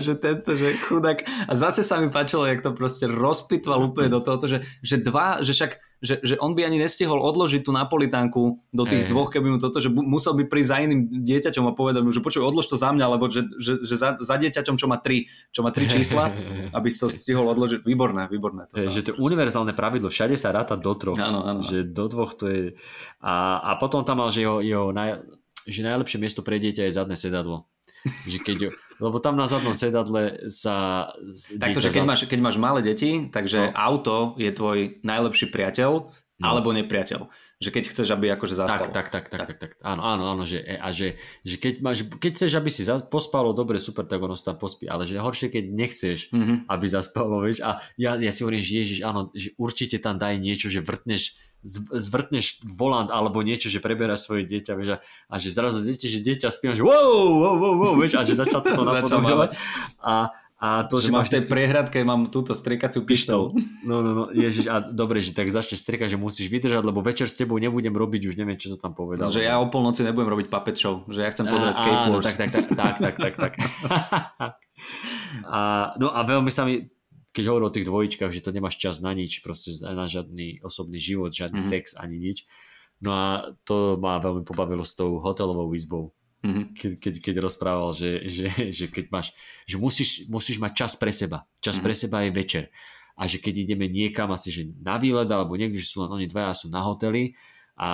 [0.08, 1.26] Že tento, že chudák.
[1.50, 5.42] A zase sa mi páčilo, jak to proste rozpitval úplne do tohoto, že, že dva,
[5.42, 9.10] že však, že, že on by ani nestihol odložiť tú napolitánku do tých hey.
[9.10, 12.22] dvoch, keby mu toto, že musel by prísť za iným dieťaťom a povedať mu, že
[12.22, 15.26] počuj, odlož to za mňa, lebo že, že, že za, za dieťaťom, čo má tri,
[15.50, 16.32] čo má tri čísla,
[16.78, 17.82] aby si to stihol odložiť.
[17.82, 18.70] Výborné, výborné.
[18.70, 21.18] To sa, že to je univerzálne pravidlo, všade sa ráta do troch.
[21.18, 21.60] Áno, áno.
[21.60, 22.62] Že do dvoch to je...
[23.18, 25.26] A, a potom tam mal, že jeho, jeho naj,
[25.66, 27.66] že najlepšie miesto pre dieťa je zadné sedadlo
[28.30, 28.72] že keď,
[29.02, 31.08] lebo tam na zadnom sedadle sa...
[31.58, 33.74] Takto, že keď, máš, keď máš malé deti, takže no.
[33.74, 36.46] auto je tvoj najlepší priateľ no.
[36.46, 37.26] alebo nepriateľ.
[37.58, 38.94] Že keď chceš, aby akože zaspalo.
[38.94, 39.70] Tak, tak, tak, tak, tak, tak.
[39.82, 43.82] Áno, áno, áno, že, a že, že keď, máš, keď chceš, aby si pospalo, dobre,
[43.82, 46.70] super, tak ono tam pospí, ale že horšie, keď nechceš, mm-hmm.
[46.70, 50.38] aby zaspalo, vieš, a ja, ja si hovorím, že ježiš, áno, že určite tam daj
[50.38, 51.34] niečo, že vrtneš
[51.66, 56.20] zvrtneš volant alebo niečo, že preberáš svoje dieťa, vieš, a, a že zrazu zistíš, že
[56.22, 59.58] dieťa spí, že wow, wow, wow, wow, vieš, a že začal to napodobňovať.
[59.98, 61.54] A, a to, že, že máš v tej vždycky...
[61.54, 63.54] priehradke, mám túto striekaciu pištol.
[63.86, 67.30] No, no, no, ježiš, a dobre, že tak začne striekať, že musíš vydržať, lebo večer
[67.30, 69.30] s tebou nebudem robiť, už neviem, čo to tam povedal.
[69.30, 72.26] No, že ja o polnoci nebudem robiť puppet show, že ja chcem pozerať Cape Wars.
[72.26, 73.52] Tak, tak, tak, tak, tak, tak, tak.
[75.54, 75.58] a,
[75.98, 76.90] no a veľmi sa mi
[77.32, 80.98] keď hovoril o tých dvojičkách, že to nemáš čas na nič, proste na žiadny osobný
[80.98, 81.74] život, žiadny mm-hmm.
[81.76, 82.48] sex ani nič.
[82.98, 83.26] No a
[83.62, 86.10] to ma veľmi pobavilo s tou hotelovou izbou.
[86.42, 86.64] Mm-hmm.
[86.74, 89.34] Keď, keď, keď rozprával, že, že, že keď máš,
[89.66, 91.46] že musíš, musíš mať čas pre seba.
[91.62, 91.84] Čas mm-hmm.
[91.84, 92.64] pre seba je večer.
[93.18, 96.26] A že keď ideme niekam asi, že na výlet, alebo niekde, že sú len oni
[96.30, 97.34] dvaja sú na hoteli,
[97.78, 97.88] a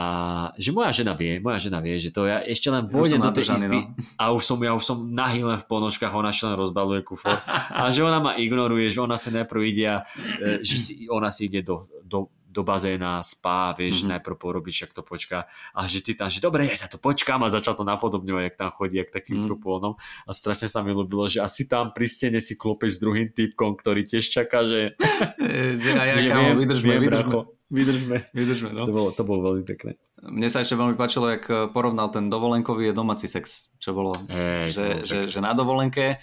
[0.57, 3.53] že moja žena vie, moja žena vie, že to ja ešte len vôjdem do tej
[3.53, 3.93] izby no.
[4.17, 7.37] a už som, ja už som nahý len v ponožkách, ona ešte len rozbaluje kufor
[7.45, 9.99] a že ona ma ignoruje, že ona sa najprv ide a,
[10.41, 14.11] e, že si, ona si ide do, do, do bazéna, spá, vieš, mm-hmm.
[14.15, 15.51] najprv porobiť, však to počká.
[15.75, 18.71] A že ty tam, že dobre, ja to počkám a začal to napodobňovať, jak tam
[18.71, 19.51] chodí, jak takým mm-hmm.
[19.51, 19.99] frupónom.
[20.25, 23.75] A strašne sa mi ľúbilo, že asi tam pri stene si klopeš s druhým typkom,
[23.75, 24.95] ktorý tiež čaká, že...
[25.83, 27.43] že aj ja, že viem, vydržme, viem, vydržme.
[27.75, 28.17] Vydržme.
[28.31, 28.87] Vydržme, no.
[28.87, 29.99] To bolo, to bolo veľmi pekné.
[30.23, 34.15] Mne sa ešte veľmi páčilo, jak porovnal ten dovolenkový a domáci sex, čo bolo.
[34.31, 36.23] Hey, že, bolo že, že na dovolenke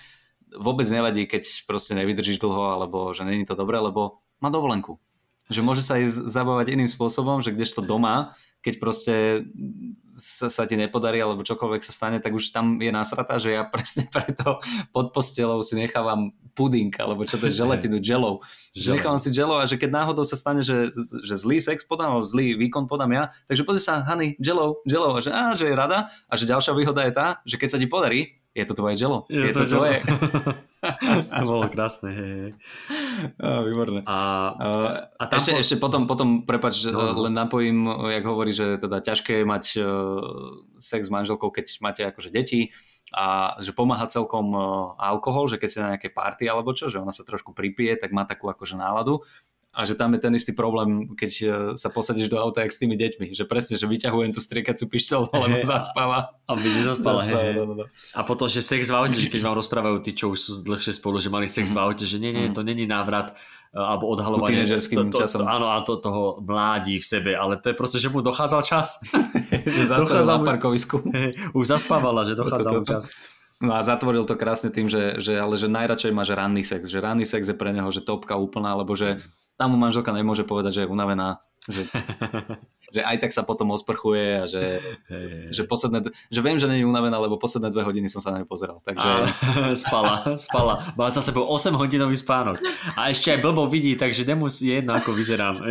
[0.55, 4.99] vôbec nevadí, keď proste nevydržíš dlho, alebo že není to dobré, lebo má dovolenku.
[5.51, 8.33] Že môže sa aj zabávať iným spôsobom, že kdežto doma,
[8.63, 9.15] keď proste
[10.21, 13.65] sa, sa ti nepodarí alebo čokoľvek sa stane, tak už tam je nasratá, že ja
[13.73, 14.61] presne preto
[14.93, 18.45] pod postelou si nechávam puding, alebo čo to je želetinu, gelov.
[18.77, 20.93] Že nechávam si gelo a že keď náhodou sa stane, že,
[21.25, 25.17] že zlý sex podám, alebo zlý výkon podám ja, takže pozri sa, Hany, gelov, gelov,
[25.17, 27.77] a že, á, že je rada a že ďalšia výhoda je tá, že keď sa
[27.81, 29.23] ti podarí, je to tvoje želo.
[29.31, 30.03] Je, je to, to tvoje.
[31.39, 32.09] to bolo krásne.
[32.11, 32.51] Hej, hej.
[33.39, 34.03] A, výborné.
[34.03, 34.17] A,
[35.15, 35.59] a tam ešte, po...
[35.63, 37.27] ešte potom, potom prepač, no, no.
[37.27, 39.87] len napojím, jak hovorí, že teda ťažké je mať uh,
[40.75, 42.75] sex s manželkou, keď máte akože deti
[43.15, 46.99] a že pomáha celkom uh, alkohol, že keď si na nejaké party alebo čo, že
[46.99, 49.23] ona sa trošku pripije, tak má takú akože náladu
[49.71, 51.45] a že tam je ten istý problém, keď e,
[51.79, 55.31] sa posadíš do auta jak s tými deťmi, že presne, že vyťahujem tú striekacú pištol,
[55.31, 56.35] lebo zaspáva.
[56.43, 57.85] Aby nezaspala, zaspáva, no, no, no.
[57.87, 60.99] A potom, že sex v aute, že keď vám rozprávajú tí, čo už sú dlhšie
[60.99, 61.83] spolu, že mali sex v mhm.
[61.87, 62.55] aute, že nie, nie, mhm.
[62.59, 63.31] to není návrat
[63.71, 65.39] e, alebo odhalovanie to, to, časom.
[65.39, 68.67] To, áno, a to, toho mládí v sebe, ale to je proste, že mu dochádzal
[68.67, 68.99] čas.
[69.79, 70.99] že zastavil na parkovisku.
[71.59, 73.07] už zaspávala, že dochádzal mu čas.
[73.61, 76.89] No a zatvoril to krásne tým, že, že, ale že najradšej má že ranný sex,
[76.89, 79.21] že ranný sex je pre neho že topka úplná, lebo že
[79.61, 81.37] tam mu manželka nemôže povedať, že je unavená,
[81.69, 81.85] že,
[82.97, 84.81] že aj tak sa potom osprchuje a že,
[85.53, 88.49] že posledné, že viem, že není unavená, lebo posledné dve hodiny som sa na ňu
[88.49, 88.81] pozeral.
[88.81, 89.05] Takže...
[89.05, 90.97] A, spala, spala.
[90.97, 92.57] Má za sebou 8 hodinový spánok.
[92.97, 95.61] A ešte aj blbo vidí, takže nemusí jedno, ako vyzerám.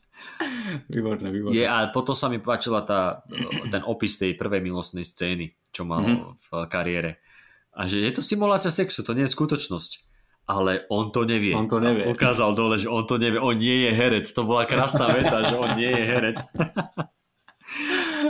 [0.92, 1.56] výborné, výborné.
[1.56, 3.24] Je, a potom sa mi páčila tá,
[3.72, 6.36] ten opis tej prvej milostnej scény, čo mal mm-hmm.
[6.36, 7.24] v kariére.
[7.72, 10.09] A že je to simulácia sexu, to nie je skutočnosť
[10.50, 11.54] ale on to nevie.
[11.54, 12.10] On to nevie.
[12.10, 13.38] Ukázal dole, že on to nevie.
[13.38, 14.26] On nie je herec.
[14.34, 16.38] To bola krásna veta, že on nie je herec.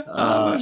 [0.05, 0.53] a,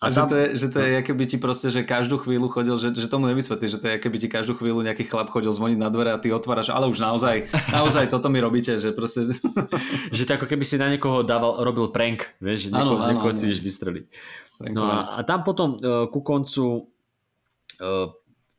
[0.00, 2.48] a, tam, že to je, že to je, aké by ti proste, že každú chvíľu
[2.48, 5.28] chodil, že, že tomu nevysvetlí, že to je, aké by ti každú chvíľu nejaký chlap
[5.28, 8.96] chodil zvoniť na dvere a ty otváraš, ale už naozaj, naozaj toto mi robíte, že
[8.96, 9.28] proste...
[10.16, 13.32] že to ako keby si na niekoho dával, robil prank, vieš, že niekoho, ano, niekoho
[13.34, 14.06] ano, si ideš vystreliť.
[14.72, 16.90] No a, a tam potom uh, ku koncu
[17.78, 18.10] uh,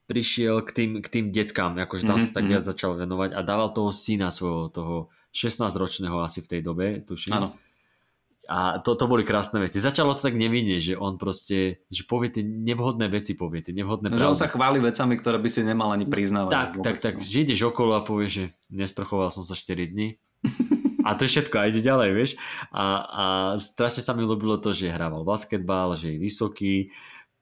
[0.10, 2.34] prišiel k tým, k tým deckám, akože tam mm-hmm.
[2.34, 2.52] sa tak mhm.
[2.58, 4.96] viac začal venovať a dával toho syna svojho, toho
[5.30, 7.38] 16-ročného asi v tej dobe, tuším.
[7.38, 7.54] Áno.
[8.50, 9.78] A to, to boli krásne veci.
[9.78, 14.10] Začalo to tak nevinne, že on proste, že povie tie nevhodné veci, povie tie nevhodné
[14.10, 16.50] Že on sa chváli vecami, ktoré by si nemal ani priznávať.
[16.50, 17.30] Tak, tak, tak, no.
[17.30, 20.18] že ideš okolo a povie, že nesprchoval som sa 4 dní.
[21.08, 22.32] a to je všetko, a ide ďalej, vieš.
[22.74, 23.24] A, a
[23.62, 26.90] strašne sa mi ľúbilo to, že hrával basketbal, že je vysoký,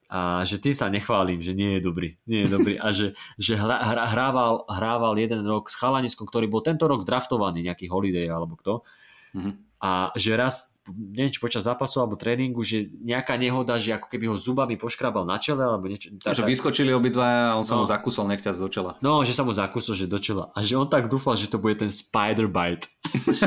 [0.08, 3.60] a že ty sa nechválim, že nie je dobrý, nie je dobrý a že, že
[3.60, 8.24] hra, hra, hrával, hrával jeden rok s chalaniskom, ktorý bol tento rok draftovaný, nejaký holiday
[8.32, 8.88] alebo kto
[9.36, 9.52] mm-hmm.
[9.84, 14.30] a že raz neviem, či počas zápasu alebo tréningu, že nejaká nehoda, že ako keby
[14.32, 16.14] ho zubami poškrabal na čele alebo niečo.
[16.20, 18.92] Tak, že vyskočili obidva a on sa no, mu zakusol nechťať do čela.
[19.04, 20.50] No, že sa mu zakusol, že do čela.
[20.56, 22.88] A že on tak dúfal, že to bude ten spider bite.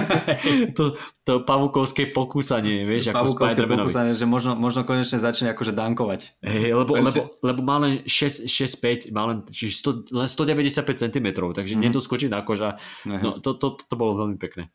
[0.78, 6.42] to, to pavúkovské pokúsanie, vieš, ako spider pokúsanie, že možno, možno konečne začne akože dankovať.
[6.42, 11.84] Hey, lebo, lebo, lebo má len 6-5, má len, 100, len 195 cm, takže mm-hmm.
[11.88, 12.78] nedoskočí na koža.
[13.06, 14.74] No, to, to, to, to bolo veľmi pekné.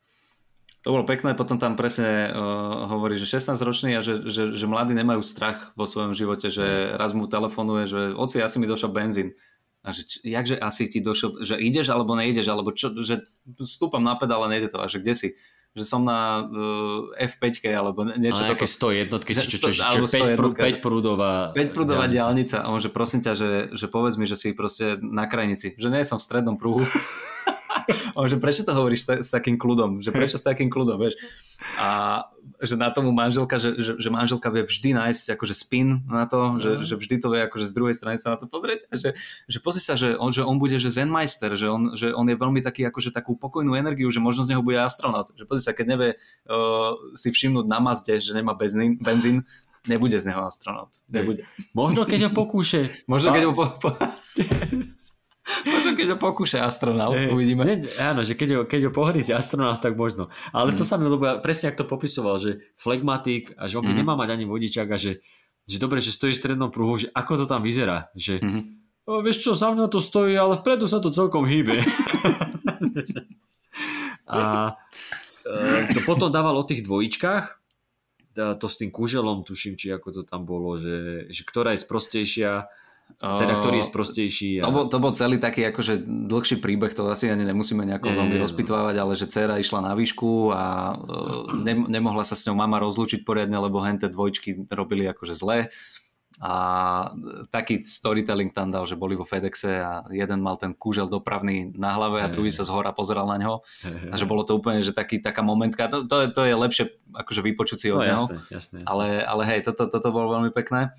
[0.87, 4.67] To bolo pekné, potom tam presne uh, hovorí, že 16 ročný a že, že, že
[4.71, 8.95] mladí nemajú strach vo svojom živote, že raz mu telefonuje, že oci, asi mi došiel
[8.95, 9.35] benzín.
[9.83, 13.27] A že či, jakže asi ti došiel, že ideš alebo nejdeš, alebo čo, že
[13.67, 14.79] stúpam na pedál a nejde to.
[14.79, 15.29] A že kde si?
[15.75, 18.47] Že som na uh, F5 alebo niečo.
[18.47, 22.63] Ale také 100 jednotky, či čo, čo, čo, 5, prúd, 5 prúdová 5 prúdová diálnica.
[22.63, 25.75] A on, že prosím ťa, že, že povedz mi, že si proste na krajnici.
[25.75, 26.87] Že nie som v strednom prúhu.
[28.19, 30.01] On, že prečo to hovoríš s, s takým kľudom?
[30.01, 31.19] Že prečo s takým kľudom, vieš?
[31.77, 32.23] A
[32.61, 36.57] že na tomu manželka, že, že, že manželka vie vždy nájsť akože spin na to,
[36.57, 39.13] že, že vždy to vie akože z druhej strany sa na to pozrieť a že,
[39.45, 42.37] že pozri sa, že on, že on bude že zenmeister, že on, že on je
[42.37, 45.29] veľmi taký akože takú pokojnú energiu, že možno z neho bude astronaut.
[45.37, 49.45] Že pozri sa, keď nevie uh, si všimnúť na Mazde, že nemá benzín, benzín
[49.85, 50.93] nebude z neho astronaut.
[51.13, 51.45] Nebude.
[51.77, 53.05] Možno keď ho pokúše.
[53.05, 53.89] Možno keď ho po, po...
[55.47, 57.63] Možno keď ho pokúša astronaut, hey, uvidíme.
[57.63, 60.27] Ne, áno, že keď ho, keď ho pohrízi astronaut, tak možno.
[60.51, 60.77] Ale mm.
[60.79, 64.01] to sa mi ľúbilo, presne ak to popisoval, že flegmatik a že on by mm.
[64.03, 65.23] nemá mať ani vodičák a že,
[65.63, 68.11] že dobre, že stojí v strednom pruhu, že ako to tam vyzerá.
[68.19, 68.63] Že, mm.
[69.07, 71.79] o, vieš čo, za mňa to stojí, ale vpredu sa to celkom hýbe.
[74.27, 74.75] a
[75.95, 77.45] to potom dával o tých dvojičkách,
[78.35, 82.69] to s tým kúželom, tuším, či ako to tam bolo, že, že ktorá je sprostejšia,
[83.17, 84.51] teda ktorý je sprostejší.
[84.61, 84.69] A...
[84.69, 88.17] To, bol, to bol celý taký akože dlhší príbeh, to asi ani nemusíme nejako nie,
[88.21, 90.95] veľmi rozpitvávať, ale že dcera išla na výšku a
[91.65, 95.73] ne, nemohla sa s ňou mama rozlúčiť poriadne, lebo henté dvojčky robili akože zle
[96.37, 96.53] a
[97.49, 101.97] taký storytelling tam dal, že boli vo FedExe a jeden mal ten kúžel dopravný na
[101.97, 103.65] hlave a druhý sa z hora pozeral na ňo
[104.13, 106.85] a že bolo to úplne, že taký, taká momentka, to, to, to je lepšie
[107.17, 108.85] akože vypočuť si od no, neho, jasné, jasné, jasné.
[108.85, 110.93] Ale, ale hej, toto, toto bolo veľmi pekné.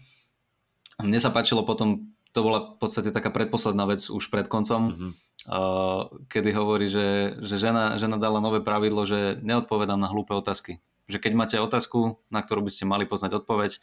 [0.98, 5.12] Mne sa páčilo potom, to bola v podstate taká predposledná vec už pred koncom, mm-hmm.
[5.46, 10.82] uh, kedy hovorí, že, že žena, žena dala nové pravidlo, že neodpovedám na hlúpe otázky.
[11.06, 13.78] Že keď máte otázku, na ktorú by ste mali poznať odpoveď,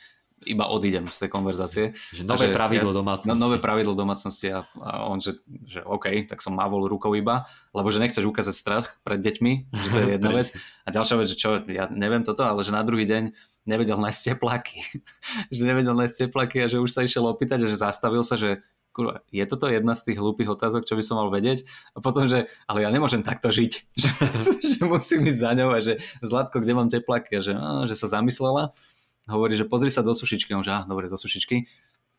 [0.44, 1.84] iba odídem z tej konverzácie.
[2.12, 3.30] Že nové že pravidlo ja, domácnosti.
[3.32, 7.48] No, nové pravidlo domácnosti a, a on, že, že OK, tak som mávol rukou iba,
[7.72, 10.52] lebo že nechceš ukázať strach pred deťmi, že to je jedna vec.
[10.84, 13.32] A ďalšia vec, že čo, ja neviem toto, ale že na druhý deň
[13.64, 14.80] nevedel nájsť teplaky.
[15.54, 18.64] že nevedel nájsť teplaky a že už sa išiel opýtať a že zastavil sa, že
[18.94, 21.66] kurva, je toto jedna z tých hlúpych otázok, čo by som mal vedieť?
[21.92, 23.72] A potom, že ale ja nemôžem takto žiť,
[24.02, 24.10] že,
[24.62, 27.36] že musím ísť za ňou a že Zlatko, kde mám teplaky?
[27.36, 28.70] A že, a, že sa zamyslela.
[29.24, 30.52] Hovorí, že pozri sa do sušičky.
[30.52, 31.64] On že, ah, dobre, do sušičky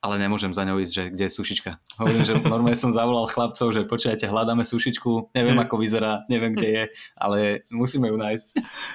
[0.05, 1.71] ale nemôžem za ňou ísť, že kde je sušička.
[1.97, 6.69] Hovorím, že normálne som zavolal chlapcov, že počujete, hľadáme sušičku, neviem ako vyzerá, neviem kde
[6.69, 6.83] je,
[7.17, 8.47] ale musíme ju nájsť.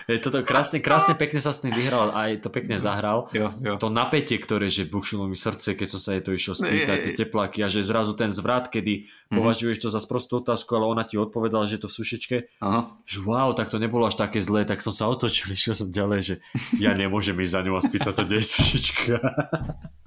[0.06, 3.26] Je toto krásne, krásne pekne sa s tým vyhral, aj to pekne zahral.
[3.34, 3.74] Jo, jo.
[3.82, 7.26] To napätie, ktoré že bušilo mi srdce, keď som sa jej to išiel spýtať, tie
[7.26, 9.34] tepláky a že zrazu ten zvrat, kedy mm-hmm.
[9.34, 12.36] považuješ to za sprostú otázku, ale ona ti odpovedala, že to v sušičke.
[12.62, 12.94] Aha.
[13.02, 16.20] Že wow, tak to nebolo až také zlé, tak som sa otočil, išiel som ďalej,
[16.22, 16.34] že
[16.78, 19.16] ja nemôžem ísť za ňou a spýtať sa, kde je sušička.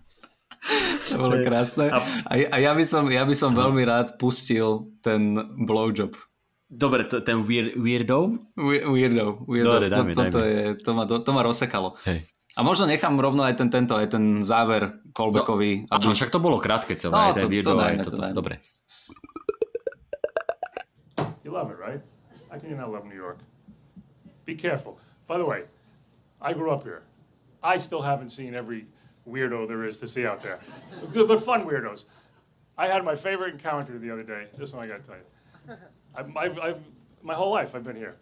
[1.12, 1.92] To bolo krásne.
[1.92, 2.00] A,
[2.32, 6.16] a ja, by som, ja by som veľmi rád pustil ten blowjob.
[6.74, 8.34] Dobre, to, ten weird, weirdo?
[8.58, 9.46] Weirdo.
[9.46, 9.70] weirdo.
[9.78, 12.00] Dobre, dajme, to, to, Je, to, ma, to, to ma rozsekalo.
[12.08, 12.26] Hej.
[12.54, 15.90] A možno nechám rovno aj ten, tento, aj ten záver callbackový.
[15.90, 16.14] No, aby...
[16.14, 18.22] však to bolo krátke celé, no, aj ten to, weirdo, to dajme, aj toto.
[18.22, 18.56] To Dobre.
[21.46, 22.02] You love it, right?
[22.50, 23.42] How can you not love New York?
[24.46, 24.98] Be careful.
[25.28, 25.66] By the way,
[26.42, 27.06] I grew up here.
[27.64, 28.86] I still haven't seen every
[29.28, 30.60] weirdo there is to see out there.
[31.14, 32.06] Good, but fun weirdos.
[32.78, 34.48] I had my favorite encounter the other day.
[34.56, 35.78] This one I got to tell you.
[36.16, 36.80] I've, I've, I've,
[37.22, 38.16] my whole life I've been here.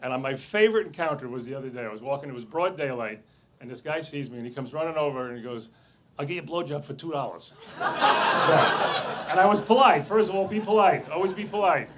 [0.00, 1.84] And my favorite encounter was the other day.
[1.84, 3.22] I was walking, it was broad daylight,
[3.60, 5.70] and this guy sees me and he comes running over and he goes,
[6.18, 7.54] I'll get you a blowjob for $2.
[7.78, 9.18] yeah.
[9.32, 10.04] And I was polite.
[10.04, 11.08] First of all, be polite.
[11.08, 11.88] Always be polite.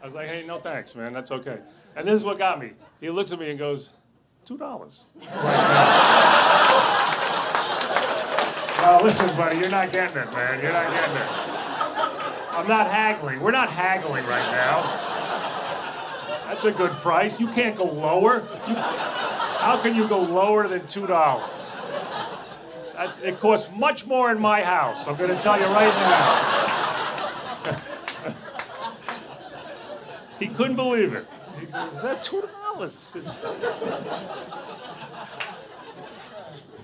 [0.00, 1.12] I was like, hey, no thanks, man.
[1.12, 1.58] That's okay.
[1.96, 2.74] And this is what got me.
[3.00, 3.90] He looks at me and goes,
[4.46, 5.06] $2.
[8.90, 10.62] Oh, listen, buddy, you're not getting it, man.
[10.62, 12.56] You're not getting it.
[12.56, 13.38] I'm not haggling.
[13.38, 14.80] We're not haggling right now.
[16.46, 17.38] That's a good price.
[17.38, 18.46] You can't go lower.
[18.66, 21.82] You, how can you go lower than two dollars?
[23.22, 25.06] it costs much more in my house.
[25.06, 27.74] I'm going to tell you right now.
[30.38, 31.26] he couldn't believe it.
[31.60, 33.14] He goes, "Is that two dollars?"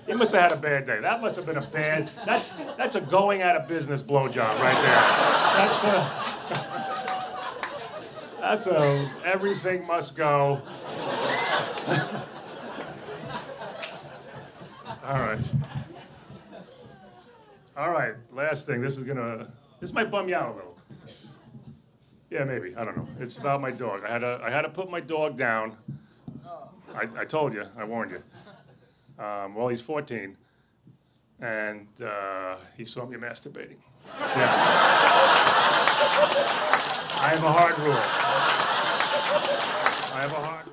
[0.06, 1.01] He must have had a bad day.
[1.01, 2.10] That must have been a bad.
[2.26, 5.02] That's that's a going out of business blowjob right there.
[5.56, 6.10] That's a.
[8.40, 10.60] That's a everything must go.
[15.06, 15.39] All right.
[17.76, 18.14] All right.
[18.32, 18.82] Last thing.
[18.82, 19.48] This is gonna.
[19.81, 20.78] This might bum you out a little.
[22.31, 22.76] Yeah, maybe.
[22.76, 23.09] I don't know.
[23.20, 24.02] It's about my dog.
[24.05, 24.40] I had to.
[24.43, 25.76] I had to put my dog down.
[26.94, 27.64] I, I told you.
[27.76, 28.22] I warned you.
[29.19, 30.36] Um, well, he's 14,
[31.41, 33.78] and uh, he saw me masturbating.
[34.36, 34.51] Yeah.
[37.23, 38.05] I have a hard rule.
[40.15, 40.66] I have a hard.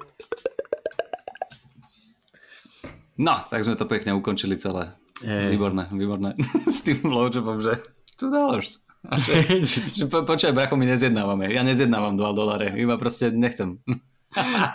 [3.22, 4.90] No, tak sme to pekne ukončili celé.
[5.22, 5.54] Hey.
[5.54, 6.34] Výborné, výborné.
[6.66, 7.78] S tým blowjobom, že
[8.18, 8.82] 2 dollars.
[9.06, 9.34] Že,
[10.02, 11.54] že po, počkaj, bracho, my nezjednávame.
[11.54, 12.74] Ja nezjednávam 2 dolare.
[12.74, 13.78] Iba proste nechcem.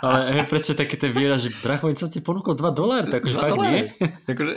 [0.05, 3.37] Ale je presne také ten výraz, že bracho, som ti ponúkol 2 doláry, tak akože
[3.37, 3.89] fakt nie.
[4.29, 4.53] Akože...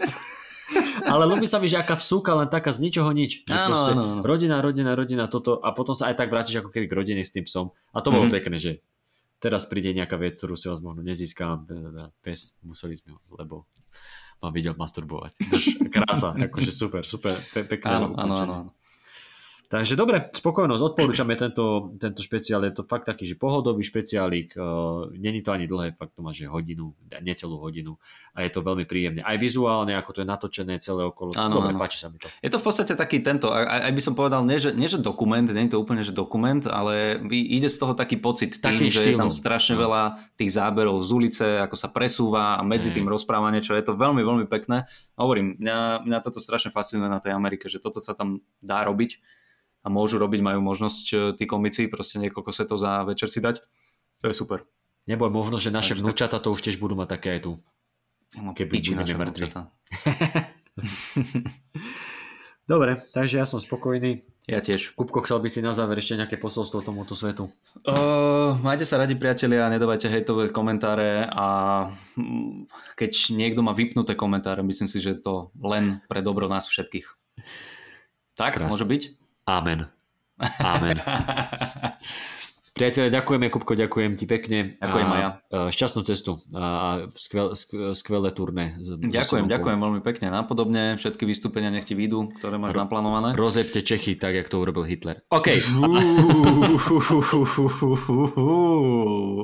[1.03, 3.43] Ale ľubí sa mi, že aká vsúka len taká z ničoho nič.
[3.49, 4.23] Že áno, áno, áno.
[4.23, 7.35] Rodina, rodina, rodina, toto a potom sa aj tak vrátiš ako keby k rodine s
[7.35, 7.75] tým psom.
[7.91, 8.37] A to bolo mm-hmm.
[8.39, 8.73] pekné, že
[9.43, 11.67] teraz príde nejaká vec, ktorú si vás možno nezískam.
[12.23, 13.67] Pes, museli sme ho, lebo
[14.41, 15.33] ma videl masturbovať.
[15.95, 17.91] Krása, akože super, super, pe- pekné.
[17.91, 18.57] Áno, áno, áno.
[19.71, 25.07] Takže dobre, spokojnosť, odporúčame tento, tento špeciál, je to fakt taký, že pohodový špeciálik, uh,
[25.15, 26.91] není to ani dlhé, fakt to má, že hodinu,
[27.23, 27.95] necelú hodinu
[28.35, 29.23] a je to veľmi príjemné.
[29.23, 31.79] Aj vizuálne, ako to je natočené celé okolo, ano, dobre, ano.
[31.79, 32.27] páči sa mi to.
[32.43, 34.99] Je to v podstate taký tento, aj, aj by som povedal, nie že, nie že
[34.99, 38.91] dokument, nie je to úplne, že dokument, ale ide z toho taký pocit tým, taký
[38.91, 39.07] že štýlom.
[39.07, 39.87] je tam strašne no.
[39.87, 40.03] veľa
[40.35, 44.19] tých záberov z ulice, ako sa presúva a medzi tým rozpráva niečo, je to veľmi,
[44.19, 44.91] veľmi pekné.
[45.15, 49.39] Hovorím, mňa, mňa toto strašne fascinuje na tej Amerike, že toto sa tam dá robiť
[49.81, 53.65] a môžu robiť, majú možnosť e, tí komici proste niekoľko setov za večer si dať.
[54.21, 54.69] To je super.
[55.09, 57.53] Neboj, možno, že naše vnúčata to už tiež budú mať také aj tu.
[58.37, 59.51] Ja Keby budeme mŕtvi.
[62.71, 64.23] Dobre, takže ja som spokojný.
[64.47, 64.95] Ja tiež.
[64.95, 67.51] Kupko, chcel by si na záver ešte nejaké posolstvo tomuto svetu?
[67.83, 71.47] Uh, majte sa radi priatelia, nedávajte hejtové komentáre a
[72.15, 77.11] mm, keď niekto má vypnuté komentáre, myslím si, že to len pre dobro nás všetkých.
[78.39, 78.71] Tak, Krásne.
[78.71, 79.03] môže byť?
[79.51, 79.91] Amen.
[80.63, 80.97] Amen.
[82.71, 84.79] Priatelia, ďakujeme, Kupko, ďakujem ti pekne.
[84.81, 85.29] Ďakujem a, ja.
[85.69, 87.53] Šťastnú cestu a skvel,
[87.93, 88.79] skvelé turné.
[88.81, 90.33] ďakujem, ďakujem veľmi pekne.
[90.33, 93.37] Napodobne všetky vystúpenia nech ti výjdu, ktoré máš Ro- naplánované.
[93.37, 95.21] Rozepte Čechy, tak jak to urobil Hitler.
[95.29, 95.53] OK.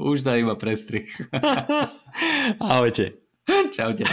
[0.08, 1.10] Už daj iba prestrih.
[2.72, 3.20] Ahojte.
[3.76, 4.08] Čaute.